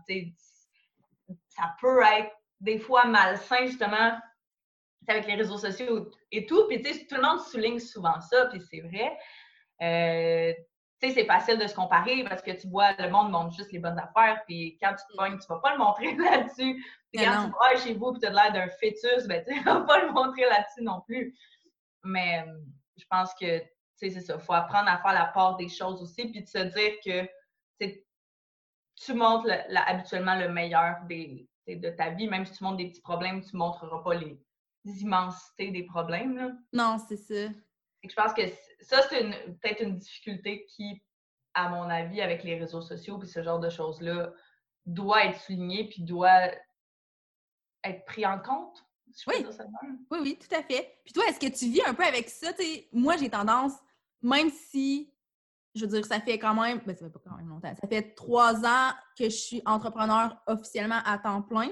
Ça 1.48 1.74
peut 1.80 2.02
être 2.02 2.30
des 2.60 2.78
fois 2.78 3.06
malsain, 3.06 3.66
justement, 3.66 4.16
avec 5.08 5.26
les 5.26 5.34
réseaux 5.34 5.58
sociaux 5.58 6.10
et 6.30 6.46
tout. 6.46 6.68
Puis, 6.68 6.82
tu 6.82 6.92
sais, 6.92 7.06
tout 7.06 7.16
le 7.16 7.22
monde 7.22 7.40
souligne 7.40 7.80
souvent 7.80 8.20
ça, 8.20 8.46
puis 8.46 8.60
c'est 8.60 8.82
vrai. 8.82 9.18
Euh, 9.80 10.52
tu 11.00 11.08
sais, 11.08 11.14
c'est 11.14 11.26
facile 11.26 11.58
de 11.58 11.66
se 11.66 11.74
comparer 11.74 12.24
parce 12.24 12.42
que 12.42 12.50
tu 12.50 12.68
vois, 12.68 12.92
le 12.98 13.10
monde 13.10 13.30
montre 13.30 13.54
juste 13.54 13.72
les 13.72 13.78
bonnes 13.78 13.98
affaires, 13.98 14.42
puis 14.46 14.76
quand 14.82 14.90
tu 14.90 15.04
te 15.12 15.16
pognes, 15.16 15.38
tu 15.38 15.46
vas 15.48 15.60
pas 15.60 15.72
le 15.72 15.78
montrer 15.78 16.14
là-dessus. 16.16 16.84
Puis 17.12 17.24
quand 17.24 17.34
non. 17.34 17.46
tu 17.46 17.52
travailles 17.52 17.78
chez 17.78 17.94
vous 17.94 18.14
et 18.16 18.18
tu 18.20 18.26
as 18.26 18.30
l'air 18.30 18.52
d'un 18.52 18.68
fœtus, 18.68 19.26
ben, 19.26 19.44
tu 19.46 19.60
vas 19.64 19.80
pas 19.82 20.04
le 20.04 20.12
montrer 20.12 20.42
là-dessus 20.42 20.82
non 20.82 21.00
plus. 21.06 21.36
Mais 22.04 22.44
euh, 22.46 22.58
je 22.96 23.04
pense 23.08 23.32
que, 23.34 23.58
tu 23.60 23.66
sais, 23.96 24.10
c'est 24.10 24.20
ça. 24.20 24.34
Il 24.34 24.40
faut 24.44 24.52
apprendre 24.52 24.88
à 24.88 24.98
faire 24.98 25.12
la 25.12 25.26
part 25.26 25.56
des 25.56 25.68
choses 25.68 26.02
aussi, 26.02 26.30
puis 26.30 26.42
de 26.42 26.48
se 26.48 26.58
dire 26.58 26.92
que, 27.04 27.28
tu 29.00 29.14
montres 29.14 29.46
le- 29.46 29.72
la- 29.72 29.88
habituellement 29.88 30.34
le 30.34 30.48
meilleur 30.48 30.96
des, 31.08 31.48
de 31.68 31.90
ta 31.90 32.10
vie. 32.10 32.26
Même 32.28 32.44
si 32.44 32.52
tu 32.54 32.64
montres 32.64 32.78
des 32.78 32.88
petits 32.88 33.00
problèmes, 33.00 33.40
tu 33.42 33.54
ne 33.54 33.58
montreras 33.58 34.02
pas 34.02 34.14
les, 34.14 34.38
immensités 34.84 35.70
des 35.70 35.84
problèmes. 35.84 36.36
Là. 36.36 36.50
Non, 36.72 36.96
c'est 36.98 37.16
ça. 37.16 37.52
Je 38.02 38.14
pense 38.14 38.32
que 38.32 38.42
ça, 38.80 39.02
c'est 39.08 39.22
peut-être 39.60 39.82
une 39.82 39.98
difficulté 39.98 40.64
qui, 40.66 41.02
à 41.54 41.68
mon 41.68 41.82
avis, 41.90 42.20
avec 42.20 42.44
les 42.44 42.58
réseaux 42.58 42.82
sociaux 42.82 43.18
puis 43.18 43.28
ce 43.28 43.42
genre 43.42 43.58
de 43.58 43.70
choses-là, 43.70 44.32
doit 44.86 45.24
être 45.26 45.40
soulignée 45.40 45.88
puis 45.88 46.02
doit 46.02 46.50
être 47.84 48.04
pris 48.06 48.24
en 48.24 48.38
compte. 48.38 48.84
si 49.12 49.28
Oui. 49.28 49.46
Oui, 50.10 50.18
oui, 50.22 50.38
tout 50.38 50.54
à 50.54 50.62
fait. 50.62 50.98
Puis 51.04 51.12
toi, 51.12 51.24
est-ce 51.28 51.40
que 51.40 51.52
tu 51.52 51.70
vis 51.70 51.82
un 51.86 51.94
peu 51.94 52.04
avec 52.04 52.28
ça? 52.28 52.48
Moi, 52.92 53.16
j'ai 53.16 53.28
tendance, 53.28 53.72
même 54.22 54.50
si, 54.50 55.12
je 55.74 55.84
veux 55.84 55.88
dire, 55.88 56.06
ça 56.06 56.20
fait 56.20 56.38
quand 56.38 56.54
même, 56.54 56.80
ben, 56.86 56.96
ça 56.96 57.04
fait 57.06 57.12
pas 57.12 57.20
quand 57.24 57.36
même 57.36 57.48
longtemps, 57.48 57.74
ça 57.74 57.88
fait 57.88 58.14
trois 58.14 58.64
ans 58.64 58.92
que 59.16 59.24
je 59.24 59.36
suis 59.36 59.62
entrepreneur 59.66 60.40
officiellement 60.46 61.00
à 61.04 61.18
temps 61.18 61.42
plein. 61.42 61.70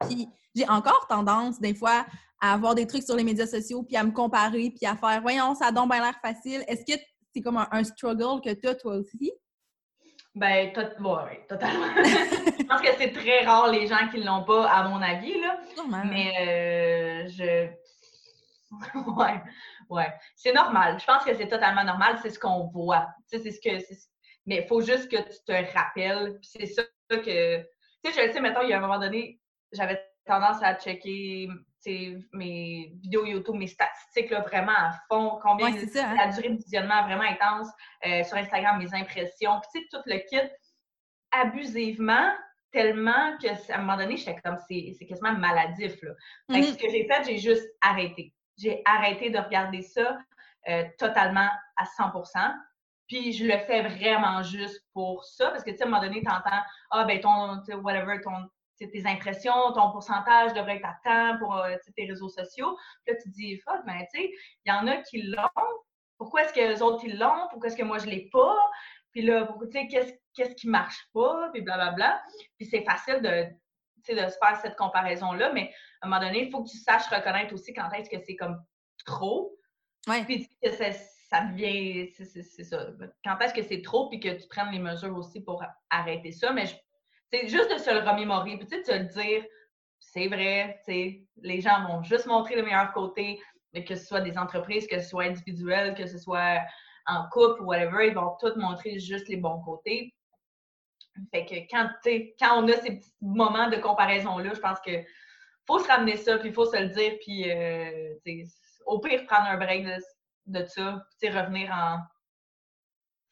Puis 0.00 0.28
j'ai 0.54 0.68
encore 0.68 1.06
tendance, 1.08 1.60
des 1.60 1.74
fois, 1.74 2.06
à 2.40 2.52
avoir 2.54 2.74
des 2.74 2.86
trucs 2.86 3.02
sur 3.02 3.16
les 3.16 3.24
médias 3.24 3.46
sociaux, 3.46 3.82
puis 3.82 3.96
à 3.96 4.04
me 4.04 4.12
comparer, 4.12 4.70
puis 4.76 4.86
à 4.86 4.96
faire, 4.96 5.20
voyons, 5.22 5.54
ça 5.54 5.66
a 5.66 5.72
donc 5.72 5.90
bien 5.90 6.00
l'air 6.00 6.18
facile. 6.22 6.64
Est-ce 6.68 6.84
que 6.84 6.98
c'est 7.34 7.40
comme 7.42 7.56
un, 7.56 7.68
un 7.70 7.84
struggle 7.84 8.40
que 8.42 8.52
tu 8.54 8.68
as, 8.68 8.74
toi 8.74 8.96
aussi? 8.96 9.32
Ben, 10.34 10.72
tot- 10.72 11.00
ouais, 11.00 11.44
totalement. 11.48 11.86
je 11.96 12.64
pense 12.64 12.80
que 12.80 12.88
c'est 12.96 13.10
très 13.12 13.44
rare 13.44 13.70
les 13.72 13.86
gens 13.88 14.08
qui 14.10 14.22
l'ont 14.22 14.44
pas, 14.44 14.68
à 14.70 14.88
mon 14.88 15.02
avis, 15.02 15.40
là. 15.40 15.58
Sûrement. 15.74 16.02
Mais 16.04 16.32
euh, 16.40 17.28
je. 17.28 17.68
ouais, 19.16 19.42
ouais. 19.88 20.12
C'est 20.36 20.52
normal. 20.52 20.98
Je 21.00 21.06
pense 21.06 21.24
que 21.24 21.34
c'est 21.34 21.48
totalement 21.48 21.82
normal. 21.84 22.18
C'est 22.22 22.30
ce 22.30 22.38
qu'on 22.38 22.66
voit. 22.68 23.08
Tu 23.32 23.38
sais, 23.38 23.42
c'est 23.44 23.50
ce 23.50 23.60
que. 23.60 23.84
Mais 24.46 24.62
il 24.62 24.66
faut 24.68 24.80
juste 24.80 25.10
que 25.10 25.16
tu 25.16 25.38
te 25.44 25.76
rappelles. 25.76 26.38
C'est 26.42 26.66
ça 26.66 26.82
que. 27.10 27.58
Tu 27.58 28.12
sais, 28.12 28.12
je 28.22 28.26
le 28.26 28.32
sais, 28.32 28.40
mettons, 28.40 28.62
il 28.62 28.68
y 28.68 28.72
a 28.74 28.78
un 28.78 28.80
moment 28.82 28.98
donné, 29.00 29.40
j'avais 29.72 30.00
tendance 30.24 30.62
à 30.62 30.74
checker 30.74 31.48
mes 31.86 32.92
vidéos 33.02 33.24
YouTube, 33.26 33.56
mes 33.56 33.66
statistiques 33.66 34.30
là, 34.30 34.40
vraiment 34.40 34.72
à 34.72 34.92
fond. 35.08 35.38
Combien 35.42 35.72
Ouais, 35.72 35.86
ça, 35.86 36.08
hein? 36.08 36.14
la 36.16 36.28
durée 36.28 36.50
de 36.50 36.56
visionnement 36.56 37.04
vraiment 37.04 37.22
intense. 37.22 37.68
euh, 38.06 38.22
sur 38.24 38.36
Instagram, 38.36 38.78
mes 38.78 38.94
impressions. 38.94 39.60
Puis 39.72 39.86
tout 39.90 40.00
le 40.06 40.18
kit 40.28 40.48
abusivement, 41.30 42.32
tellement 42.72 43.36
que 43.38 43.48
à 43.72 43.76
un 43.76 43.78
moment 43.80 43.96
donné, 43.96 44.16
j'étais 44.16 44.36
comme 44.40 44.58
c'est 44.68 44.94
quasiment 45.08 45.32
maladif. 45.32 46.00
Là. 46.02 46.10
Mhm. 46.48 46.62
ce 46.62 46.74
que 46.74 46.90
j'ai 46.90 47.06
fait, 47.06 47.24
j'ai 47.24 47.38
juste 47.38 47.66
arrêté. 47.80 48.34
J'ai 48.56 48.82
arrêté 48.84 49.30
de 49.30 49.38
regarder 49.38 49.82
ça 49.82 50.18
euh, 50.68 50.84
totalement 50.98 51.48
à 51.76 51.84
100% 51.84 52.54
Puis 53.06 53.32
je 53.32 53.44
le 53.44 53.56
fais 53.58 53.82
vraiment 53.82 54.42
juste 54.42 54.84
pour 54.92 55.24
ça, 55.24 55.50
parce 55.50 55.64
que 55.64 55.70
tu 55.70 55.76
sais, 55.76 55.84
à 55.84 55.86
un 55.86 55.90
moment 55.90 56.02
donné, 56.02 56.20
tu 56.20 56.28
entends 56.30 56.62
Ah, 56.90 57.04
ben 57.04 57.20
ton, 57.20 57.62
whatever, 57.82 58.20
ton, 58.20 58.48
tes 58.86 59.06
impressions, 59.06 59.72
ton 59.72 59.90
pourcentage 59.90 60.52
devrait 60.54 60.76
être 60.76 60.86
à 60.86 60.96
temps 61.04 61.38
pour 61.38 61.56
euh, 61.56 61.74
tes 61.96 62.04
réseaux 62.06 62.28
sociaux. 62.28 62.76
Puis 63.04 63.14
là, 63.14 63.20
tu 63.22 63.30
te 63.30 63.34
dis 63.34 63.56
Fuck, 63.58 63.84
ben 63.86 64.04
tu 64.12 64.20
sais, 64.20 64.30
il 64.64 64.68
y 64.68 64.72
en 64.72 64.86
a 64.86 64.98
qui 64.98 65.22
l'ont. 65.22 65.42
Pourquoi 66.16 66.42
est-ce 66.44 66.52
que 66.52 66.60
les 66.60 66.82
autres 66.82 67.04
ils 67.04 67.18
l'ont? 67.18 67.48
Pourquoi 67.50 67.68
est-ce 67.68 67.76
que 67.76 67.82
moi 67.84 67.98
je 67.98 68.06
l'ai 68.06 68.28
pas? 68.32 68.56
Puis 69.12 69.22
là, 69.22 69.46
pourquoi- 69.46 69.66
tu 69.68 69.72
sais, 69.78 69.86
qu'est-ce 69.88 70.12
qu'est-ce 70.34 70.54
qui 70.54 70.68
marche 70.68 71.08
pas? 71.12 71.50
Puis 71.52 71.62
blablabla. 71.62 72.22
Puis 72.58 72.66
c'est 72.66 72.82
facile 72.84 73.20
de, 73.22 73.46
de 74.14 74.28
se 74.28 74.36
faire 74.42 74.56
cette 74.62 74.76
comparaison-là, 74.76 75.52
mais 75.52 75.72
à 76.00 76.06
un 76.06 76.10
moment 76.10 76.20
donné, 76.20 76.44
il 76.44 76.50
faut 76.50 76.62
que 76.62 76.68
tu 76.70 76.78
saches 76.78 77.06
reconnaître 77.08 77.52
aussi 77.54 77.72
quand 77.72 77.90
est-ce 77.92 78.08
que 78.10 78.18
c'est 78.24 78.36
comme 78.36 78.62
trop. 79.04 79.56
Ouais. 80.06 80.24
Puis 80.24 80.48
que 80.62 80.70
ça, 80.70 80.92
ça 80.92 81.40
devient. 81.42 82.10
c'est- 82.14 82.24
C'est 82.24 82.42
c'est 82.42 82.64
ça. 82.64 82.86
Quand 83.24 83.38
est-ce 83.40 83.54
que 83.54 83.62
c'est 83.62 83.82
trop, 83.82 84.08
puis 84.08 84.18
que 84.20 84.28
tu 84.40 84.46
prennes 84.48 84.70
les 84.70 84.78
mesures 84.78 85.16
aussi 85.16 85.42
pour 85.42 85.62
arrêter 85.90 86.32
ça? 86.32 86.52
Mais 86.52 86.66
je- 86.66 86.74
c'est 87.32 87.48
juste 87.48 87.72
de 87.72 87.78
se 87.78 87.90
le 87.90 88.08
remémorer, 88.08 88.56
puis 88.56 88.66
de 88.66 88.84
se 88.84 88.92
le 88.92 89.04
dire, 89.04 89.44
c'est 89.98 90.28
vrai, 90.28 90.80
les 90.86 91.60
gens 91.60 91.86
vont 91.86 92.02
juste 92.02 92.26
montrer 92.26 92.56
le 92.56 92.62
meilleur 92.62 92.92
côté, 92.92 93.40
mais 93.72 93.84
que 93.84 93.94
ce 93.94 94.06
soit 94.06 94.20
des 94.20 94.38
entreprises, 94.38 94.86
que 94.86 95.00
ce 95.00 95.08
soit 95.08 95.24
individuel, 95.24 95.94
que 95.94 96.06
ce 96.06 96.18
soit 96.18 96.60
en 97.06 97.28
couple 97.30 97.62
ou 97.62 97.66
whatever, 97.66 98.06
ils 98.06 98.14
vont 98.14 98.36
tous 98.40 98.54
montrer 98.56 98.98
juste 98.98 99.28
les 99.28 99.36
bons 99.36 99.60
côtés. 99.60 100.14
Fait 101.32 101.44
que 101.44 101.54
quand, 101.70 101.90
quand 102.38 102.62
on 102.62 102.68
a 102.68 102.76
ces 102.76 102.96
petits 102.96 103.12
moments 103.20 103.68
de 103.68 103.76
comparaison-là, 103.76 104.52
je 104.54 104.60
pense 104.60 104.78
que 104.80 104.92
faut 105.66 105.78
se 105.80 105.88
ramener 105.88 106.16
ça, 106.16 106.38
puis 106.38 106.48
il 106.48 106.54
faut 106.54 106.64
se 106.64 106.76
le 106.76 106.88
dire, 106.88 107.14
puis 107.20 107.50
euh, 107.50 108.14
au 108.86 109.00
pire, 109.00 109.26
prendre 109.26 109.48
un 109.48 109.56
break 109.56 109.84
de, 109.84 109.96
de 110.46 110.64
ça, 110.64 111.04
puis 111.20 111.28
revenir 111.28 111.70
en 111.72 111.98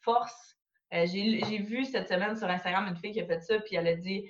force. 0.01 0.56
Euh, 0.93 1.05
J'ai 1.05 1.57
vu 1.59 1.85
cette 1.85 2.07
semaine 2.07 2.35
sur 2.35 2.49
Instagram 2.49 2.87
une 2.87 2.97
fille 2.97 3.11
qui 3.11 3.21
a 3.21 3.25
fait 3.25 3.41
ça, 3.41 3.59
puis 3.59 3.75
elle 3.75 3.87
a 3.87 3.95
dit 3.95 4.29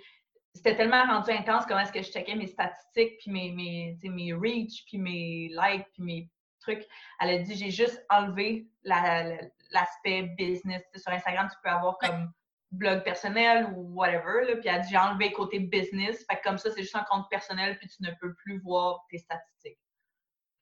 c'était 0.55 0.75
tellement 0.75 1.05
rendu 1.05 1.29
intense 1.31 1.65
comment 1.67 1.81
est-ce 1.81 1.91
que 1.91 2.01
je 2.01 2.11
checkais 2.11 2.35
mes 2.35 2.47
statistiques, 2.47 3.19
puis 3.19 3.31
mes, 3.31 3.51
mes, 3.51 3.97
mes 4.03 4.33
reach, 4.33 4.85
puis 4.85 4.97
mes 4.97 5.49
likes, 5.49 5.85
puis 5.93 6.03
mes 6.03 6.29
truc. 6.59 6.85
Elle 7.19 7.29
a 7.29 7.37
dit 7.39 7.55
j'ai 7.55 7.71
juste 7.71 8.03
enlevé 8.09 8.67
l'aspect 8.83 10.23
business. 10.37 10.83
sur 10.95 11.11
Instagram, 11.11 11.47
tu 11.49 11.57
peux 11.63 11.69
avoir 11.69 11.97
comme 11.99 12.31
blog 12.71 13.03
personnel 13.03 13.71
ou 13.75 13.93
whatever. 13.93 14.45
Là, 14.45 14.57
puis 14.57 14.67
elle 14.67 14.75
a 14.75 14.79
dit 14.79 14.89
j'ai 14.89 14.97
enlevé 14.97 15.31
côté 15.31 15.59
business. 15.59 16.25
Fait 16.29 16.37
que 16.37 16.43
comme 16.43 16.57
ça, 16.57 16.71
c'est 16.71 16.81
juste 16.81 16.95
un 16.95 17.05
compte 17.09 17.29
personnel, 17.29 17.77
puis 17.77 17.87
tu 17.87 18.03
ne 18.03 18.11
peux 18.19 18.33
plus 18.33 18.59
voir 18.59 19.05
tes 19.09 19.17
statistiques. 19.17 19.79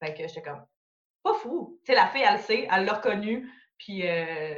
Fait 0.03 0.13
que 0.13 0.27
j'étais 0.27 0.41
comme 0.41 0.65
pas 1.23 1.33
fou. 1.35 1.79
Tu 1.83 1.91
sais, 1.91 1.95
la 1.95 2.07
fille, 2.07 2.23
elle 2.27 2.35
le 2.35 2.41
sait, 2.41 2.67
elle 2.71 2.85
l'a 2.85 2.93
reconnu, 2.93 3.49
puis 3.77 4.07
euh, 4.07 4.55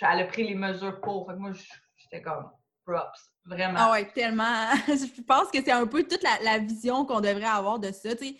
elle 0.00 0.20
a 0.20 0.24
pris 0.24 0.46
les 0.46 0.54
mesures 0.54 1.00
pour. 1.00 1.30
Moi, 1.32 1.52
j'étais 1.96 2.22
comme 2.22 2.50
props. 2.84 3.32
Vraiment. 3.44 3.78
Ah 3.78 3.92
ouais, 3.92 4.10
tellement. 4.12 4.66
je 4.86 5.22
pense 5.22 5.50
que 5.50 5.62
c'est 5.62 5.72
un 5.72 5.86
peu 5.86 6.02
toute 6.04 6.22
la, 6.42 6.58
vision 6.58 7.04
qu'on 7.04 7.20
devrait 7.20 7.44
avoir 7.44 7.78
de 7.78 7.90
ça. 7.90 8.14
Tu 8.14 8.36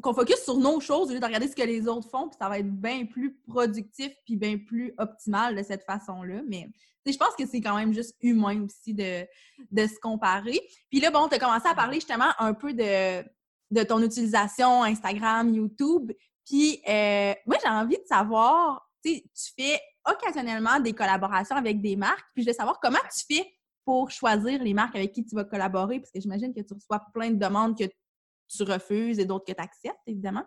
qu'on 0.00 0.14
focus 0.14 0.44
sur 0.44 0.56
nos 0.56 0.78
choses 0.78 1.10
au 1.10 1.12
lieu 1.12 1.18
de 1.18 1.24
regarder 1.24 1.48
ce 1.48 1.56
que 1.56 1.62
les 1.62 1.88
autres 1.88 2.08
font, 2.08 2.28
puis 2.28 2.36
ça 2.40 2.48
va 2.48 2.60
être 2.60 2.70
bien 2.70 3.04
plus 3.06 3.36
productif 3.48 4.12
puis 4.24 4.36
bien 4.36 4.56
plus 4.56 4.94
optimal 4.98 5.56
de 5.56 5.62
cette 5.64 5.82
façon-là. 5.82 6.42
Mais 6.46 6.68
je 7.04 7.16
pense 7.16 7.34
que 7.36 7.46
c'est 7.46 7.60
quand 7.60 7.76
même 7.76 7.92
juste 7.92 8.16
humain 8.20 8.64
aussi 8.64 8.94
de, 8.94 9.26
de 9.70 9.86
se 9.86 9.98
comparer. 10.00 10.60
Puis 10.90 11.00
là, 11.00 11.10
bon, 11.10 11.28
tu 11.28 11.34
as 11.34 11.38
commencé 11.38 11.66
à 11.66 11.74
parler 11.74 11.96
justement 11.96 12.30
un 12.38 12.54
peu 12.54 12.72
de, 12.72 13.24
de 13.70 13.82
ton 13.82 14.02
utilisation 14.02 14.82
Instagram, 14.84 15.52
YouTube. 15.52 16.12
Puis 16.46 16.80
euh, 16.88 17.34
moi, 17.46 17.56
j'ai 17.62 17.68
envie 17.68 17.96
de 17.96 18.06
savoir, 18.06 18.87
tu 19.16 19.52
fais 19.56 19.80
occasionnellement 20.06 20.80
des 20.80 20.92
collaborations 20.92 21.56
avec 21.56 21.80
des 21.80 21.96
marques. 21.96 22.26
Puis 22.34 22.42
je 22.44 22.50
veux 22.50 22.54
savoir 22.54 22.78
comment 22.80 22.98
tu 23.14 23.34
fais 23.34 23.46
pour 23.84 24.10
choisir 24.10 24.62
les 24.62 24.74
marques 24.74 24.96
avec 24.96 25.12
qui 25.12 25.24
tu 25.24 25.34
vas 25.34 25.44
collaborer, 25.44 26.00
parce 26.00 26.10
que 26.10 26.20
j'imagine 26.20 26.54
que 26.54 26.60
tu 26.60 26.74
reçois 26.74 27.02
plein 27.12 27.30
de 27.30 27.38
demandes 27.38 27.78
que 27.78 27.84
tu 27.84 28.62
refuses 28.62 29.18
et 29.18 29.24
d'autres 29.24 29.46
que 29.46 29.52
tu 29.52 29.62
acceptes, 29.62 30.00
évidemment? 30.06 30.44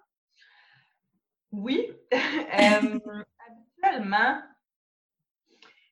Oui. 1.52 1.92
euh, 2.14 3.00
habituellement, 3.80 4.42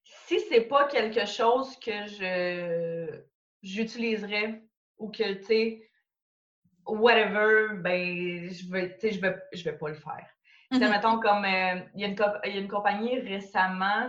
si 0.04 0.40
c'est 0.42 0.62
pas 0.62 0.88
quelque 0.88 1.26
chose 1.26 1.76
que 1.80 2.08
je 2.08 3.24
j'utiliserais 3.62 4.64
ou 4.98 5.10
que, 5.10 5.34
tu 5.34 5.44
sais, 5.44 5.92
whatever, 6.86 7.76
ben, 7.82 8.50
je 8.50 8.72
vais, 8.72 8.98
je 9.02 9.20
vais, 9.20 9.36
je 9.54 9.64
vais 9.64 9.78
pas 9.78 9.90
le 9.90 9.96
faire. 9.96 10.28
Mm 10.72 10.80
mettons, 10.90 11.20
comme, 11.20 11.46
euh, 11.46 11.82
il 11.96 12.06
y, 12.06 12.10
y, 12.10 12.58
a 12.58 12.60
une 12.60 12.68
compagnie 12.68 13.20
récemment, 13.20 14.08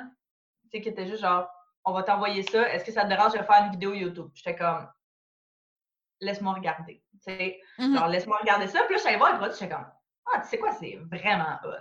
tu 0.64 0.70
sais, 0.70 0.80
qui 0.82 0.90
était 0.90 1.06
juste 1.06 1.22
genre, 1.22 1.48
on 1.84 1.92
va 1.92 2.02
t'envoyer 2.02 2.42
ça, 2.42 2.68
est-ce 2.70 2.84
que 2.84 2.92
ça 2.92 3.04
te 3.04 3.08
dérange 3.08 3.32
de 3.32 3.38
faire 3.38 3.64
une 3.64 3.70
vidéo 3.70 3.94
YouTube? 3.94 4.30
J'étais 4.34 4.56
comme, 4.56 4.86
laisse-moi 6.20 6.54
regarder. 6.54 7.02
Tu 7.12 7.18
sais, 7.20 7.60
mm-hmm. 7.78 7.96
genre, 7.96 8.08
laisse-moi 8.08 8.38
regarder 8.40 8.66
ça. 8.66 8.82
Puis 8.84 8.96
là, 8.96 9.02
j'allais 9.02 9.16
voir 9.16 9.32
le 9.32 9.38
produit, 9.38 9.56
j'étais 9.58 9.74
comme, 9.74 9.86
ah, 10.32 10.40
tu 10.40 10.48
sais 10.48 10.58
quoi, 10.58 10.72
c'est 10.72 10.98
vraiment 11.10 11.58
hot. 11.64 11.70
Genre, 11.70 11.80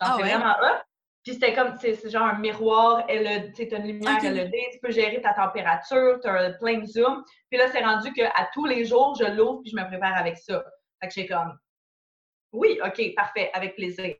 ah 0.00 0.14
c'est 0.16 0.22
vraiment 0.22 0.54
hot. 0.62 0.82
Puis 1.22 1.34
c'était 1.34 1.54
comme, 1.54 1.76
c'est 1.78 2.10
genre 2.10 2.26
un 2.26 2.38
miroir 2.38 3.06
LED, 3.06 3.54
tu 3.54 3.62
une 3.62 3.86
lumière 3.86 4.22
LED, 4.22 4.52
tu 4.72 4.78
peux 4.82 4.90
gérer 4.90 5.22
ta 5.22 5.32
température, 5.32 6.20
tu 6.20 6.28
as 6.28 6.52
plein 6.52 6.80
de 6.80 6.86
zoom. 6.86 7.24
Puis 7.48 7.58
là, 7.58 7.68
c'est 7.68 7.82
rendu 7.82 8.12
qu'à 8.12 8.48
tous 8.52 8.66
les 8.66 8.84
jours, 8.84 9.14
je 9.18 9.24
l'ouvre 9.24 9.62
puis 9.62 9.70
je 9.70 9.76
me 9.76 9.86
prépare 9.86 10.16
avec 10.16 10.36
ça. 10.36 10.62
Fait 11.00 11.08
que 11.08 11.14
j'ai 11.14 11.26
comme, 11.26 11.58
oui, 12.54 12.78
OK, 12.84 13.14
parfait, 13.14 13.50
avec 13.52 13.76
plaisir. 13.76 14.14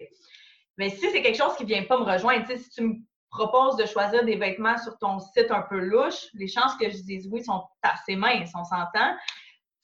Mais 0.76 0.90
si 0.90 1.10
c'est 1.10 1.22
quelque 1.22 1.38
chose 1.38 1.56
qui 1.56 1.64
vient 1.64 1.84
pas 1.84 1.98
me 1.98 2.04
rejoindre, 2.04 2.46
si 2.46 2.70
tu 2.70 2.82
me 2.82 2.94
proposes 3.30 3.76
de 3.76 3.86
choisir 3.86 4.24
des 4.24 4.36
vêtements 4.36 4.78
sur 4.78 4.96
ton 4.98 5.18
site 5.18 5.50
un 5.50 5.62
peu 5.62 5.78
louche, 5.78 6.26
les 6.34 6.48
chances 6.48 6.76
que 6.76 6.90
je 6.90 6.98
dise 7.02 7.28
oui 7.30 7.42
sont 7.42 7.64
assez 7.82 8.16
minces, 8.16 8.52
on 8.54 8.64
s'entend 8.64 9.16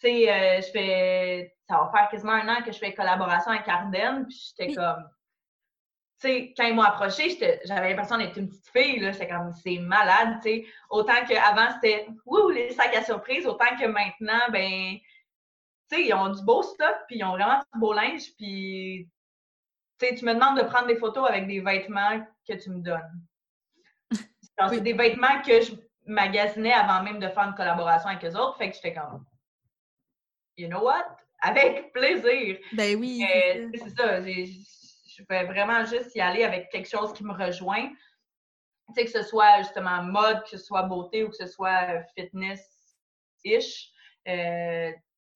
tu 0.01 0.09
sais, 0.09 0.33
euh, 0.33 0.61
je 0.63 0.71
fais, 0.71 1.55
ça 1.69 1.77
va 1.77 1.91
faire 1.95 2.09
quasiment 2.09 2.33
un 2.33 2.49
an 2.49 2.63
que 2.63 2.73
je 2.73 2.79
fais 2.79 2.95
collaboration 2.95 3.51
avec 3.51 3.69
Ardennes, 3.69 4.27
puis 4.27 4.53
j'étais 4.57 4.75
comme, 4.75 5.05
tu 6.21 6.29
sais, 6.29 6.55
quand 6.57 6.65
ils 6.65 6.75
m'ont 6.75 6.83
approché, 6.83 7.39
j'avais 7.65 7.91
l'impression 7.91 8.17
d'être 8.17 8.37
une 8.39 8.49
petite 8.49 8.69
fille, 8.69 8.99
là, 9.01 9.13
j'étais 9.13 9.29
comme, 9.29 9.53
c'est 9.55 9.79
malade, 9.79 10.39
tu 10.43 10.49
sais. 10.49 10.67
Autant 10.89 11.25
qu'avant, 11.29 11.69
c'était, 11.75 12.07
ouh, 12.25 12.49
les 12.49 12.71
sacs 12.71 12.97
à 12.97 13.03
surprise, 13.03 13.47
autant 13.47 13.77
que 13.79 13.87
maintenant, 13.87 14.41
ben, 14.51 14.97
sais, 15.91 16.05
ils 16.05 16.15
ont 16.15 16.29
du 16.29 16.43
beau 16.45 16.63
stock, 16.63 16.97
puis 17.07 17.19
ils 17.19 17.25
ont 17.25 17.33
vraiment 17.33 17.59
du 17.73 17.81
beau 17.81 17.93
linge, 17.93 18.35
puis, 18.37 19.09
tu 19.99 20.07
sais, 20.07 20.15
tu 20.15 20.25
me 20.25 20.35
demandes 20.35 20.59
de 20.59 20.65
prendre 20.65 20.87
des 20.87 20.97
photos 20.97 21.29
avec 21.29 21.47
des 21.47 21.61
vêtements 21.61 22.25
que 22.49 22.55
tu 22.55 22.71
me 22.71 22.81
donnes. 22.81 23.23
C'est 24.71 24.81
des 24.81 24.93
vêtements 24.93 25.41
que 25.43 25.61
je 25.61 25.73
magasinais 26.07 26.73
avant 26.73 27.03
même 27.03 27.19
de 27.19 27.29
faire 27.29 27.45
une 27.45 27.55
collaboration 27.55 28.09
avec 28.09 28.25
eux 28.25 28.37
autres, 28.37 28.57
fait 28.59 28.71
que 28.71 28.77
j'étais 28.77 28.95
comme, 28.95 29.25
you 30.57 30.69
know 30.69 30.85
what? 30.85 31.17
Avec 31.43 31.93
plaisir. 31.93 32.59
Ben 32.73 32.99
oui. 32.99 33.25
Euh, 33.25 33.71
c'est 33.75 33.97
ça. 33.97 34.21
Je 34.21 35.25
vais 35.29 35.45
vraiment 35.45 35.85
juste 35.87 36.15
y 36.15 36.21
aller 36.21 36.45
avec 36.45 36.69
quelque 36.71 36.89
chose 36.89 37.13
qui 37.15 37.25
me 37.25 37.33
rejoint. 37.33 37.89
Tu 38.89 38.95
sais, 38.95 39.05
que 39.05 39.11
ce 39.11 39.23
soit 39.23 39.59
justement 39.59 40.03
mode, 40.03 40.43
que 40.43 40.51
ce 40.51 40.59
soit 40.59 40.83
beauté 40.83 41.25
ou 41.25 41.31
que 41.31 41.37
ce 41.37 41.47
soit 41.47 42.03
fitness-ish. 42.15 43.91
Euh, 44.29 44.93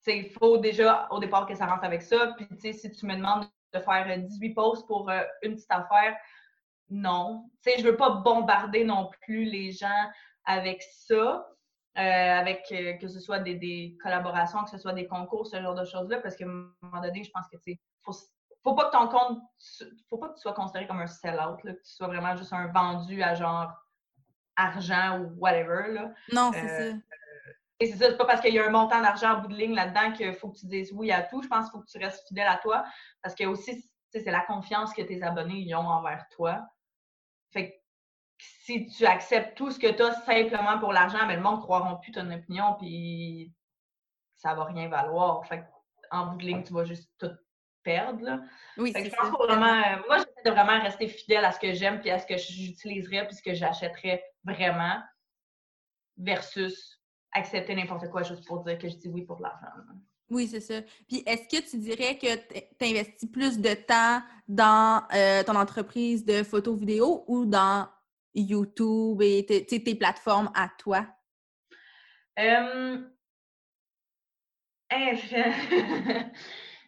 il 0.07 0.31
faut 0.31 0.59
déjà 0.59 1.09
au 1.11 1.19
départ 1.19 1.47
que 1.47 1.55
ça 1.55 1.67
rentre 1.67 1.85
avec 1.85 2.03
ça. 2.03 2.35
Puis, 2.37 2.47
tu 2.49 2.59
sais, 2.59 2.73
si 2.73 2.91
tu 2.91 3.07
me 3.07 3.17
demandes 3.17 3.47
de 3.73 3.81
faire 3.81 4.19
18 4.19 4.55
posts 4.55 4.87
pour 4.87 5.11
euh, 5.11 5.23
une 5.43 5.55
petite 5.55 5.71
affaire, 5.71 6.17
non. 6.91 7.49
Tu 7.63 7.73
sais, 7.73 7.79
je 7.81 7.85
veux 7.85 7.97
pas 7.97 8.11
bombarder 8.11 8.85
non 8.85 9.11
plus 9.23 9.45
les 9.45 9.73
gens 9.73 10.11
avec 10.45 10.83
ça. 10.83 11.47
Euh, 11.97 12.01
avec 12.01 12.67
euh, 12.73 12.95
que 12.95 13.07
ce 13.07 13.21
soit 13.21 13.39
des, 13.39 13.97
collaborations, 14.03 14.65
que 14.65 14.71
ce 14.71 14.79
soit 14.79 14.95
des 14.95 15.07
concours, 15.07 15.47
ce 15.47 15.63
genre 15.63 15.77
de 15.77 15.85
choses-là, 15.85 16.19
parce 16.19 16.35
qu'à 16.35 16.45
un 16.45 16.69
moment 16.83 17.01
donné, 17.01 17.23
je 17.23 17.31
pense 17.31 17.47
que 17.47 17.57
tu 17.59 17.79
faut, 18.03 18.13
faut 18.65 18.75
pas 18.75 18.87
que 18.87 18.97
ton 18.97 19.07
compte, 19.07 19.39
faut 20.11 20.19
pas 20.19 20.31
que 20.31 20.35
tu 20.35 20.41
sois 20.41 20.55
considéré 20.55 20.89
comme 20.89 20.99
un 20.99 21.07
sell-out, 21.07 21.61
que 21.63 21.69
tu 21.69 21.79
sois 21.85 22.09
vraiment 22.09 22.35
juste 22.35 22.53
un 22.53 22.67
vendu 22.67 23.23
à 23.23 23.37
genre 23.37 23.73
argent 24.57 25.21
ou 25.21 25.39
whatever. 25.39 25.93
Là. 25.93 26.11
Non, 26.33 26.51
c'est 26.53 26.69
euh, 26.69 26.91
ça. 26.91 26.97
Et 27.81 27.87
c'est 27.87 27.97
ça, 27.97 28.11
c'est 28.11 28.17
pas 28.17 28.25
parce 28.25 28.41
qu'il 28.41 28.55
y 28.55 28.59
a 28.59 28.67
un 28.67 28.71
montant 28.71 29.01
d'argent 29.03 29.35
en 29.35 29.41
bout 29.41 29.49
de 29.49 29.57
ligne 29.57 29.75
là-dedans 29.75 30.13
qu'il 30.13 30.33
faut 30.35 30.51
que 30.51 30.59
tu 30.59 30.67
dises 30.67 30.93
oui 30.93 31.11
à 31.11 31.23
tout. 31.23 31.43
Je 31.43 31.49
pense 31.49 31.65
qu'il 31.65 31.73
faut 31.73 31.85
que 31.85 31.91
tu 31.91 31.99
restes 31.99 32.27
fidèle 32.29 32.47
à 32.47 32.59
toi 32.59 32.85
parce 33.23 33.35
que 33.35 33.45
aussi, 33.45 33.91
c'est 34.11 34.25
la 34.25 34.43
confiance 34.43 34.95
que 34.95 35.03
tes 35.03 35.23
abonnés 35.23 35.75
ont 35.75 35.89
envers 35.89 36.29
toi. 36.29 36.65
Fait 37.53 37.71
que 37.71 37.75
si 38.39 38.87
tu 38.87 39.07
acceptes 39.07 39.57
tout 39.57 39.71
ce 39.71 39.79
que 39.79 39.91
tu 39.91 40.03
as 40.03 40.13
simplement 40.23 40.79
pour 40.79 40.93
l'argent, 40.93 41.27
mais 41.27 41.37
le 41.37 41.43
monde 41.43 41.57
ne 41.57 41.63
croira 41.63 42.01
plus 42.01 42.13
ton 42.13 42.31
opinion, 42.31 42.75
puis 42.79 43.53
ça 44.37 44.55
va 44.55 44.65
rien 44.65 44.89
valoir. 44.89 45.45
Fait 45.47 45.65
en 46.11 46.27
bout 46.27 46.37
de 46.37 46.45
ligne, 46.45 46.63
tu 46.63 46.73
vas 46.73 46.85
juste 46.85 47.11
tout 47.19 47.31
perdre. 47.83 48.41
Oui, 48.77 48.93
c'est 48.95 49.11
ça. 49.11 49.25
Vraiment, 49.25 49.67
euh, 49.67 50.03
moi, 50.07 50.19
j'essaie 50.19 50.43
de 50.45 50.51
vraiment 50.51 50.81
rester 50.81 51.09
fidèle 51.09 51.45
à 51.45 51.53
ce 51.53 51.59
que 51.59 51.73
j'aime, 51.75 52.01
puis 52.01 52.11
à 52.11 52.19
ce 52.19 52.27
que 52.27 52.37
j'utiliserais, 52.37 53.27
puis 53.27 53.37
ce 53.37 53.43
que 53.43 53.55
j'achèterais 53.55 54.25
vraiment, 54.45 55.01
versus 56.17 57.01
accepter 57.35 57.75
n'importe 57.75 58.09
quoi 58.11 58.23
juste 58.23 58.47
pour 58.47 58.63
dire 58.65 58.79
que 58.79 58.89
je 58.89 58.97
dis 58.97 59.09
oui 59.09 59.23
pour 59.23 59.41
l'argent. 59.41 59.67
Oui, 60.31 60.49
c'est 60.49 60.61
ça. 60.61 60.81
Puis 61.07 61.23
est-ce 61.27 61.49
que 61.49 61.69
tu 61.69 61.77
dirais 61.79 62.17
que 62.17 62.35
tu 62.79 62.85
investis 62.85 63.31
plus 63.31 63.59
de 63.59 63.75
temps 63.75 64.23
dans 64.49 65.03
euh, 65.15 65.43
ton 65.45 65.55
entreprise 65.55 66.25
de 66.25 66.43
photo-vidéo 66.43 67.25
ou 67.27 67.45
dans 67.45 67.89
YouTube 68.35 69.21
et 69.21 69.45
tes, 69.45 69.95
plateformes 69.95 70.51
à 70.55 70.71
toi? 70.79 71.07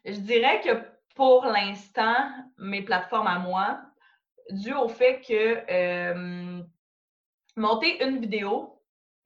je 0.05 0.19
dirais 0.21 0.61
que 0.63 0.71
pour 1.15 1.45
l'instant, 1.45 2.17
mes 2.59 2.83
plateformes 2.83 3.27
à 3.27 3.39
moi, 3.39 3.81
dû 4.51 4.73
au 4.73 4.89
fait 4.89 5.21
que 5.21 6.63
monter 7.57 8.05
une 8.05 8.19
vidéo, 8.19 8.76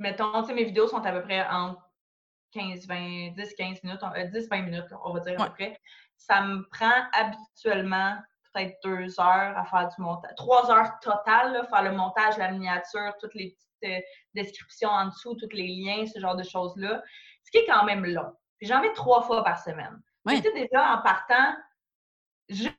mettons, 0.01 0.47
mes 0.49 0.65
vidéos 0.65 0.89
sont 0.89 1.05
à 1.05 1.13
peu 1.13 1.23
près 1.23 1.47
en 1.49 1.77
15, 2.53 2.87
20, 2.87 3.35
10, 3.37 3.55
15 3.55 3.83
minutes, 3.85 4.01
10, 4.33 4.49
20 4.49 4.63
minutes, 4.63 4.87
on 5.05 5.13
va 5.13 5.21
dire 5.21 5.41
à 5.41 5.47
peu 5.47 5.53
près. 5.53 5.81
Ça 6.17 6.43
me 6.43 6.69
prend 6.71 6.93
habituellement 7.13 8.17
peut-être 8.53 8.77
deux 8.83 9.21
heures 9.21 9.57
à 9.57 9.65
faire 9.65 9.89
du 9.89 10.03
montage. 10.03 10.35
Trois 10.37 10.71
heures 10.71 10.99
total, 11.01 11.67
faire 11.69 11.83
le 11.83 11.93
montage, 11.93 12.37
la 12.39 12.51
miniature, 12.51 13.15
toutes 13.21 13.35
les 13.35 13.51
petites 13.51 13.99
euh, 13.99 14.01
descriptions 14.35 14.89
en 14.89 15.07
dessous, 15.07 15.37
tous 15.37 15.49
les 15.53 15.69
liens, 15.69 16.05
ce 16.07 16.19
genre 16.19 16.35
de 16.35 16.43
choses-là. 16.43 17.03
Ce 17.45 17.51
qui 17.51 17.59
est 17.59 17.67
quand 17.67 17.85
même 17.85 18.05
long. 18.05 18.33
Puis 18.59 18.67
j'en 18.67 18.81
mets 18.81 18.93
trois 18.93 19.23
fois 19.23 19.45
par 19.45 19.63
semaine. 19.63 20.03
Oui. 20.27 20.43
Tu 20.43 20.53
déjà, 20.53 20.95
en 20.95 21.03
partant, 21.03 21.55
juste 22.49 22.77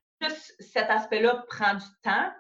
cet 0.60 0.90
aspect-là 0.90 1.46
prend 1.48 1.76
du 1.76 1.86
temps. 2.04 2.32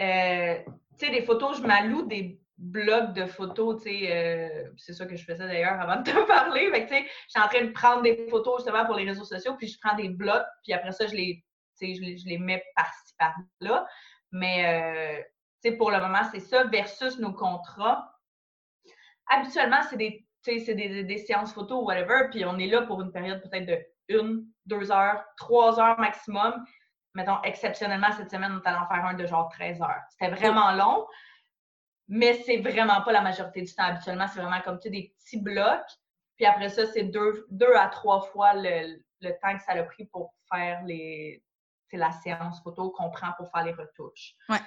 Euh, 0.00 0.58
tu 0.98 1.06
sais, 1.06 1.10
des 1.10 1.22
photos, 1.22 1.58
je 1.58 1.62
m'alloue 1.62 2.02
des 2.06 2.43
blogs 2.56 3.12
de 3.14 3.26
photos, 3.26 3.82
tu 3.82 3.90
sais, 3.90 4.08
euh, 4.12 4.70
c'est 4.76 4.92
ça 4.92 5.06
que 5.06 5.16
je 5.16 5.24
faisais 5.24 5.46
d'ailleurs 5.46 5.80
avant 5.80 6.00
de 6.00 6.10
te 6.10 6.26
parler. 6.26 6.70
tu 6.72 6.88
sais, 6.88 7.04
je 7.04 7.30
suis 7.30 7.42
en 7.42 7.48
train 7.48 7.64
de 7.64 7.72
prendre 7.72 8.02
des 8.02 8.28
photos 8.28 8.62
justement 8.62 8.86
pour 8.86 8.94
les 8.96 9.04
réseaux 9.04 9.24
sociaux, 9.24 9.54
puis 9.56 9.68
je 9.68 9.78
prends 9.82 9.96
des 9.96 10.08
blogs, 10.08 10.44
puis 10.62 10.72
après 10.72 10.92
ça, 10.92 11.06
je 11.06 11.14
les 11.14 12.38
mets 12.38 12.62
par-ci, 12.76 13.14
par-là. 13.18 13.86
Mais 14.30 15.24
euh, 15.64 15.72
pour 15.78 15.90
le 15.90 16.00
moment, 16.00 16.22
c'est 16.30 16.40
ça 16.40 16.64
versus 16.64 17.18
nos 17.18 17.32
contrats. 17.32 18.12
Habituellement, 19.28 19.80
c'est 19.88 19.96
des, 19.96 20.26
des, 20.46 21.04
des, 21.04 21.18
séances 21.18 21.52
photo 21.54 21.82
ou 21.82 21.86
whatever, 21.86 22.28
puis 22.30 22.44
on 22.44 22.58
est 22.58 22.66
là 22.66 22.82
pour 22.82 23.00
une 23.00 23.10
période 23.10 23.40
peut-être 23.42 23.66
de 23.66 23.78
une, 24.08 24.46
deux 24.66 24.92
heures, 24.92 25.24
trois 25.36 25.80
heures 25.80 25.98
maximum. 25.98 26.64
mettons, 27.14 27.40
exceptionnellement, 27.42 28.12
cette 28.12 28.30
semaine, 28.30 28.52
on 28.52 28.60
est 28.60 28.68
allé 28.68 28.76
en 28.76 28.86
faire 28.86 29.04
un 29.06 29.14
de 29.14 29.26
genre 29.26 29.48
13 29.50 29.80
heures. 29.80 30.02
C'était 30.10 30.34
vraiment 30.34 30.72
long, 30.72 31.06
mais 32.08 32.34
c'est 32.44 32.58
vraiment 32.58 33.02
pas 33.02 33.12
la 33.12 33.22
majorité 33.22 33.62
du 33.62 33.74
temps. 33.74 33.84
Habituellement, 33.84 34.26
c'est 34.28 34.40
vraiment 34.40 34.60
comme 34.60 34.78
tu 34.78 34.90
des 34.90 35.14
petits 35.18 35.40
blocs. 35.40 35.90
Puis 36.36 36.46
après 36.46 36.68
ça, 36.68 36.86
c'est 36.86 37.04
deux, 37.04 37.46
deux 37.50 37.74
à 37.74 37.88
trois 37.88 38.20
fois 38.20 38.54
le, 38.54 39.00
le 39.20 39.30
temps 39.40 39.56
que 39.56 39.62
ça 39.62 39.72
a 39.72 39.82
pris 39.84 40.04
pour 40.06 40.34
faire 40.50 40.82
les, 40.84 41.42
la 41.96 42.12
séance 42.12 42.62
photo 42.62 42.90
qu'on 42.90 43.10
prend 43.10 43.32
pour 43.36 43.50
faire 43.50 43.64
les 43.64 43.72
retouches. 43.72 44.34
Ouais. 44.48 44.58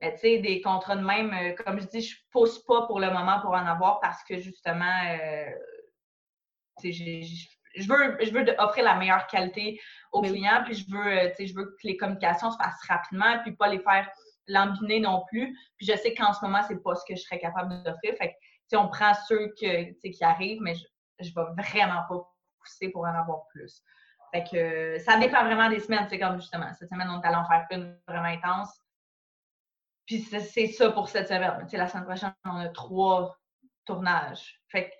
Mais 0.00 0.12
tu 0.14 0.20
sais, 0.20 0.38
des 0.38 0.60
contrats 0.60 0.96
de 0.96 1.04
même, 1.04 1.32
euh, 1.32 1.54
comme 1.54 1.80
je 1.80 1.86
dis, 1.86 2.02
je 2.02 2.16
pousse 2.30 2.64
pas 2.64 2.86
pour 2.86 3.00
le 3.00 3.10
moment 3.10 3.40
pour 3.40 3.50
en 3.50 3.66
avoir 3.66 4.00
parce 4.00 4.22
que 4.24 4.38
justement, 4.38 5.00
euh, 5.08 5.50
je 6.84 7.88
veux, 7.88 8.16
je 8.24 8.30
veux 8.30 8.44
offrir 8.58 8.84
la 8.84 8.94
meilleure 8.94 9.26
qualité 9.26 9.80
aux 10.12 10.22
clients, 10.22 10.62
puis 10.64 10.74
je 10.74 10.90
veux, 10.90 11.06
euh, 11.06 11.30
je 11.38 11.52
veux 11.52 11.64
que 11.64 11.86
les 11.86 11.96
communications 11.96 12.50
se 12.52 12.56
fassent 12.56 12.86
rapidement, 12.88 13.40
puis 13.42 13.52
pas 13.52 13.68
les 13.68 13.80
faire 13.80 14.08
lambiner 14.48 15.00
non 15.00 15.24
plus. 15.28 15.56
Puis 15.76 15.86
je 15.86 15.96
sais 15.96 16.14
qu'en 16.14 16.32
ce 16.32 16.44
moment, 16.44 16.62
c'est 16.66 16.82
pas 16.82 16.94
ce 16.94 17.04
que 17.06 17.16
je 17.16 17.22
serais 17.22 17.38
capable 17.38 17.82
d'offrir. 17.82 18.14
Fait 18.18 18.30
que, 18.30 18.76
on 18.76 18.88
prend 18.88 19.14
ceux 19.26 19.48
que, 19.60 19.92
qui 20.08 20.24
arrivent, 20.24 20.60
mais 20.60 20.74
je, 20.74 20.84
je 21.20 21.34
vais 21.34 21.46
vraiment 21.56 22.02
pas 22.08 22.28
pousser 22.60 22.90
pour 22.90 23.02
en 23.02 23.14
avoir 23.14 23.46
plus. 23.48 23.82
Fait 24.32 24.44
que 24.44 24.98
ça 24.98 25.18
dépend 25.18 25.44
vraiment 25.44 25.70
des 25.70 25.80
semaines. 25.80 26.06
C'est 26.08 26.18
comme 26.18 26.40
justement, 26.40 26.72
cette 26.74 26.90
semaine, 26.90 27.08
on 27.10 27.20
est 27.20 27.26
allé 27.26 27.36
en 27.36 27.46
faire 27.46 27.66
une 27.70 27.98
vraiment 28.06 28.28
intense. 28.28 28.70
Puis 30.06 30.20
c'est 30.20 30.66
ça 30.68 30.90
pour 30.90 31.08
cette 31.08 31.28
semaine. 31.28 31.68
sais, 31.68 31.76
la 31.76 31.88
semaine 31.88 32.04
prochaine, 32.04 32.34
on 32.44 32.56
a 32.56 32.68
trois 32.68 33.36
tournages. 33.84 34.60
Fait 34.68 34.90
que 34.90 34.94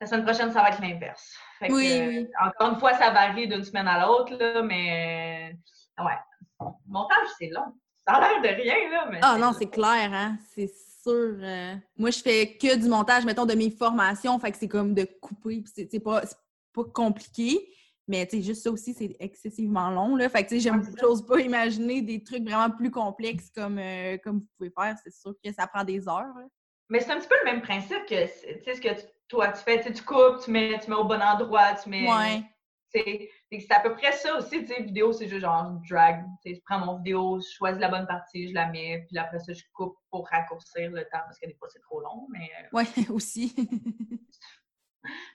la 0.00 0.06
semaine 0.06 0.24
prochaine, 0.24 0.52
ça 0.52 0.62
va 0.62 0.70
être 0.70 0.80
l'inverse. 0.80 1.36
Oui, 1.60 1.68
oui. 1.70 2.28
Encore 2.40 2.70
une 2.70 2.78
fois, 2.78 2.94
ça 2.94 3.10
varie 3.10 3.48
d'une 3.48 3.64
semaine 3.64 3.88
à 3.88 4.04
l'autre, 4.04 4.60
mais 4.62 5.56
ouais. 5.98 6.18
Le 6.60 6.66
montage, 6.86 7.28
c'est 7.38 7.48
long. 7.48 7.74
Ça 8.08 8.14
a 8.14 8.20
l'air 8.20 8.40
de 8.40 8.62
rien, 8.62 8.90
là. 8.90 9.08
Mais 9.10 9.18
ah 9.20 9.36
non, 9.36 9.52
c'est 9.52 9.68
clair, 9.68 10.10
hein? 10.12 10.38
C'est 10.54 10.72
sûr. 11.02 11.36
Euh, 11.40 11.74
moi, 11.96 12.10
je 12.10 12.20
fais 12.20 12.56
que 12.56 12.76
du 12.76 12.88
montage, 12.88 13.24
mettons, 13.26 13.44
de 13.44 13.54
mes 13.54 13.70
formations. 13.70 14.38
Fait 14.38 14.50
que 14.50 14.56
c'est 14.56 14.68
comme 14.68 14.94
de 14.94 15.04
couper. 15.20 15.62
C'est 15.74 16.00
pas, 16.00 16.22
pas 16.72 16.84
compliqué. 16.84 17.68
Mais 18.06 18.26
tu 18.26 18.38
sais, 18.38 18.42
juste 18.42 18.62
ça 18.62 18.70
aussi, 18.70 18.94
c'est 18.94 19.14
excessivement 19.20 19.90
long. 19.90 20.16
Là. 20.16 20.30
Fait 20.30 20.42
que 20.42 20.48
tu 20.48 20.58
sais, 20.58 20.70
j'ose 20.98 21.26
pas 21.26 21.38
imaginer 21.40 22.00
des 22.00 22.24
trucs 22.24 22.42
vraiment 22.42 22.70
plus 22.74 22.90
complexes 22.90 23.50
comme, 23.54 23.78
euh, 23.78 24.16
comme 24.24 24.38
vous 24.38 24.46
pouvez 24.56 24.70
faire. 24.70 24.96
C'est 25.04 25.12
sûr 25.12 25.34
que 25.44 25.52
ça 25.52 25.66
prend 25.66 25.84
des 25.84 26.08
heures. 26.08 26.32
Mais 26.88 27.00
c'est 27.00 27.10
un 27.10 27.18
petit 27.18 27.28
peu 27.28 27.36
le 27.44 27.52
même 27.52 27.60
principe 27.60 28.06
que 28.08 28.26
ce 28.26 28.80
que 28.80 28.88
toi 29.28 29.48
tu 29.48 29.62
fais. 29.62 29.82
Tu 29.92 30.02
coupes, 30.02 30.42
tu 30.42 30.50
mets, 30.50 30.78
tu 30.82 30.88
mets 30.88 30.96
au 30.96 31.04
bon 31.04 31.20
endroit, 31.20 31.74
tu 31.74 31.90
mets. 31.90 32.10
Ouais. 32.10 32.42
C'est 33.50 33.72
à 33.72 33.80
peu 33.80 33.94
près 33.94 34.12
ça 34.12 34.36
aussi, 34.36 34.60
tu 34.60 34.66
sais, 34.66 34.82
vidéo, 34.82 35.12
c'est 35.12 35.26
juste 35.26 35.40
genre 35.40 35.72
drag. 35.88 36.22
Je 36.44 36.60
prends 36.66 36.84
mon 36.84 36.98
vidéo, 36.98 37.40
je 37.40 37.56
choisis 37.56 37.80
la 37.80 37.88
bonne 37.88 38.06
partie, 38.06 38.48
je 38.48 38.54
la 38.54 38.66
mets, 38.66 39.06
puis 39.08 39.16
après 39.16 39.38
ça, 39.38 39.54
je 39.54 39.62
coupe 39.72 39.96
pour 40.10 40.28
raccourcir 40.28 40.90
le 40.90 41.02
temps 41.04 41.20
parce 41.24 41.38
que 41.38 41.46
des 41.46 41.54
fois 41.54 41.68
c'est 41.70 41.80
trop 41.80 42.00
long. 42.00 42.26
Mais... 42.30 42.50
Euh, 42.60 42.68
oui, 42.72 43.06
aussi. 43.10 43.54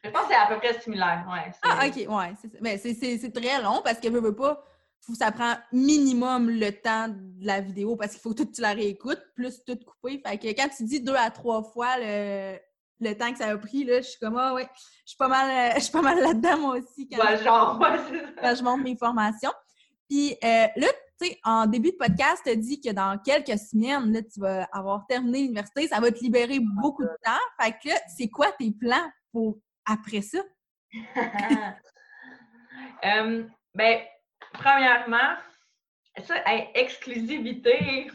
Je 0.03 0.09
pense 0.11 0.23
que 0.23 0.27
c'est 0.29 0.35
à 0.35 0.47
peu 0.47 0.57
près 0.57 0.79
similaire. 0.79 1.25
Ouais, 1.27 1.51
ah, 1.63 1.87
OK, 1.87 1.95
ouais. 1.95 2.49
Mais 2.61 2.77
c'est 2.77 3.33
très 3.33 3.61
long 3.61 3.81
parce 3.83 3.99
que, 3.99 4.07
veux, 4.09 4.21
veux 4.21 4.35
pas, 4.35 4.63
ça 5.17 5.31
prend 5.31 5.55
minimum 5.71 6.49
le 6.49 6.71
temps 6.71 7.07
de 7.09 7.45
la 7.45 7.61
vidéo 7.61 7.95
parce 7.95 8.11
qu'il 8.11 8.21
faut 8.21 8.33
que 8.33 8.43
tu 8.43 8.61
la 8.61 8.73
réécoutes, 8.73 9.21
plus 9.35 9.63
tout 9.65 9.77
couper. 9.77 10.21
Fait 10.25 10.37
que 10.37 10.47
quand 10.49 10.69
tu 10.69 10.83
dis 10.83 11.01
deux 11.01 11.15
à 11.15 11.31
trois 11.31 11.63
fois 11.63 11.97
le, 11.97 12.57
le 12.99 13.13
temps 13.17 13.31
que 13.31 13.37
ça 13.37 13.47
a 13.47 13.57
pris, 13.57 13.83
là, 13.83 14.01
je 14.01 14.07
suis 14.07 14.19
comme, 14.19 14.37
ah 14.37 14.53
ouais, 14.53 14.67
je 15.05 15.09
suis 15.11 15.17
pas 15.17 15.27
mal, 15.27 15.73
je 15.75 15.81
suis 15.81 15.91
pas 15.91 16.01
mal 16.01 16.19
là-dedans, 16.19 16.57
moi 16.59 16.77
aussi. 16.77 17.07
Quand, 17.09 17.25
ouais, 17.25 17.43
genre, 17.43 17.79
quand 17.79 18.55
je 18.55 18.63
monte 18.63 18.83
mes 18.83 18.97
formations. 18.97 19.53
Puis 20.09 20.35
euh, 20.43 20.67
là, 20.75 20.87
tu 21.19 21.27
sais, 21.27 21.39
en 21.43 21.65
début 21.65 21.91
de 21.91 21.97
podcast, 21.97 22.41
tu 22.45 22.51
as 22.51 22.55
dit 22.55 22.81
que 22.81 22.91
dans 22.91 23.17
quelques 23.19 23.57
semaines, 23.57 24.11
là, 24.11 24.21
tu 24.21 24.39
vas 24.39 24.67
avoir 24.71 25.05
terminé 25.07 25.41
l'université, 25.41 25.87
ça 25.87 25.99
va 25.99 26.11
te 26.11 26.19
libérer 26.19 26.59
beaucoup 26.59 27.03
de 27.03 27.17
temps. 27.23 27.39
Fait 27.59 27.71
que 27.71 27.89
là, 27.89 27.95
c'est 28.15 28.29
quoi 28.29 28.51
tes 28.59 28.71
plans 28.71 29.09
pour 29.31 29.57
après 29.85 30.21
ça? 30.21 30.39
euh, 33.05 33.43
ben, 33.73 34.01
premièrement, 34.53 35.35
ça, 36.23 36.35
exclusivité, 36.75 38.11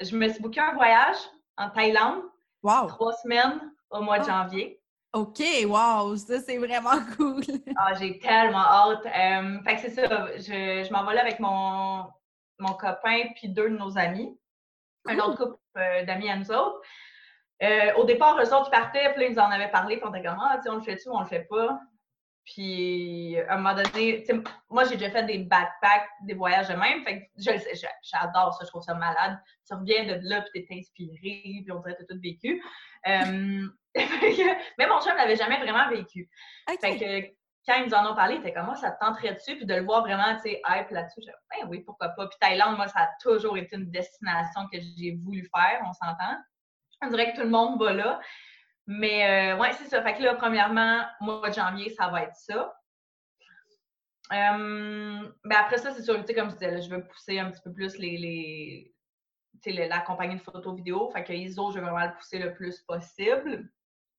je 0.00 0.16
me 0.16 0.28
suis 0.28 0.40
booké 0.40 0.60
un 0.60 0.74
voyage 0.74 1.16
en 1.56 1.70
Thaïlande. 1.70 2.22
Wow! 2.62 2.86
Trois 2.88 3.14
semaines 3.14 3.72
au 3.90 4.02
mois 4.02 4.18
de 4.18 4.24
ah. 4.24 4.44
janvier. 4.44 4.80
OK, 5.12 5.42
wow! 5.66 6.16
Ça, 6.16 6.40
c'est 6.40 6.58
vraiment 6.58 7.00
cool! 7.16 7.42
ah, 7.76 7.94
j'ai 7.98 8.18
tellement 8.18 8.58
hâte. 8.58 9.06
Euh, 9.06 9.62
fait 9.64 9.76
que 9.76 9.80
c'est 9.82 9.90
ça, 9.90 10.26
je, 10.36 10.84
je 10.86 10.92
m'en 10.92 11.04
vais 11.04 11.14
là 11.14 11.22
avec 11.22 11.40
mon, 11.40 12.06
mon 12.58 12.74
copain 12.74 13.24
puis 13.34 13.48
deux 13.48 13.70
de 13.70 13.76
nos 13.76 13.98
amis. 13.98 14.38
Un 15.08 15.18
autre 15.18 15.36
couple 15.36 15.58
euh, 15.78 16.04
d'amis 16.04 16.30
à 16.30 16.36
nous 16.36 16.50
autres. 16.52 16.80
Euh, 17.62 17.92
au 17.96 18.04
départ, 18.04 18.38
eux 18.40 18.54
autres 18.54 18.70
partaient, 18.70 19.12
puis 19.12 19.22
là, 19.22 19.28
ils 19.28 19.32
nous 19.32 19.38
en 19.38 19.50
avaient 19.50 19.70
parlé, 19.70 19.96
puis 19.96 20.06
on 20.06 20.14
était 20.14 20.26
comme, 20.26 20.38
ah, 20.40 20.56
tu 20.56 20.62
sais, 20.62 20.70
on 20.70 20.76
le 20.76 20.82
fait-tu 20.82 21.08
ou 21.08 21.16
on 21.16 21.20
le 21.20 21.26
fait 21.26 21.46
pas? 21.50 21.78
Puis, 22.44 23.38
à 23.48 23.54
un 23.54 23.56
moment 23.58 23.74
donné, 23.74 24.24
moi, 24.70 24.84
j'ai 24.84 24.96
déjà 24.96 25.10
fait 25.10 25.24
des 25.24 25.38
backpacks, 25.38 26.08
des 26.22 26.34
voyages 26.34 26.68
de 26.68 26.74
même. 26.74 27.04
Fait 27.04 27.20
que 27.20 27.26
j'adore 27.36 28.54
ça, 28.54 28.64
je 28.64 28.68
trouve 28.68 28.82
ça 28.82 28.94
malade. 28.94 29.38
Tu 29.66 29.74
reviens 29.74 30.04
de 30.04 30.20
là, 30.22 30.42
puis 30.52 30.64
t'es 30.64 30.78
inspiré, 30.78 31.42
puis 31.42 31.70
on 31.70 31.80
dirait 31.80 31.96
que 31.96 32.02
t'as 32.02 32.14
tout 32.14 32.20
vécu. 32.20 32.62
mais 34.78 34.86
mon 34.86 35.00
chum 35.00 35.16
l'avait 35.16 35.36
jamais 35.36 35.58
vraiment 35.58 35.88
vécu. 35.88 36.28
Fait 36.80 36.98
que 36.98 37.40
quand 37.66 37.74
ils 37.76 37.86
nous 37.86 37.94
en 37.94 38.10
ont 38.10 38.14
parlé, 38.14 38.36
il 38.36 38.40
était 38.40 38.52
comme, 38.52 38.66
moi, 38.66 38.74
ça 38.74 38.90
te 38.90 39.04
tenterait 39.04 39.34
dessus, 39.34 39.56
puis 39.56 39.66
de 39.66 39.74
le 39.74 39.82
voir 39.82 40.02
vraiment, 40.02 40.34
tu 40.36 40.42
sais, 40.42 40.62
hype 40.66 40.90
là-dessus. 40.90 41.20
J'ai 41.24 41.32
ben 41.50 41.68
oui, 41.68 41.80
pourquoi 41.80 42.08
pas. 42.10 42.26
Puis 42.26 42.38
Thaïlande, 42.40 42.76
moi, 42.76 42.88
ça 42.88 43.00
a 43.00 43.08
toujours 43.20 43.56
été 43.58 43.76
une 43.76 43.90
destination 43.90 44.66
que 44.72 44.78
j'ai 44.80 45.16
voulu 45.22 45.48
faire, 45.54 45.80
on 45.84 45.92
s'entend. 45.92 46.36
On 47.02 47.08
dirait 47.08 47.32
que 47.32 47.36
tout 47.36 47.44
le 47.44 47.50
monde 47.50 47.80
va 47.80 47.92
là. 47.92 48.20
Mais 48.86 49.52
euh, 49.52 49.58
ouais, 49.58 49.72
c'est 49.74 49.86
ça. 49.86 50.02
Fait 50.02 50.14
que 50.14 50.22
là, 50.22 50.34
premièrement, 50.34 51.04
mois 51.20 51.48
de 51.48 51.54
janvier, 51.54 51.90
ça 51.90 52.08
va 52.08 52.22
être 52.22 52.34
ça. 52.34 52.74
Euh, 54.32 55.28
ben 55.44 55.56
après 55.58 55.78
ça, 55.78 55.92
c'est 55.92 56.02
sûr, 56.02 56.16
tu 56.20 56.26
sais, 56.26 56.34
comme 56.34 56.50
je 56.50 56.54
disais, 56.54 56.82
je 56.82 56.90
veux 56.90 57.04
pousser 57.06 57.38
un 57.38 57.50
petit 57.50 57.60
peu 57.62 57.72
plus 57.72 57.98
les, 57.98 58.16
les 58.16 58.92
la 59.66 60.00
compagnie 60.00 60.36
de 60.36 60.40
photo 60.40 60.74
vidéo. 60.74 61.10
Fait 61.10 61.24
que 61.24 61.32
ISO, 61.32 61.70
je 61.70 61.78
veux 61.78 61.84
vraiment 61.84 62.06
le 62.06 62.16
pousser 62.16 62.38
le 62.38 62.54
plus 62.54 62.80
possible. 62.82 63.70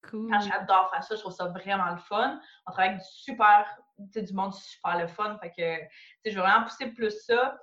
Cool. 0.09 0.31
j'adore 0.41 0.89
faire 0.89 1.03
ça, 1.03 1.15
je 1.15 1.21
trouve 1.21 1.33
ça 1.33 1.45
vraiment 1.45 1.91
le 1.91 1.97
fun. 1.97 2.39
On 2.65 2.71
travaille 2.71 2.91
avec 2.91 3.01
du 3.01 3.07
super, 3.07 3.79
du 3.97 4.33
monde 4.33 4.53
super 4.53 4.97
le 4.97 5.07
fun. 5.07 5.37
Fait 5.39 5.51
que, 5.51 6.29
je 6.29 6.35
veux 6.35 6.41
vraiment 6.41 6.63
pousser 6.63 6.87
plus 6.87 7.23
ça. 7.25 7.59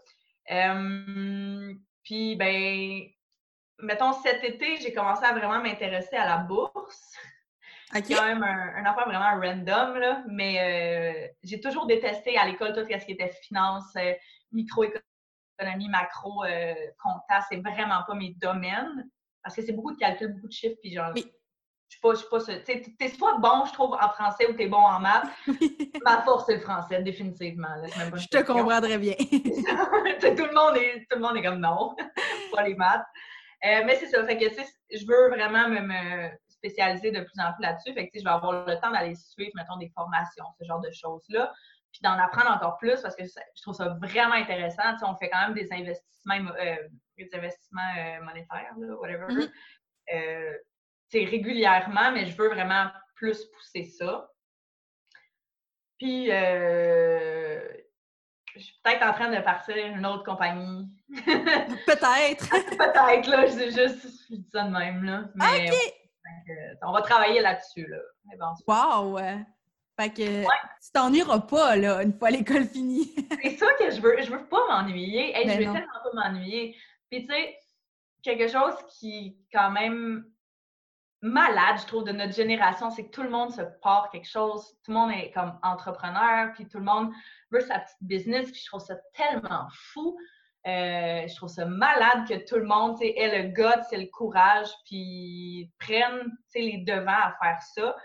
Euh, 0.51 1.75
puis, 2.05 2.37
ben, 2.37 3.03
mettons, 3.81 4.13
cet 4.13 4.45
été, 4.45 4.77
j'ai 4.77 4.93
commencé 4.93 5.25
à 5.25 5.33
vraiment 5.33 5.61
m'intéresser 5.61 6.17
à 6.17 6.27
la 6.27 6.39
bourse. 6.39 7.15
C'est 7.93 8.15
quand 8.15 8.25
même 8.25 8.43
un, 8.43 8.85
affaire 8.85 9.07
vraiment 9.07 9.41
random, 9.41 9.99
là. 9.99 10.23
Mais 10.29 10.59
euh, 10.61 11.29
j'ai 11.43 11.61
toujours 11.61 11.87
détesté 11.87 12.37
à 12.37 12.47
l'école 12.47 12.75
tout 12.75 12.81
ce 12.81 13.05
qui 13.05 13.13
était 13.13 13.33
finance, 13.43 13.95
euh, 13.97 14.13
microéconomie, 14.53 15.89
macro, 15.89 16.45
euh, 16.45 16.75
compta. 17.03 17.41
C'est 17.49 17.57
vraiment 17.57 18.03
pas 18.07 18.15
mes 18.15 18.35
domaines. 18.35 19.09
Parce 19.43 19.57
que 19.57 19.63
c'est 19.63 19.73
beaucoup 19.73 19.93
de 19.93 19.99
calculs, 19.99 20.35
beaucoup 20.35 20.49
de 20.49 20.53
chiffres. 20.53 20.77
Puis 20.83 20.93
genre, 20.93 21.15
je 21.89 21.95
suis 21.97 22.01
pas, 22.03 22.13
je 22.13 22.19
suis 22.19 22.29
pas 22.29 22.39
Tu 22.65 23.05
es 23.05 23.09
soit 23.09 23.39
bon, 23.39 23.65
je 23.65 23.73
trouve, 23.73 23.95
en 23.95 24.09
français 24.11 24.47
ou 24.49 24.53
tu 24.53 24.63
es 24.63 24.69
bon 24.69 24.77
en 24.77 25.01
maths. 25.01 25.27
Ma 26.05 26.23
force, 26.23 26.45
c'est 26.47 26.57
le 26.57 26.61
français, 26.61 27.03
définitivement. 27.03 27.69
je 28.15 28.27
te 28.27 28.43
comprendrais 28.45 28.99
bien. 28.99 29.15
tout, 29.19 29.27
le 29.31 30.55
monde 30.55 30.77
est, 30.77 31.07
tout 31.11 31.17
le 31.17 31.21
monde 31.21 31.37
est 31.39 31.43
comme 31.43 31.61
non, 31.61 31.97
pas 32.53 32.63
les 32.65 32.75
maths. 32.75 33.07
Euh, 33.65 33.83
mais 33.87 33.97
c'est 33.97 34.09
ça. 34.09 34.25
Fait 34.25 34.37
que, 34.37 34.45
je 34.45 35.07
veux 35.07 35.29
vraiment 35.31 35.69
me, 35.69 36.29
spécialiser 36.49 37.11
de 37.11 37.21
plus 37.21 37.41
en 37.41 37.53
plus 37.55 37.63
là-dessus. 37.63 37.95
Fait 37.95 38.09
que, 38.09 38.19
je 38.19 38.25
vais 38.25 38.31
avoir 38.31 38.67
le 38.67 38.79
temps 38.81 38.91
d'aller 38.91 39.15
suivre, 39.15 39.53
mettons, 39.55 39.79
des 39.79 39.91
formations, 39.95 40.45
ce 40.61 40.67
genre 40.67 40.81
de 40.81 40.91
choses-là. 40.91 41.53
Puis 41.91 42.01
d'en 42.03 42.19
apprendre 42.19 42.51
encore 42.51 42.77
plus 42.77 43.01
parce 43.01 43.17
que 43.17 43.25
je 43.25 43.63
trouve 43.63 43.75
ça 43.75 43.97
vraiment 44.03 44.35
intéressant. 44.35 44.83
on 45.03 45.17
fait 45.17 45.31
quand 45.31 45.41
même 45.41 45.55
des 45.55 45.73
investissements, 45.73 46.53
euh, 46.61 46.77
des 47.17 47.31
investissements 47.33 47.81
euh, 47.97 48.23
monétaires, 48.23 48.75
là, 48.77 48.95
whatever. 48.97 49.27
Mm-hmm. 49.33 50.59
Régulièrement, 51.13 52.13
mais 52.13 52.27
je 52.27 52.37
veux 52.37 52.49
vraiment 52.49 52.87
plus 53.15 53.45
pousser 53.47 53.85
ça. 53.85 54.31
Puis, 55.99 56.27
je 56.27 57.65
suis 58.57 58.81
peut-être 58.83 59.03
en 59.05 59.13
train 59.13 59.31
de 59.31 59.41
partir 59.41 59.77
une 59.77 60.07
autre 60.07 60.25
compagnie. 60.25 60.89
peut-être. 61.09 62.51
peut-être, 62.77 63.29
là. 63.29 63.47
Je, 63.47 63.71
juste, 63.71 64.07
je 64.31 64.37
dis 64.37 64.49
ça 64.53 64.65
de 64.65 64.71
même, 64.71 65.05
là. 65.05 65.25
Mais, 65.35 65.71
on 66.83 66.93
va 66.93 67.03
travailler 67.03 67.41
là-dessus, 67.41 67.87
là. 67.87 67.99
wow! 68.67 69.19
Fait 69.99 70.11
que 70.11 70.43
tu 70.43 70.93
t'ennuieras 70.93 71.41
pas, 71.41 71.75
là, 71.75 72.03
une 72.05 72.17
fois 72.17 72.31
l'école 72.31 72.67
finie. 72.67 73.13
c'est 73.43 73.57
ça 73.57 73.67
que 73.75 73.91
je 73.91 74.01
veux. 74.01 74.23
Je 74.23 74.31
veux 74.31 74.47
pas 74.47 74.65
m'ennuyer. 74.69 75.35
je 75.35 75.47
ben 75.49 75.59
veux 75.59 75.73
tellement 75.73 76.01
pas 76.05 76.13
m'ennuyer. 76.31 76.77
Puis, 77.11 77.27
tu 77.27 77.35
sais, 77.35 77.59
quelque 78.23 78.47
chose 78.47 78.75
qui, 78.91 79.37
quand 79.53 79.73
même, 79.73 80.25
malade, 81.21 81.79
je 81.81 81.87
trouve, 81.87 82.05
de 82.05 82.13
notre 82.13 82.35
génération, 82.35 82.91
c'est 82.91 83.07
que 83.07 83.11
tout 83.11 83.23
le 83.23 83.31
monde 83.31 83.53
se 83.53 83.63
part 83.83 84.11
quelque 84.11 84.29
chose. 84.29 84.77
Tout 84.85 84.93
le 84.93 84.99
monde 84.99 85.13
est 85.13 85.31
comme 85.33 85.59
entrepreneur, 85.63 86.53
puis 86.55 86.69
tout 86.69 86.79
le 86.79 86.85
monde 86.85 87.13
veut 87.51 87.61
sa 87.61 87.81
petite 87.81 87.97
business, 88.03 88.51
puis 88.51 88.61
je 88.61 88.67
trouve 88.67 88.81
ça 88.81 88.97
tellement 89.15 89.67
fou. 89.73 90.17
Euh, 90.67 91.27
je 91.27 91.35
trouve 91.37 91.49
ça 91.49 91.65
malade 91.65 92.29
que 92.29 92.47
tout 92.47 92.57
le 92.57 92.67
monde 92.67 92.99
ait 93.01 93.43
le 93.43 93.49
goût, 93.55 93.81
c'est 93.89 93.97
le 93.97 94.07
courage, 94.07 94.69
puis 94.85 95.71
prennent 95.79 96.31
les 96.55 96.79
devants 96.79 97.11
à 97.11 97.35
faire 97.43 97.63
ça. 97.63 97.97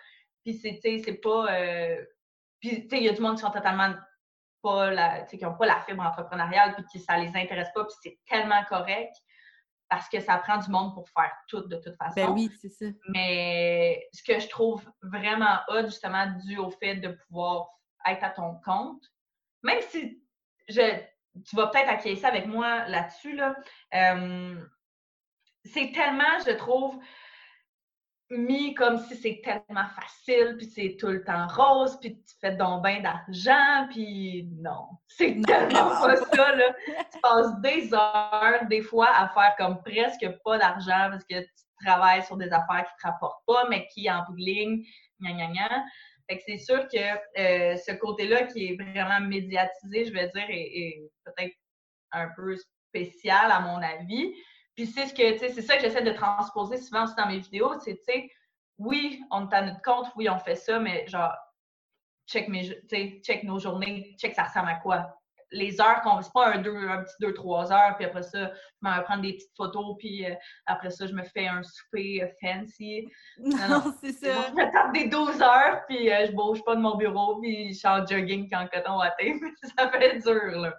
Puis 0.44 0.54
c'est 0.56 1.22
pas. 1.22 1.54
Euh... 1.54 2.04
Puis 2.60 2.88
il 2.92 3.04
y 3.04 3.10
a 3.10 3.14
du 3.14 3.22
monde 3.22 3.36
qui 3.36 3.42
sont 3.42 3.52
totalement 3.52 3.94
pas 4.62 4.92
la, 4.92 5.22
qui 5.24 5.38
n'ont 5.38 5.56
pas 5.56 5.66
la 5.66 5.82
fibre 5.82 6.04
entrepreneuriale, 6.04 6.74
puis 6.76 6.86
qui 6.92 7.00
ça 7.00 7.18
les 7.18 7.36
intéresse 7.36 7.70
pas, 7.76 7.84
puis 7.84 7.96
c'est 8.02 8.20
tellement 8.26 8.64
correct 8.70 9.14
parce 9.94 10.10
que 10.10 10.20
ça 10.20 10.38
prend 10.38 10.58
du 10.58 10.72
monde 10.72 10.96
pour 10.96 11.08
faire 11.10 11.32
tout 11.48 11.62
de 11.68 11.76
toute 11.76 11.96
façon. 11.98 12.16
Ben 12.16 12.32
oui, 12.32 12.50
c'est 12.60 12.70
ça. 12.70 12.86
Mais 13.10 14.10
ce 14.12 14.24
que 14.24 14.40
je 14.40 14.48
trouve 14.48 14.84
vraiment 15.04 15.60
hot, 15.68 15.84
justement, 15.86 16.26
dû 16.48 16.58
au 16.58 16.72
fait 16.72 16.96
de 16.96 17.10
pouvoir 17.10 17.68
être 18.08 18.24
à 18.24 18.32
ton 18.32 18.56
compte, 18.66 19.04
même 19.62 19.78
si 19.90 20.20
je, 20.68 21.00
tu 21.48 21.56
vas 21.56 21.68
peut-être 21.68 21.90
acquiescer 21.90 22.26
avec 22.26 22.48
moi 22.48 22.88
là-dessus, 22.88 23.36
là, 23.36 23.56
euh, 23.94 24.56
c'est 25.64 25.92
tellement, 25.94 26.40
je 26.44 26.54
trouve, 26.54 27.00
mis 28.38 28.74
comme 28.74 28.98
si 29.00 29.16
c'est 29.16 29.42
tellement 29.44 29.88
facile, 29.96 30.56
puis 30.58 30.66
c'est 30.68 30.98
tout 31.00 31.08
le 31.08 31.24
temps 31.24 31.48
rose, 31.48 31.98
puis 32.00 32.16
tu 32.16 32.36
fais 32.40 32.56
donc 32.56 32.84
bien 32.84 33.02
d'argent, 33.02 33.88
puis 33.90 34.50
non. 34.60 34.88
C'est 35.08 35.40
tellement 35.46 35.90
pas 36.02 36.16
ça, 36.18 36.56
là. 36.56 36.76
Tu 37.12 37.20
passes 37.22 37.62
des 37.62 37.94
heures, 37.94 38.66
des 38.70 38.82
fois, 38.82 39.10
à 39.16 39.30
faire 39.30 39.56
comme 39.58 39.82
presque 39.84 40.28
pas 40.44 40.58
d'argent 40.58 41.10
parce 41.10 41.24
que 41.26 41.42
tu 41.42 41.86
travailles 41.86 42.24
sur 42.24 42.38
des 42.38 42.52
affaires 42.52 42.86
qui 42.86 43.02
te 43.02 43.08
rapportent 43.08 43.46
pas, 43.46 43.68
mais 43.70 43.88
qui, 43.94 44.10
en 44.10 44.24
bout 44.26 44.36
de 44.36 44.42
ligne, 44.42 44.84
gna 45.22 45.32
gna 45.34 45.48
gna. 45.48 45.84
Fait 46.30 46.38
que 46.38 46.44
c'est 46.46 46.58
sûr 46.58 46.88
que 46.88 46.98
euh, 46.98 47.76
ce 47.78 47.92
côté-là 47.94 48.44
qui 48.44 48.68
est 48.68 48.76
vraiment 48.76 49.20
médiatisé, 49.20 50.06
je 50.06 50.14
vais 50.14 50.30
dire, 50.30 50.46
est 50.50 51.02
peut-être 51.26 51.56
un 52.12 52.30
peu 52.36 52.56
spécial 52.90 53.52
à 53.52 53.60
mon 53.60 53.82
avis. 53.82 54.34
Puis 54.76 54.88
c'est 54.88 55.08
ce 55.08 55.14
que, 55.14 55.38
c'est 55.38 55.62
ça 55.62 55.76
que 55.76 55.82
j'essaie 55.82 56.04
de 56.04 56.12
transposer 56.12 56.78
souvent 56.78 57.04
aussi 57.04 57.16
dans 57.16 57.28
mes 57.28 57.40
vidéos, 57.40 57.74
c'est, 57.80 57.98
tu 57.98 58.04
sais, 58.04 58.30
oui, 58.78 59.22
on 59.32 59.48
est 59.48 59.54
à 59.54 59.62
notre 59.62 59.82
compte, 59.82 60.08
oui, 60.16 60.30
on 60.30 60.40
fait 60.40 60.56
ça, 60.56 60.80
mais 60.80 61.08
genre, 61.08 61.34
check, 62.28 62.48
mes, 62.48 62.64
check 63.22 63.44
nos 63.44 63.60
journées, 63.60 64.16
check 64.18 64.34
ça 64.34 64.44
ressemble 64.44 64.70
à 64.70 64.76
quoi 64.76 65.16
les 65.54 65.80
heures 65.80 66.02
qu'on 66.02 66.22
c'est 66.22 66.34
pas 66.34 66.54
un, 66.54 66.58
deux, 66.58 66.76
un 66.76 67.04
petit 67.04 67.16
deux, 67.20 67.34
trois 67.34 67.72
heures, 67.72 67.96
puis 67.96 68.06
après 68.06 68.24
ça, 68.24 68.52
je 68.82 68.90
vais 68.90 69.04
prendre 69.04 69.22
des 69.22 69.34
petites 69.34 69.56
photos, 69.56 69.96
puis 70.00 70.26
euh, 70.26 70.34
après 70.66 70.90
ça, 70.90 71.08
je 71.08 71.14
me 71.14 71.24
fais 71.24 71.48
un 71.48 71.62
souper 71.64 72.24
euh, 72.24 72.28
fancy. 72.42 73.08
Non, 73.38 73.94
c'est 74.02 74.12
ça. 74.12 74.48
je 74.50 74.54
me 74.54 74.72
tape 74.72 74.94
des 74.94 75.08
12 75.08 75.42
heures, 75.42 75.82
puis 75.88 76.12
euh, 76.12 76.26
je 76.28 76.32
bouge 76.32 76.64
pas 76.66 76.76
de 76.76 76.82
mon 76.82 76.98
bureau, 76.98 77.40
puis 77.40 77.72
je 77.72 77.78
suis 77.78 77.88
en 77.88 78.06
jogging 78.06 78.50
puis 78.50 78.56
en 78.56 78.68
coton 78.68 79.00
à 79.00 79.12
tête. 79.12 79.38
ça 79.78 79.90
fait 79.90 80.20
dur, 80.20 80.60
là. 80.60 80.74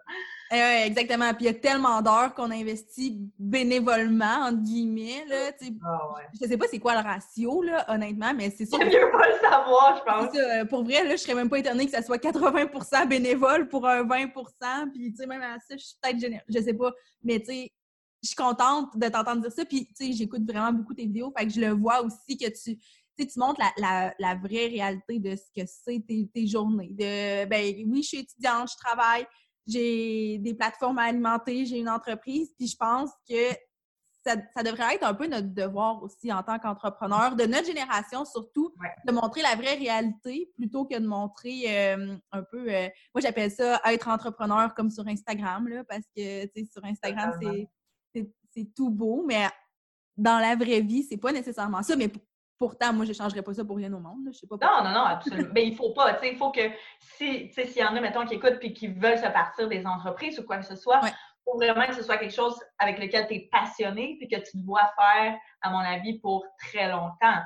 Eh 0.55 0.87
exactement. 0.87 1.33
Puis 1.35 1.45
il 1.45 1.47
y 1.47 1.51
a 1.51 1.55
tellement 1.55 2.01
d'heures 2.01 2.35
qu'on 2.35 2.51
investit 2.51 3.19
bénévolement, 3.39 4.47
entre 4.47 4.63
guillemets. 4.63 5.25
Là, 5.29 5.51
ah, 5.85 6.15
ouais. 6.15 6.23
Je 6.41 6.47
sais 6.47 6.57
pas 6.57 6.67
c'est 6.71 6.79
quoi 6.79 6.95
le 6.95 7.07
ratio, 7.07 7.63
là, 7.63 7.85
honnêtement, 7.89 8.33
mais 8.35 8.51
c'est 8.51 8.67
sûr. 8.67 8.79
C'est 8.79 8.87
mieux 8.87 9.11
pas 9.11 9.29
le 9.29 9.41
savoir, 9.41 9.97
je 9.99 10.13
pense. 10.13 10.35
Ça, 10.35 10.65
pour 10.67 10.85
vrai, 10.85 11.05
là, 11.05 11.17
je 11.17 11.23
serais 11.23 11.35
même 11.35 11.49
pas 11.49 11.59
étonnée 11.59 11.87
que 11.87 11.93
ça 11.93 12.03
soit 12.03 12.23
80% 12.23 13.09
bénévole 13.09 13.69
pour 13.69 13.87
un 13.87 14.05
20 14.05 14.29
Puis, 14.93 15.13
tu 15.13 15.17
sais, 15.17 15.27
même 15.27 15.43
à 15.43 15.59
ça, 15.59 15.77
je 15.77 15.85
suis 15.85 15.97
peut-être 16.01 16.21
généreuse. 16.21 16.45
Je 16.49 16.61
sais 16.61 16.75
pas. 16.75 16.93
Mais, 17.23 17.41
tu 17.41 17.47
sais, 17.47 17.73
je 18.23 18.29
suis 18.29 18.37
contente 18.37 18.97
de 18.97 19.09
t'entendre 19.09 19.43
dire 19.43 19.53
ça. 19.53 19.65
Puis, 19.65 19.87
tu 19.87 20.07
sais, 20.07 20.13
j'écoute 20.13 20.43
vraiment 20.49 20.73
beaucoup 20.73 20.95
tes 20.95 21.05
vidéos. 21.05 21.33
Fait 21.37 21.47
que 21.47 21.53
je 21.53 21.61
le 21.61 21.71
vois 21.71 22.03
aussi 22.03 22.39
que 22.39 22.49
tu 22.49 22.79
tu, 23.17 23.27
tu 23.27 23.39
montres 23.39 23.61
la, 23.79 24.15
la, 24.19 24.35
vraie 24.35 24.67
réalité 24.67 25.19
de 25.19 25.37
ce 25.37 25.45
que 25.55 25.67
c'est 25.67 26.05
tes, 26.07 26.29
tes, 26.33 26.47
journées. 26.47 26.91
De, 26.91 27.45
ben 27.47 27.75
oui, 27.87 28.03
je 28.03 28.09
suis 28.09 28.19
étudiante, 28.19 28.71
je 28.71 28.77
travaille, 28.77 29.27
j'ai 29.67 30.39
des 30.39 30.55
plateformes 30.55 30.99
à 30.99 31.05
alimenter, 31.05 31.67
j'ai 31.67 31.79
une 31.79 31.89
entreprise, 31.89 32.53
puis 32.57 32.67
je 32.69 32.77
pense 32.77 33.11
que 33.29 33.51
ça, 34.27 34.37
ça, 34.55 34.63
devrait 34.63 34.95
être 34.95 35.05
un 35.05 35.13
peu 35.13 35.27
notre 35.27 35.53
devoir 35.53 36.03
aussi 36.03 36.33
en 36.33 36.43
tant 36.43 36.59
qu'entrepreneur, 36.59 37.37
de 37.37 37.45
notre 37.45 37.67
génération 37.67 38.25
surtout, 38.25 38.75
de 39.07 39.13
montrer 39.13 39.43
la 39.43 39.55
vraie 39.55 39.75
réalité 39.75 40.51
plutôt 40.57 40.87
que 40.87 40.99
de 40.99 41.07
montrer 41.07 41.65
euh, 41.67 42.17
un 42.33 42.43
peu, 42.43 42.73
euh, 42.73 42.89
moi 43.15 43.21
j'appelle 43.21 43.51
ça 43.51 43.81
être 43.85 44.09
entrepreneur 44.09 44.75
comme 44.75 44.91
sur 44.91 45.07
Instagram, 45.07 45.69
là, 45.69 45.85
parce 45.85 46.07
que 46.17 46.47
sur 46.73 46.85
Instagram, 46.85 47.39
c'est 48.15 48.75
tout 48.75 48.91
beau, 48.91 49.25
mais 49.27 49.47
dans 50.17 50.39
la 50.39 50.55
vraie 50.55 50.81
vie, 50.81 51.03
c'est 51.03 51.17
pas 51.17 51.33
nécessairement 51.33 51.83
ça. 51.83 51.97
Mais 51.97 52.11
Pourtant, 52.59 52.93
moi, 52.93 53.05
je 53.05 53.11
ne 53.11 53.15
changerais 53.15 53.43
pas 53.43 53.53
ça 53.53 53.65
pour 53.65 53.77
rien 53.77 53.93
au 53.93 53.99
monde. 53.99 54.29
Je 54.33 54.39
sais 54.39 54.47
pas 54.47 54.57
non, 54.63 54.85
non, 54.85 54.95
non, 54.95 55.05
absolument. 55.05 55.51
Mais 55.53 55.67
il 55.67 55.75
faut 55.75 55.93
pas. 55.93 56.19
Il 56.23 56.37
faut 56.37 56.53
que 56.53 56.71
si, 57.01 57.51
s'il 57.53 57.77
y 57.77 57.85
en 57.85 57.97
a, 57.97 58.01
mettons, 58.01 58.25
qui 58.25 58.35
écoutent 58.35 58.59
et 58.63 58.73
qui 58.73 58.89
veulent 58.89 59.19
se 59.19 59.29
partir 59.29 59.69
des 59.69 59.85
entreprises 59.87 60.39
ou 60.39 60.45
quoi 60.45 60.59
que 60.59 60.67
ce 60.67 60.77
soit, 60.77 61.01
il 61.03 61.13
faut 61.45 61.57
vraiment 61.57 61.87
que 61.87 61.95
ce 61.95 62.03
soit 62.03 62.17
quelque 62.17 62.35
chose 62.35 62.59
avec 62.79 62.99
lequel 62.99 63.27
tu 63.27 63.35
es 63.35 63.49
passionné 63.51 64.19
et 64.21 64.29
que 64.29 64.41
tu 64.41 64.59
dois 64.59 64.89
faire, 64.97 65.37
à 65.63 65.71
mon 65.71 65.79
avis, 65.79 66.21
pour 66.21 66.47
très 66.59 66.89
longtemps. 66.89 67.43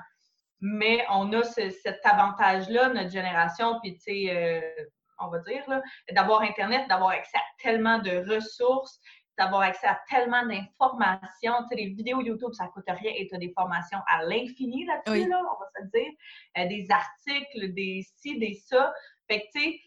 Mais 0.60 1.04
on 1.10 1.32
a 1.32 1.42
cet 1.42 2.04
avantage-là, 2.04 2.90
notre 2.90 3.10
génération, 3.10 3.78
puis 3.80 3.94
tu 3.94 4.00
sais, 4.00 4.36
euh, 4.36 4.84
on 5.20 5.28
va 5.28 5.38
dire, 5.40 5.64
d'avoir 6.12 6.42
Internet, 6.42 6.88
d'avoir 6.88 7.10
accès 7.10 7.36
à 7.36 7.42
tellement 7.62 7.98
de 7.98 8.34
ressources, 8.34 9.00
d'avoir 9.38 9.62
accès 9.62 9.86
à 9.86 10.00
tellement 10.08 10.44
d'informations. 10.44 11.62
Tu 11.62 11.68
sais, 11.68 11.74
les 11.76 11.86
vidéos 11.86 12.20
YouTube, 12.20 12.52
ça 12.52 12.66
coûte 12.68 12.84
rien 12.86 13.12
et 13.16 13.26
tu 13.26 13.34
as 13.34 13.38
des 13.38 13.52
formations 13.52 14.00
à 14.08 14.24
l'infini 14.24 14.84
là-dessus, 14.84 15.28
là, 15.28 15.40
on 15.40 15.60
va 15.60 15.66
se 15.76 15.86
dire. 15.96 16.12
Euh, 16.58 16.66
des 16.66 16.86
articles, 16.90 17.72
des 17.72 18.04
ci, 18.16 18.38
des 18.38 18.54
ça. 18.54 18.92
Fait 19.28 19.40
que, 19.40 19.46
tu 19.54 19.60
sais, 19.60 19.80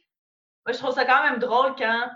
moi, 0.65 0.73
je 0.73 0.77
trouve 0.77 0.93
ça 0.93 1.05
quand 1.05 1.23
même 1.23 1.39
drôle 1.39 1.75
quand, 1.75 2.09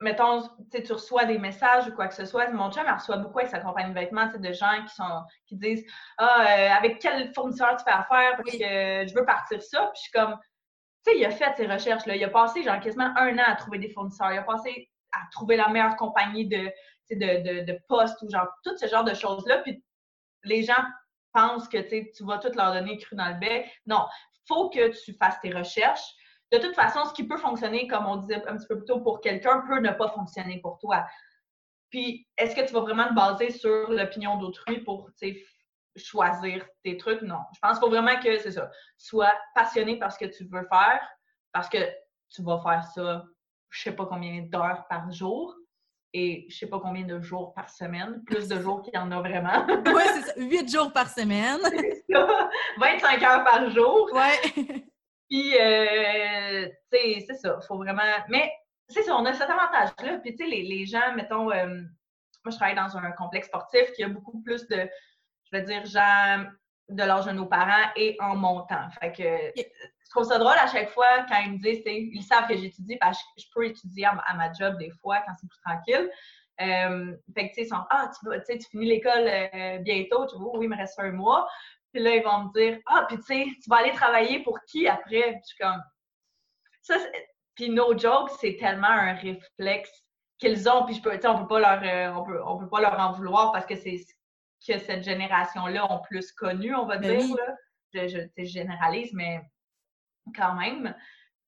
mettons, 0.00 0.42
tu 0.72 0.92
reçois 0.92 1.24
des 1.24 1.38
messages 1.38 1.88
ou 1.88 1.94
quoi 1.94 2.08
que 2.08 2.14
ce 2.14 2.24
soit. 2.24 2.48
Mon 2.50 2.70
chum, 2.70 2.84
il 2.86 2.92
reçoit 2.92 3.16
beaucoup 3.16 3.38
avec 3.38 3.50
sa 3.50 3.60
compagnie 3.60 3.92
de 3.92 3.98
vêtements, 3.98 4.26
de 4.26 4.52
gens 4.52 4.84
qui 4.86 4.94
sont 4.94 5.22
qui 5.46 5.56
disent 5.56 5.84
Ah, 6.18 6.46
euh, 6.46 6.70
avec 6.70 7.00
quel 7.00 7.32
fournisseur 7.34 7.76
tu 7.76 7.84
fais 7.84 7.90
affaire? 7.90 8.36
Parce 8.36 8.52
que 8.52 9.08
je 9.08 9.14
veux 9.14 9.24
partir 9.24 9.62
ça. 9.62 9.90
Puis 9.92 9.96
je 9.96 10.00
suis 10.02 10.12
comme, 10.12 10.38
tu 11.04 11.12
sais, 11.12 11.18
il 11.18 11.24
a 11.24 11.30
fait 11.30 11.54
ses 11.56 11.66
recherches, 11.66 12.06
là. 12.06 12.16
Il 12.16 12.24
a 12.24 12.28
passé, 12.28 12.62
genre, 12.62 12.80
quasiment 12.80 13.12
un 13.16 13.38
an 13.38 13.44
à 13.46 13.56
trouver 13.56 13.78
des 13.78 13.90
fournisseurs. 13.90 14.32
Il 14.32 14.38
a 14.38 14.42
passé 14.42 14.88
à 15.14 15.30
trouver 15.32 15.56
la 15.56 15.68
meilleure 15.68 15.96
compagnie 15.96 16.46
de, 16.46 16.70
de, 17.10 17.64
de, 17.64 17.78
poste 17.88 18.20
ou 18.22 18.30
genre 18.30 18.48
tout 18.64 18.76
ce 18.76 18.86
genre 18.86 19.04
de 19.04 19.14
choses-là. 19.14 19.58
Puis 19.58 19.82
les 20.44 20.62
gens 20.62 20.82
pensent 21.32 21.68
que 21.68 21.78
tu 21.78 22.24
vas 22.24 22.38
tout 22.38 22.52
leur 22.54 22.72
donner 22.72 22.98
cru 22.98 23.16
dans 23.16 23.28
le 23.28 23.38
bec. 23.38 23.70
Non, 23.86 24.06
faut 24.46 24.70
que 24.70 24.88
tu 25.04 25.12
fasses 25.14 25.40
tes 25.40 25.52
recherches. 25.52 26.14
De 26.52 26.58
toute 26.58 26.74
façon, 26.74 27.04
ce 27.04 27.12
qui 27.14 27.26
peut 27.26 27.36
fonctionner, 27.36 27.88
comme 27.88 28.06
on 28.06 28.16
disait 28.16 28.46
un 28.46 28.56
petit 28.56 28.66
peu 28.66 28.76
plus 28.76 28.86
tôt, 28.86 29.00
pour 29.00 29.20
quelqu'un, 29.20 29.62
peut 29.66 29.80
ne 29.80 29.90
pas 29.90 30.08
fonctionner 30.10 30.60
pour 30.60 30.78
toi. 30.78 31.04
Puis, 31.90 32.28
est-ce 32.36 32.54
que 32.54 32.66
tu 32.66 32.72
vas 32.72 32.80
vraiment 32.80 33.08
te 33.08 33.14
baser 33.14 33.50
sur 33.50 33.90
l'opinion 33.90 34.36
d'autrui 34.36 34.80
pour 34.80 35.10
choisir 35.96 36.66
tes 36.82 36.96
trucs? 36.96 37.22
Non. 37.22 37.40
Je 37.54 37.60
pense 37.60 37.78
qu'il 37.78 37.80
faut 37.80 37.90
vraiment 37.90 38.20
que, 38.20 38.38
c'est 38.38 38.52
ça, 38.52 38.70
sois 38.96 39.32
passionné 39.54 39.98
par 39.98 40.12
ce 40.12 40.18
que 40.18 40.26
tu 40.26 40.44
veux 40.44 40.66
faire, 40.70 41.00
parce 41.52 41.68
que 41.68 41.78
tu 42.30 42.42
vas 42.42 42.60
faire 42.60 42.84
ça 42.84 43.24
je 43.74 43.82
sais 43.82 43.92
pas 43.92 44.06
combien 44.06 44.42
d'heures 44.42 44.86
par 44.88 45.10
jour 45.10 45.56
et 46.12 46.46
je 46.48 46.56
sais 46.56 46.68
pas 46.68 46.78
combien 46.78 47.02
de 47.02 47.20
jours 47.20 47.52
par 47.54 47.68
semaine, 47.68 48.22
plus 48.24 48.46
de 48.46 48.60
jours 48.60 48.82
qu'il 48.82 48.94
y 48.94 48.98
en 48.98 49.10
a 49.10 49.20
vraiment. 49.20 49.66
oui, 49.86 50.02
c'est 50.14 50.22
ça, 50.22 50.32
8 50.36 50.70
jours 50.70 50.92
par 50.92 51.08
semaine. 51.08 51.58
25 52.78 53.22
heures 53.22 53.44
par 53.44 53.68
jour. 53.70 54.08
Ouais. 54.12 54.78
Puis, 55.28 55.58
euh, 55.58 56.68
tu 56.92 56.98
sais, 56.98 57.24
c'est 57.26 57.34
ça, 57.34 57.58
faut 57.66 57.78
vraiment... 57.78 58.02
Mais, 58.28 58.52
c'est 58.88 59.02
ça, 59.02 59.16
on 59.16 59.24
a 59.24 59.32
cet 59.32 59.50
avantage-là. 59.50 60.18
Puis, 60.18 60.36
tu 60.36 60.44
sais, 60.44 60.50
les, 60.50 60.86
gens, 60.86 61.14
mettons, 61.16 61.50
euh, 61.50 61.66
moi, 61.66 62.50
je 62.52 62.56
travaille 62.56 62.76
dans 62.76 62.96
un 62.96 63.10
complexe 63.12 63.48
sportif 63.48 63.90
qui 63.96 64.04
a 64.04 64.08
beaucoup 64.08 64.40
plus 64.42 64.68
de, 64.68 64.88
je 65.50 65.58
vais 65.58 65.62
dire, 65.62 65.84
gens 65.84 66.44
de 66.90 67.02
l'âge 67.02 67.26
de 67.26 67.32
nos 67.32 67.46
parents 67.46 67.90
et 67.96 68.16
en 68.20 68.36
montant. 68.36 68.88
Fait 69.00 69.10
que 69.10 69.60
trouve 70.14 70.28
ça 70.28 70.38
drôle 70.38 70.56
à 70.58 70.66
chaque 70.66 70.90
fois 70.90 71.24
quand 71.28 71.38
ils 71.44 71.52
me 71.52 71.58
disent, 71.58 71.82
ils 71.86 72.22
savent 72.22 72.46
que 72.46 72.56
j'étudie, 72.56 72.96
parce 72.96 73.18
que 73.18 73.28
je 73.38 73.46
peux 73.54 73.66
étudier 73.66 74.06
à, 74.06 74.34
ma 74.34 74.52
job 74.52 74.78
des 74.78 74.90
fois 74.90 75.20
quand 75.26 75.32
c'est 75.40 75.48
plus 75.48 75.60
tranquille. 75.64 76.10
Euh, 76.60 77.16
fait 77.34 77.48
que, 77.48 77.54
tu 77.54 77.54
sais, 77.54 77.62
ils 77.62 77.68
sont, 77.68 77.84
ah, 77.90 78.10
tu, 78.46 78.58
tu 78.58 78.68
finis 78.70 78.86
l'école 78.86 79.26
euh, 79.26 79.78
bientôt, 79.78 80.26
tu 80.26 80.36
vois, 80.36 80.56
oui, 80.56 80.66
il 80.66 80.68
me 80.68 80.76
reste 80.76 80.98
un 81.00 81.10
mois. 81.10 81.48
Puis 81.92 82.02
là, 82.02 82.14
ils 82.14 82.22
vont 82.22 82.44
me 82.44 82.52
dire, 82.52 82.78
ah, 82.86 83.04
puis 83.08 83.16
tu 83.18 83.24
sais, 83.24 83.46
tu 83.62 83.68
vas 83.68 83.76
aller 83.76 83.92
travailler 83.92 84.42
pour 84.42 84.60
qui 84.64 84.86
après? 84.86 85.40
je 85.42 85.46
suis 85.46 85.58
comme, 85.58 85.82
ça, 86.82 86.96
puis 87.56 87.70
no 87.70 87.96
joke, 87.96 88.30
c'est 88.40 88.56
tellement 88.56 88.88
un 88.88 89.14
réflexe 89.14 89.90
qu'ils 90.38 90.68
ont, 90.68 90.84
puis 90.84 90.94
je 90.94 91.02
peux, 91.02 91.18
on 91.24 91.38
peut 91.38 91.46
pas 91.46 91.60
leur, 91.60 91.82
euh, 91.82 92.20
on 92.20 92.24
peut, 92.24 92.40
on 92.44 92.58
peut 92.58 92.68
pas 92.68 92.80
leur 92.80 92.98
en 92.98 93.12
vouloir 93.12 93.52
parce 93.52 93.66
que 93.66 93.76
c'est 93.76 93.98
ce 93.98 94.72
que 94.72 94.78
cette 94.78 95.02
génération-là 95.02 95.90
ont 95.92 96.00
plus 96.02 96.30
connu, 96.32 96.74
on 96.74 96.86
va 96.86 96.98
ben 96.98 97.18
dire. 97.18 97.36
Là. 97.36 97.54
Je, 97.94 98.18
je 98.36 98.44
généralise, 98.44 99.12
mais 99.12 99.40
quand 100.34 100.54
même. 100.54 100.94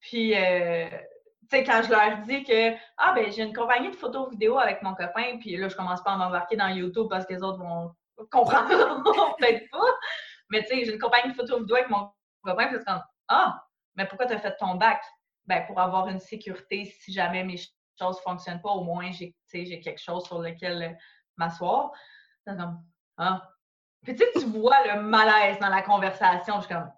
Puis, 0.01 0.35
euh, 0.35 0.89
tu 1.51 1.59
sais, 1.59 1.64
quand 1.64 1.83
je 1.83 1.91
leur 1.91 2.18
dis 2.22 2.45
que, 2.45 2.74
ah, 2.99 3.12
ben, 3.14 3.31
j'ai 3.31 3.43
une 3.43 3.55
compagnie 3.55 3.91
de 3.91 3.97
photos 3.97 4.31
vidéo 4.31 4.59
avec 4.59 4.83
mon 4.83 4.95
copain, 4.95 5.39
puis 5.39 5.57
là, 5.57 5.68
je 5.68 5.77
commence 5.77 6.03
pas 6.03 6.12
à 6.12 6.16
m'embarquer 6.16 6.57
dans 6.57 6.68
YouTube 6.68 7.07
parce 7.09 7.27
que 7.27 7.35
les 7.35 7.43
autres 7.43 7.59
vont 7.59 7.95
comprendre 8.31 8.66
peut-être 9.39 9.70
pas. 9.70 9.87
Mais 10.51 10.62
tu 10.62 10.68
sais, 10.68 10.85
j'ai 10.85 10.93
une 10.93 11.01
compagnie 11.01 11.33
de 11.33 11.37
photos 11.37 11.61
vidéo 11.61 11.77
avec 11.77 11.91
mon 11.91 12.11
copain, 12.43 12.68
puis 12.68 12.85
comme, 12.85 13.03
ah, 13.29 13.62
mais 13.95 14.07
pourquoi 14.07 14.27
tu 14.27 14.35
as 14.35 14.39
fait 14.39 14.57
ton 14.57 14.74
bac? 14.74 15.03
Ben, 15.47 15.64
pour 15.66 15.81
avoir 15.81 16.09
une 16.09 16.18
sécurité 16.18 16.85
si 16.85 17.12
jamais 17.12 17.45
mes 17.45 17.57
choses 17.57 18.16
ne 18.16 18.22
fonctionnent 18.22 18.61
pas, 18.61 18.70
au 18.70 18.83
moins 18.83 19.11
j'ai 19.12 19.35
quelque 19.81 20.01
chose 20.01 20.24
sur 20.24 20.41
lequel 20.41 20.99
m'asseoir. 21.37 21.93
ah. 23.16 23.43
Puis 24.03 24.14
tu 24.14 24.45
vois 24.47 24.87
le 24.87 25.03
malaise 25.03 25.59
dans 25.59 25.68
la 25.68 25.83
conversation. 25.83 26.57
Je 26.57 26.66
suis 26.66 26.74
comme, 26.74 26.91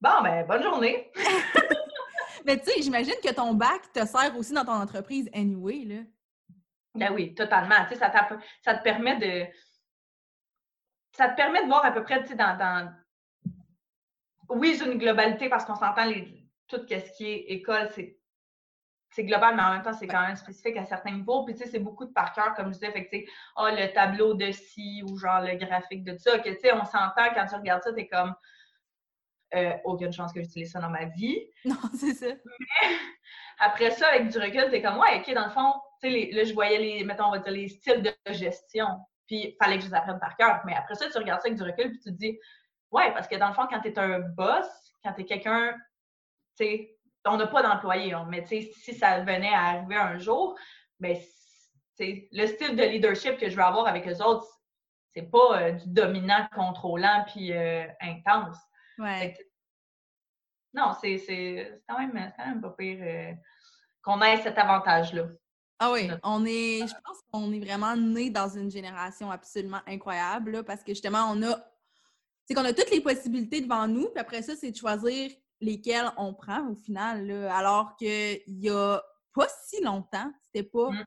bon, 0.00 0.22
ben, 0.22 0.46
bonne 0.46 0.62
journée. 0.62 1.10
Mais 2.44 2.58
tu 2.58 2.70
sais, 2.70 2.82
j'imagine 2.82 3.14
que 3.22 3.32
ton 3.32 3.54
bac 3.54 3.92
te 3.92 4.04
sert 4.06 4.36
aussi 4.36 4.52
dans 4.52 4.64
ton 4.64 4.72
entreprise 4.72 5.28
anyway, 5.34 5.84
là. 5.84 6.02
Ben 6.94 7.12
oui, 7.12 7.34
totalement. 7.34 7.84
Tu 7.84 7.94
sais, 7.94 7.96
ça, 7.96 8.12
ça 8.62 8.74
te 8.74 8.82
permet 8.82 9.16
de. 9.16 9.52
Ça 11.12 11.28
te 11.28 11.36
permet 11.36 11.62
de 11.62 11.66
voir 11.66 11.84
à 11.84 11.92
peu 11.92 12.02
près, 12.02 12.22
tu 12.22 12.28
sais, 12.28 12.34
dans, 12.34 12.56
dans... 12.56 12.92
Oui, 14.48 14.76
j'ai 14.78 14.90
une 14.90 14.98
globalité 14.98 15.48
parce 15.48 15.64
qu'on 15.64 15.74
s'entend 15.74 16.04
les... 16.04 16.48
tout 16.68 16.78
ce 16.88 17.16
qui 17.16 17.26
est 17.26 17.44
école, 17.48 17.90
c'est 17.94 18.18
c'est 19.10 19.24
global, 19.24 19.56
mais 19.56 19.62
en 19.62 19.72
même 19.72 19.82
temps, 19.82 19.92
c'est 19.92 20.06
quand 20.06 20.26
même 20.26 20.36
spécifique 20.36 20.76
à 20.76 20.84
certains 20.84 21.12
niveaux. 21.12 21.44
Puis, 21.44 21.54
tu 21.54 21.64
sais, 21.64 21.70
c'est 21.70 21.78
beaucoup 21.78 22.04
de 22.04 22.12
par 22.12 22.32
cœur, 22.32 22.54
comme 22.54 22.66
je 22.66 22.78
disais. 22.78 22.92
Fait 22.92 23.06
que, 23.06 23.10
tu 23.10 23.24
sais, 23.24 23.32
oh, 23.56 23.66
le 23.70 23.92
tableau 23.92 24.34
de 24.34 24.50
ci 24.52 25.02
ou 25.08 25.16
genre 25.16 25.40
le 25.40 25.54
graphique 25.56 26.04
de 26.04 26.16
ça. 26.18 26.38
Que, 26.38 26.50
tu 26.50 26.60
sais, 26.60 26.72
on 26.72 26.84
s'entend 26.84 27.32
quand 27.34 27.46
tu 27.46 27.54
regardes 27.54 27.82
ça, 27.82 27.92
t'es 27.92 28.06
comme, 28.06 28.34
euh, 29.54 29.72
aucune 29.84 30.12
chance 30.12 30.32
que 30.32 30.42
j'utilise 30.42 30.72
ça 30.72 30.80
dans 30.80 30.90
ma 30.90 31.06
vie. 31.06 31.38
Non, 31.64 31.76
c'est 31.94 32.14
ça. 32.14 32.26
Mais 32.26 32.88
après 33.58 33.90
ça, 33.90 34.08
avec 34.08 34.28
du 34.28 34.38
recul, 34.38 34.70
t'es 34.70 34.82
comme, 34.82 34.98
ouais, 34.98 35.20
OK, 35.20 35.34
dans 35.34 35.46
le 35.46 35.50
fond, 35.50 35.72
tu 36.02 36.10
sais, 36.10 36.30
là, 36.32 36.44
je 36.44 36.54
voyais 36.54 36.78
les, 36.78 37.04
mettons, 37.04 37.26
on 37.26 37.30
va 37.32 37.38
dire, 37.38 37.52
les 37.52 37.68
styles 37.68 38.02
de 38.02 38.32
gestion. 38.32 38.86
Puis, 39.26 39.48
il 39.48 39.56
fallait 39.62 39.76
que 39.76 39.84
je 39.84 39.88
les 39.88 39.94
apprenne 39.94 40.20
par 40.20 40.36
cœur. 40.36 40.62
Mais 40.64 40.74
après 40.74 40.94
ça, 40.94 41.10
tu 41.10 41.18
regardes 41.18 41.40
ça 41.40 41.48
avec 41.48 41.58
du 41.58 41.64
recul, 41.64 41.90
puis 41.90 42.00
tu 42.00 42.10
te 42.10 42.16
dis, 42.16 42.38
ouais, 42.90 43.12
parce 43.12 43.28
que 43.28 43.36
dans 43.36 43.48
le 43.48 43.54
fond, 43.54 43.66
quand 43.68 43.80
tu 43.80 43.88
es 43.88 43.98
un 43.98 44.20
boss, 44.20 44.66
quand 45.02 45.12
tu 45.12 45.22
es 45.22 45.24
quelqu'un, 45.24 45.72
tu 46.58 46.64
sais, 46.64 46.98
on 47.26 47.36
n'a 47.36 47.46
pas 47.46 47.62
d'employé, 47.62 48.14
mais 48.28 48.44
si 48.46 48.94
ça 48.94 49.20
venait 49.20 49.52
à 49.52 49.64
arriver 49.64 49.96
un 49.96 50.18
jour, 50.18 50.56
ben, 50.98 51.16
le 51.98 52.46
style 52.46 52.76
de 52.76 52.82
leadership 52.82 53.38
que 53.38 53.48
je 53.48 53.56
veux 53.56 53.62
avoir 53.62 53.86
avec 53.86 54.06
les 54.06 54.20
autres, 54.22 54.46
c'est 55.12 55.30
pas 55.30 55.60
euh, 55.60 55.72
du 55.72 55.88
dominant, 55.88 56.46
contrôlant 56.54 57.24
puis 57.26 57.52
euh, 57.52 57.86
intense. 58.00 58.56
Non, 60.74 60.92
c'est 61.00 61.82
quand, 61.88 61.98
même, 61.98 62.32
quand 62.36 62.46
même 62.46 62.60
pas 62.60 62.70
pire 62.70 62.98
euh, 63.00 63.32
qu'on 64.02 64.20
ait 64.22 64.42
cet 64.42 64.58
avantage-là. 64.58 65.28
Ah 65.80 65.92
oui, 65.92 66.10
on 66.24 66.44
est, 66.44 66.80
je 66.80 66.94
pense 67.04 67.18
qu'on 67.30 67.52
est 67.52 67.60
vraiment 67.60 67.96
né 67.96 68.30
dans 68.30 68.48
une 68.48 68.70
génération 68.70 69.30
absolument 69.30 69.80
incroyable 69.86 70.64
parce 70.64 70.82
que 70.82 70.92
justement, 70.92 71.30
on 71.30 71.42
a, 71.44 71.56
c'est 72.44 72.54
qu'on 72.54 72.64
a 72.64 72.72
toutes 72.72 72.90
les 72.90 73.00
possibilités 73.00 73.60
devant 73.60 73.86
nous, 73.86 74.08
puis 74.08 74.18
après 74.18 74.42
ça, 74.42 74.56
c'est 74.56 74.72
de 74.72 74.76
choisir 74.76 75.30
lesquels 75.60 76.10
on 76.16 76.34
prend 76.34 76.68
au 76.68 76.74
final. 76.74 77.30
alors 77.50 77.94
qu'il 77.96 78.42
y 78.46 78.70
a 78.70 79.00
pas 79.34 79.46
si 79.64 79.82
longtemps, 79.82 80.32
c'était 80.42 80.68
pas. 80.68 80.90
Mm. 80.90 81.04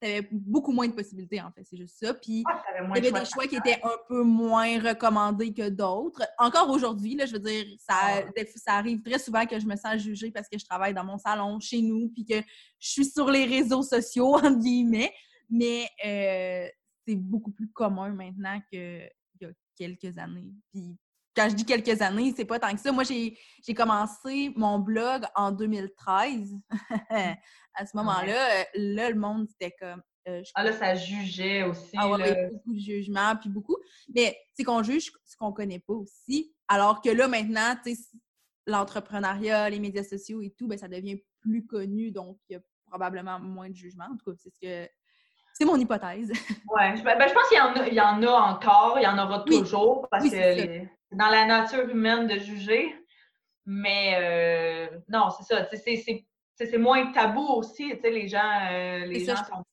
T'avais 0.00 0.28
beaucoup 0.30 0.72
moins 0.72 0.88
de 0.88 0.94
possibilités, 0.94 1.40
en 1.40 1.50
fait. 1.52 1.62
C'est 1.64 1.76
juste 1.76 1.98
ça. 1.98 2.14
Puis, 2.14 2.42
il 2.42 2.94
y 2.94 2.98
avait 2.98 3.12
des 3.12 3.24
choix 3.26 3.46
qui 3.46 3.56
étaient 3.56 3.80
un 3.82 3.96
peu 4.08 4.22
moins 4.22 4.80
recommandés 4.80 5.52
que 5.52 5.68
d'autres. 5.68 6.22
Encore 6.38 6.70
aujourd'hui, 6.70 7.16
là, 7.16 7.26
je 7.26 7.34
veux 7.34 7.38
dire, 7.38 7.66
ça, 7.78 8.22
ça 8.56 8.72
arrive 8.74 9.02
très 9.02 9.18
souvent 9.18 9.44
que 9.44 9.60
je 9.60 9.66
me 9.66 9.76
sens 9.76 9.98
jugée 9.98 10.30
parce 10.30 10.48
que 10.48 10.58
je 10.58 10.64
travaille 10.64 10.94
dans 10.94 11.04
mon 11.04 11.18
salon, 11.18 11.60
chez 11.60 11.82
nous, 11.82 12.08
puis 12.08 12.24
que 12.24 12.40
je 12.78 12.88
suis 12.88 13.04
sur 13.04 13.30
les 13.30 13.44
réseaux 13.44 13.82
sociaux, 13.82 14.34
entre 14.36 14.58
guillemets. 14.58 15.12
Mais 15.50 15.88
euh, 16.04 16.68
c'est 17.06 17.16
beaucoup 17.16 17.50
plus 17.50 17.70
commun 17.70 18.10
maintenant 18.10 18.60
qu'il 18.70 19.10
y 19.40 19.44
a 19.44 19.50
quelques 19.76 20.16
années. 20.18 20.52
Puis 20.72 20.96
quand 21.38 21.48
je 21.48 21.54
dis 21.54 21.64
quelques 21.64 22.02
années, 22.02 22.34
c'est 22.36 22.44
pas 22.44 22.58
tant 22.58 22.74
que 22.74 22.80
ça. 22.80 22.90
Moi, 22.90 23.04
j'ai 23.04 23.74
commencé 23.74 24.52
mon 24.56 24.80
blog 24.80 25.22
en 25.36 25.52
2013. 25.52 26.52
à 27.10 27.86
ce 27.86 27.96
moment-là, 27.96 28.64
là, 28.74 29.10
le 29.10 29.14
monde, 29.14 29.46
c'était 29.48 29.74
comme. 29.78 30.02
Euh, 30.26 30.42
ah 30.56 30.64
là, 30.64 30.72
ça 30.72 30.96
jugeait 30.96 31.62
aussi. 31.62 31.96
Ah 31.96 32.10
ouais, 32.10 32.50
beaucoup 32.50 32.74
de 32.74 32.80
jugement, 32.80 33.36
puis 33.36 33.48
beaucoup. 33.48 33.76
Mais 34.14 34.36
c'est 34.52 34.64
qu'on 34.64 34.82
juge 34.82 35.12
ce 35.24 35.36
qu'on 35.36 35.52
connaît 35.52 35.78
pas 35.78 35.94
aussi. 35.94 36.52
Alors 36.66 37.00
que 37.00 37.08
là, 37.08 37.28
maintenant, 37.28 37.76
tu 37.84 37.94
sais, 37.94 38.02
l'entrepreneuriat, 38.66 39.70
les 39.70 39.78
médias 39.78 40.02
sociaux 40.02 40.42
et 40.42 40.50
tout, 40.58 40.66
ben, 40.66 40.76
ça 40.76 40.88
devient 40.88 41.22
plus 41.40 41.64
connu, 41.66 42.10
donc 42.10 42.38
il 42.50 42.54
y 42.54 42.56
a 42.56 42.60
probablement 42.86 43.38
moins 43.38 43.70
de 43.70 43.76
jugement. 43.76 44.06
En 44.10 44.16
tout 44.16 44.30
cas, 44.30 44.36
c'est 44.42 44.50
ce 44.50 44.58
que 44.60 44.90
c'est 45.58 45.64
mon 45.64 45.76
hypothèse. 45.76 46.32
Oui, 46.70 47.02
ben, 47.02 47.28
je 47.28 47.34
pense 47.34 47.48
qu'il 47.48 47.92
y, 47.92 47.96
y, 47.96 48.00
en 48.00 48.22
a 48.22 48.30
encore, 48.30 48.98
il 48.98 49.02
y 49.02 49.06
en 49.06 49.18
aura 49.18 49.40
toujours, 49.40 50.06
parce 50.10 50.24
que 50.24 50.30
c'est 50.30 50.88
dans 51.10 51.28
la 51.28 51.46
nature 51.46 51.88
humaine 51.88 52.28
de 52.28 52.38
juger. 52.38 52.94
Mais 53.66 54.14
euh, 54.20 54.98
non, 55.08 55.30
c'est 55.30 55.42
ça. 55.42 55.68
C'est 56.56 56.78
moins 56.78 57.10
tabou 57.12 57.46
aussi. 57.54 57.92
Les 58.02 58.28
gens, 58.28 58.68
euh, 58.70 59.06
les 59.06 59.24
gens 59.24 59.36
sont 59.36 59.64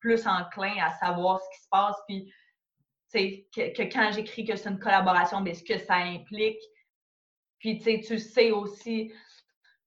plus 0.00 0.26
enclins 0.26 0.76
à 0.82 0.90
savoir 0.98 1.40
ce 1.40 1.48
qui 1.56 1.62
se 1.62 1.68
passe. 1.70 1.96
Puis, 2.06 2.32
que, 3.54 3.74
que 3.74 3.82
quand 3.92 4.10
j'écris 4.12 4.44
que 4.44 4.56
c'est 4.56 4.68
une 4.68 4.78
collaboration, 4.78 5.40
mais 5.40 5.54
ce 5.54 5.64
que 5.64 5.78
ça 5.78 5.94
implique. 5.94 6.60
Puis, 7.58 7.78
tu 7.78 8.18
sais 8.18 8.50
aussi. 8.50 9.12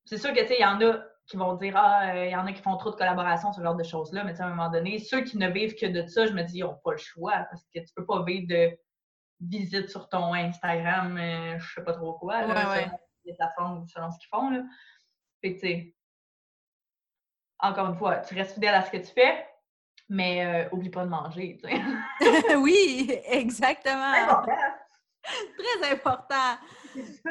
C'est 0.05 0.17
sûr 0.17 0.33
que, 0.33 0.39
il 0.39 0.61
y 0.61 0.65
en 0.65 0.81
a 0.81 1.03
qui 1.27 1.37
vont 1.37 1.53
dire 1.55 1.73
Ah, 1.75 2.13
euh, 2.13 2.25
il 2.25 2.31
y 2.31 2.35
en 2.35 2.45
a 2.45 2.53
qui 2.53 2.61
font 2.61 2.77
trop 2.77 2.91
de 2.91 2.95
collaboration, 2.95 3.53
ce 3.53 3.61
genre 3.61 3.75
de 3.75 3.83
choses-là. 3.83 4.23
Mais 4.23 4.39
à 4.39 4.45
un 4.45 4.49
moment 4.49 4.69
donné, 4.69 4.99
ceux 4.99 5.21
qui 5.21 5.37
ne 5.37 5.49
vivent 5.49 5.75
que 5.75 5.85
de 5.85 6.05
ça, 6.07 6.25
je 6.25 6.33
me 6.33 6.43
dis, 6.43 6.59
ils 6.59 6.63
n'ont 6.63 6.79
pas 6.83 6.91
le 6.91 6.97
choix 6.97 7.45
parce 7.49 7.63
que 7.73 7.79
tu 7.79 7.93
peux 7.95 8.05
pas 8.05 8.23
vivre 8.23 8.47
de 8.47 8.77
visite 9.39 9.89
sur 9.89 10.09
ton 10.09 10.33
Instagram, 10.33 11.17
euh, 11.17 11.59
je 11.59 11.73
sais 11.73 11.83
pas 11.83 11.93
trop 11.93 12.13
quoi, 12.13 12.45
là, 12.45 12.71
ouais, 12.73 12.89
selon, 13.25 13.85
selon 13.87 14.11
ce 14.11 14.19
qu'ils 14.19 14.29
font. 14.31 14.49
Là. 14.49 14.63
Fait 15.41 15.55
que, 15.55 15.59
tu 15.59 15.67
sais, 15.67 15.95
encore 17.59 17.87
une 17.87 17.97
fois, 17.97 18.17
tu 18.17 18.35
restes 18.35 18.53
fidèle 18.53 18.75
à 18.75 18.83
ce 18.83 18.91
que 18.91 18.97
tu 18.97 19.11
fais, 19.13 19.47
mais 20.09 20.45
euh, 20.45 20.69
oublie 20.71 20.89
pas 20.89 21.03
de 21.03 21.09
manger, 21.09 21.59
tu 21.61 21.69
sais. 21.69 22.55
oui, 22.57 23.09
exactement. 23.25 24.13
Très 25.23 25.91
important. 25.91 26.57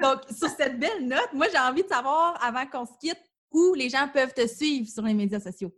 Donc, 0.01 0.23
sur 0.31 0.49
cette 0.49 0.79
belle 0.79 1.07
note, 1.07 1.33
moi, 1.33 1.47
j'ai 1.51 1.59
envie 1.59 1.83
de 1.83 1.89
savoir, 1.89 2.43
avant 2.43 2.67
qu'on 2.67 2.87
se 2.87 2.97
quitte, 2.99 3.23
où 3.53 3.75
les 3.75 3.89
gens 3.89 4.09
peuvent 4.09 4.35
te 4.35 4.47
suivre 4.47 4.89
sur 4.89 5.03
les 5.03 5.15
médias 5.15 5.41
sociaux? 5.41 5.73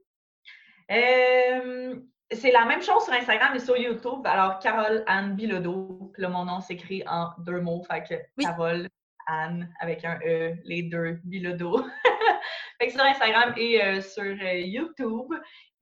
Euh, 0.90 1.96
c'est 2.30 2.52
la 2.52 2.64
même 2.64 2.82
chose 2.82 3.04
sur 3.04 3.12
Instagram 3.12 3.54
et 3.54 3.60
sur 3.60 3.76
YouTube. 3.76 4.20
Alors, 4.24 4.58
Carole 4.58 5.04
Anne 5.06 5.34
Bilodeau. 5.34 6.12
Là, 6.18 6.28
mon 6.28 6.44
nom 6.44 6.60
s'écrit 6.60 7.02
en 7.06 7.30
deux 7.38 7.60
mots. 7.60 7.82
Fait 7.90 8.02
que 8.02 8.42
Carole 8.42 8.88
Anne 9.26 9.72
avec 9.80 10.04
un 10.04 10.18
E, 10.26 10.54
les 10.64 10.82
deux, 10.82 11.20
Bilodeau. 11.24 11.84
fait 12.80 12.86
que 12.86 12.92
sur 12.92 13.02
Instagram 13.02 13.54
et 13.56 13.82
euh, 13.82 14.00
sur 14.00 14.22
euh, 14.22 14.58
YouTube. 14.58 15.32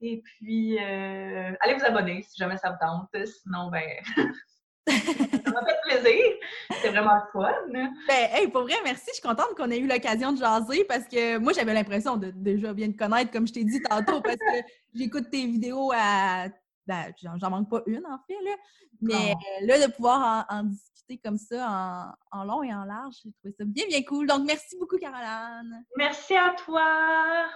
Et 0.01 0.21
puis, 0.21 0.77
allez 0.79 1.75
vous 1.75 1.85
abonner 1.85 2.23
si 2.23 2.37
jamais 2.37 2.57
ça 2.57 2.71
vous 2.71 2.77
tente. 2.79 3.25
Sinon, 3.25 3.69
ben. 3.69 3.83
ça 4.87 5.51
m'a 5.51 5.65
fait 5.65 5.79
plaisir. 5.83 6.23
C'était 6.71 6.89
vraiment 6.89 7.21
fun. 7.31 7.51
Ben, 7.71 8.29
hey, 8.33 8.47
pour 8.49 8.63
vrai, 8.63 8.75
merci. 8.83 9.05
Je 9.07 9.13
suis 9.13 9.21
contente 9.21 9.55
qu'on 9.55 9.71
ait 9.71 9.79
eu 9.79 9.87
l'occasion 9.87 10.31
de 10.33 10.37
jaser 10.37 10.83
parce 10.85 11.05
que 11.05 11.37
moi, 11.37 11.53
j'avais 11.53 11.73
l'impression 11.73 12.17
de 12.17 12.31
déjà 12.31 12.73
bien 12.73 12.91
te 12.91 12.97
connaître, 12.97 13.31
comme 13.31 13.47
je 13.47 13.53
t'ai 13.53 13.63
dit 13.63 13.81
tantôt, 13.81 14.21
parce 14.21 14.37
que 14.37 14.67
j'écoute 14.93 15.29
tes 15.29 15.45
vidéos 15.45 15.91
à. 15.93 16.47
Ben, 16.85 17.13
j'en 17.21 17.49
manque 17.49 17.69
pas 17.69 17.81
une, 17.85 18.05
en 18.05 18.19
fait, 18.27 18.41
là. 18.43 18.55
Mais 19.01 19.33
là, 19.61 19.85
de 19.85 19.91
pouvoir 19.91 20.45
en, 20.49 20.63
discuter 20.63 21.17
comme 21.23 21.37
ça, 21.37 22.15
en, 22.31 22.43
long 22.43 22.63
et 22.63 22.73
en 22.73 22.83
large, 22.83 23.15
j'ai 23.23 23.31
trouvé 23.31 23.53
ça 23.57 23.63
bien, 23.65 23.85
bien 23.87 24.03
cool. 24.03 24.27
Donc, 24.27 24.43
merci 24.45 24.77
beaucoup, 24.77 24.97
Caroline. 24.97 25.85
Merci 25.97 26.35
à 26.35 26.53
toi. 26.57 27.49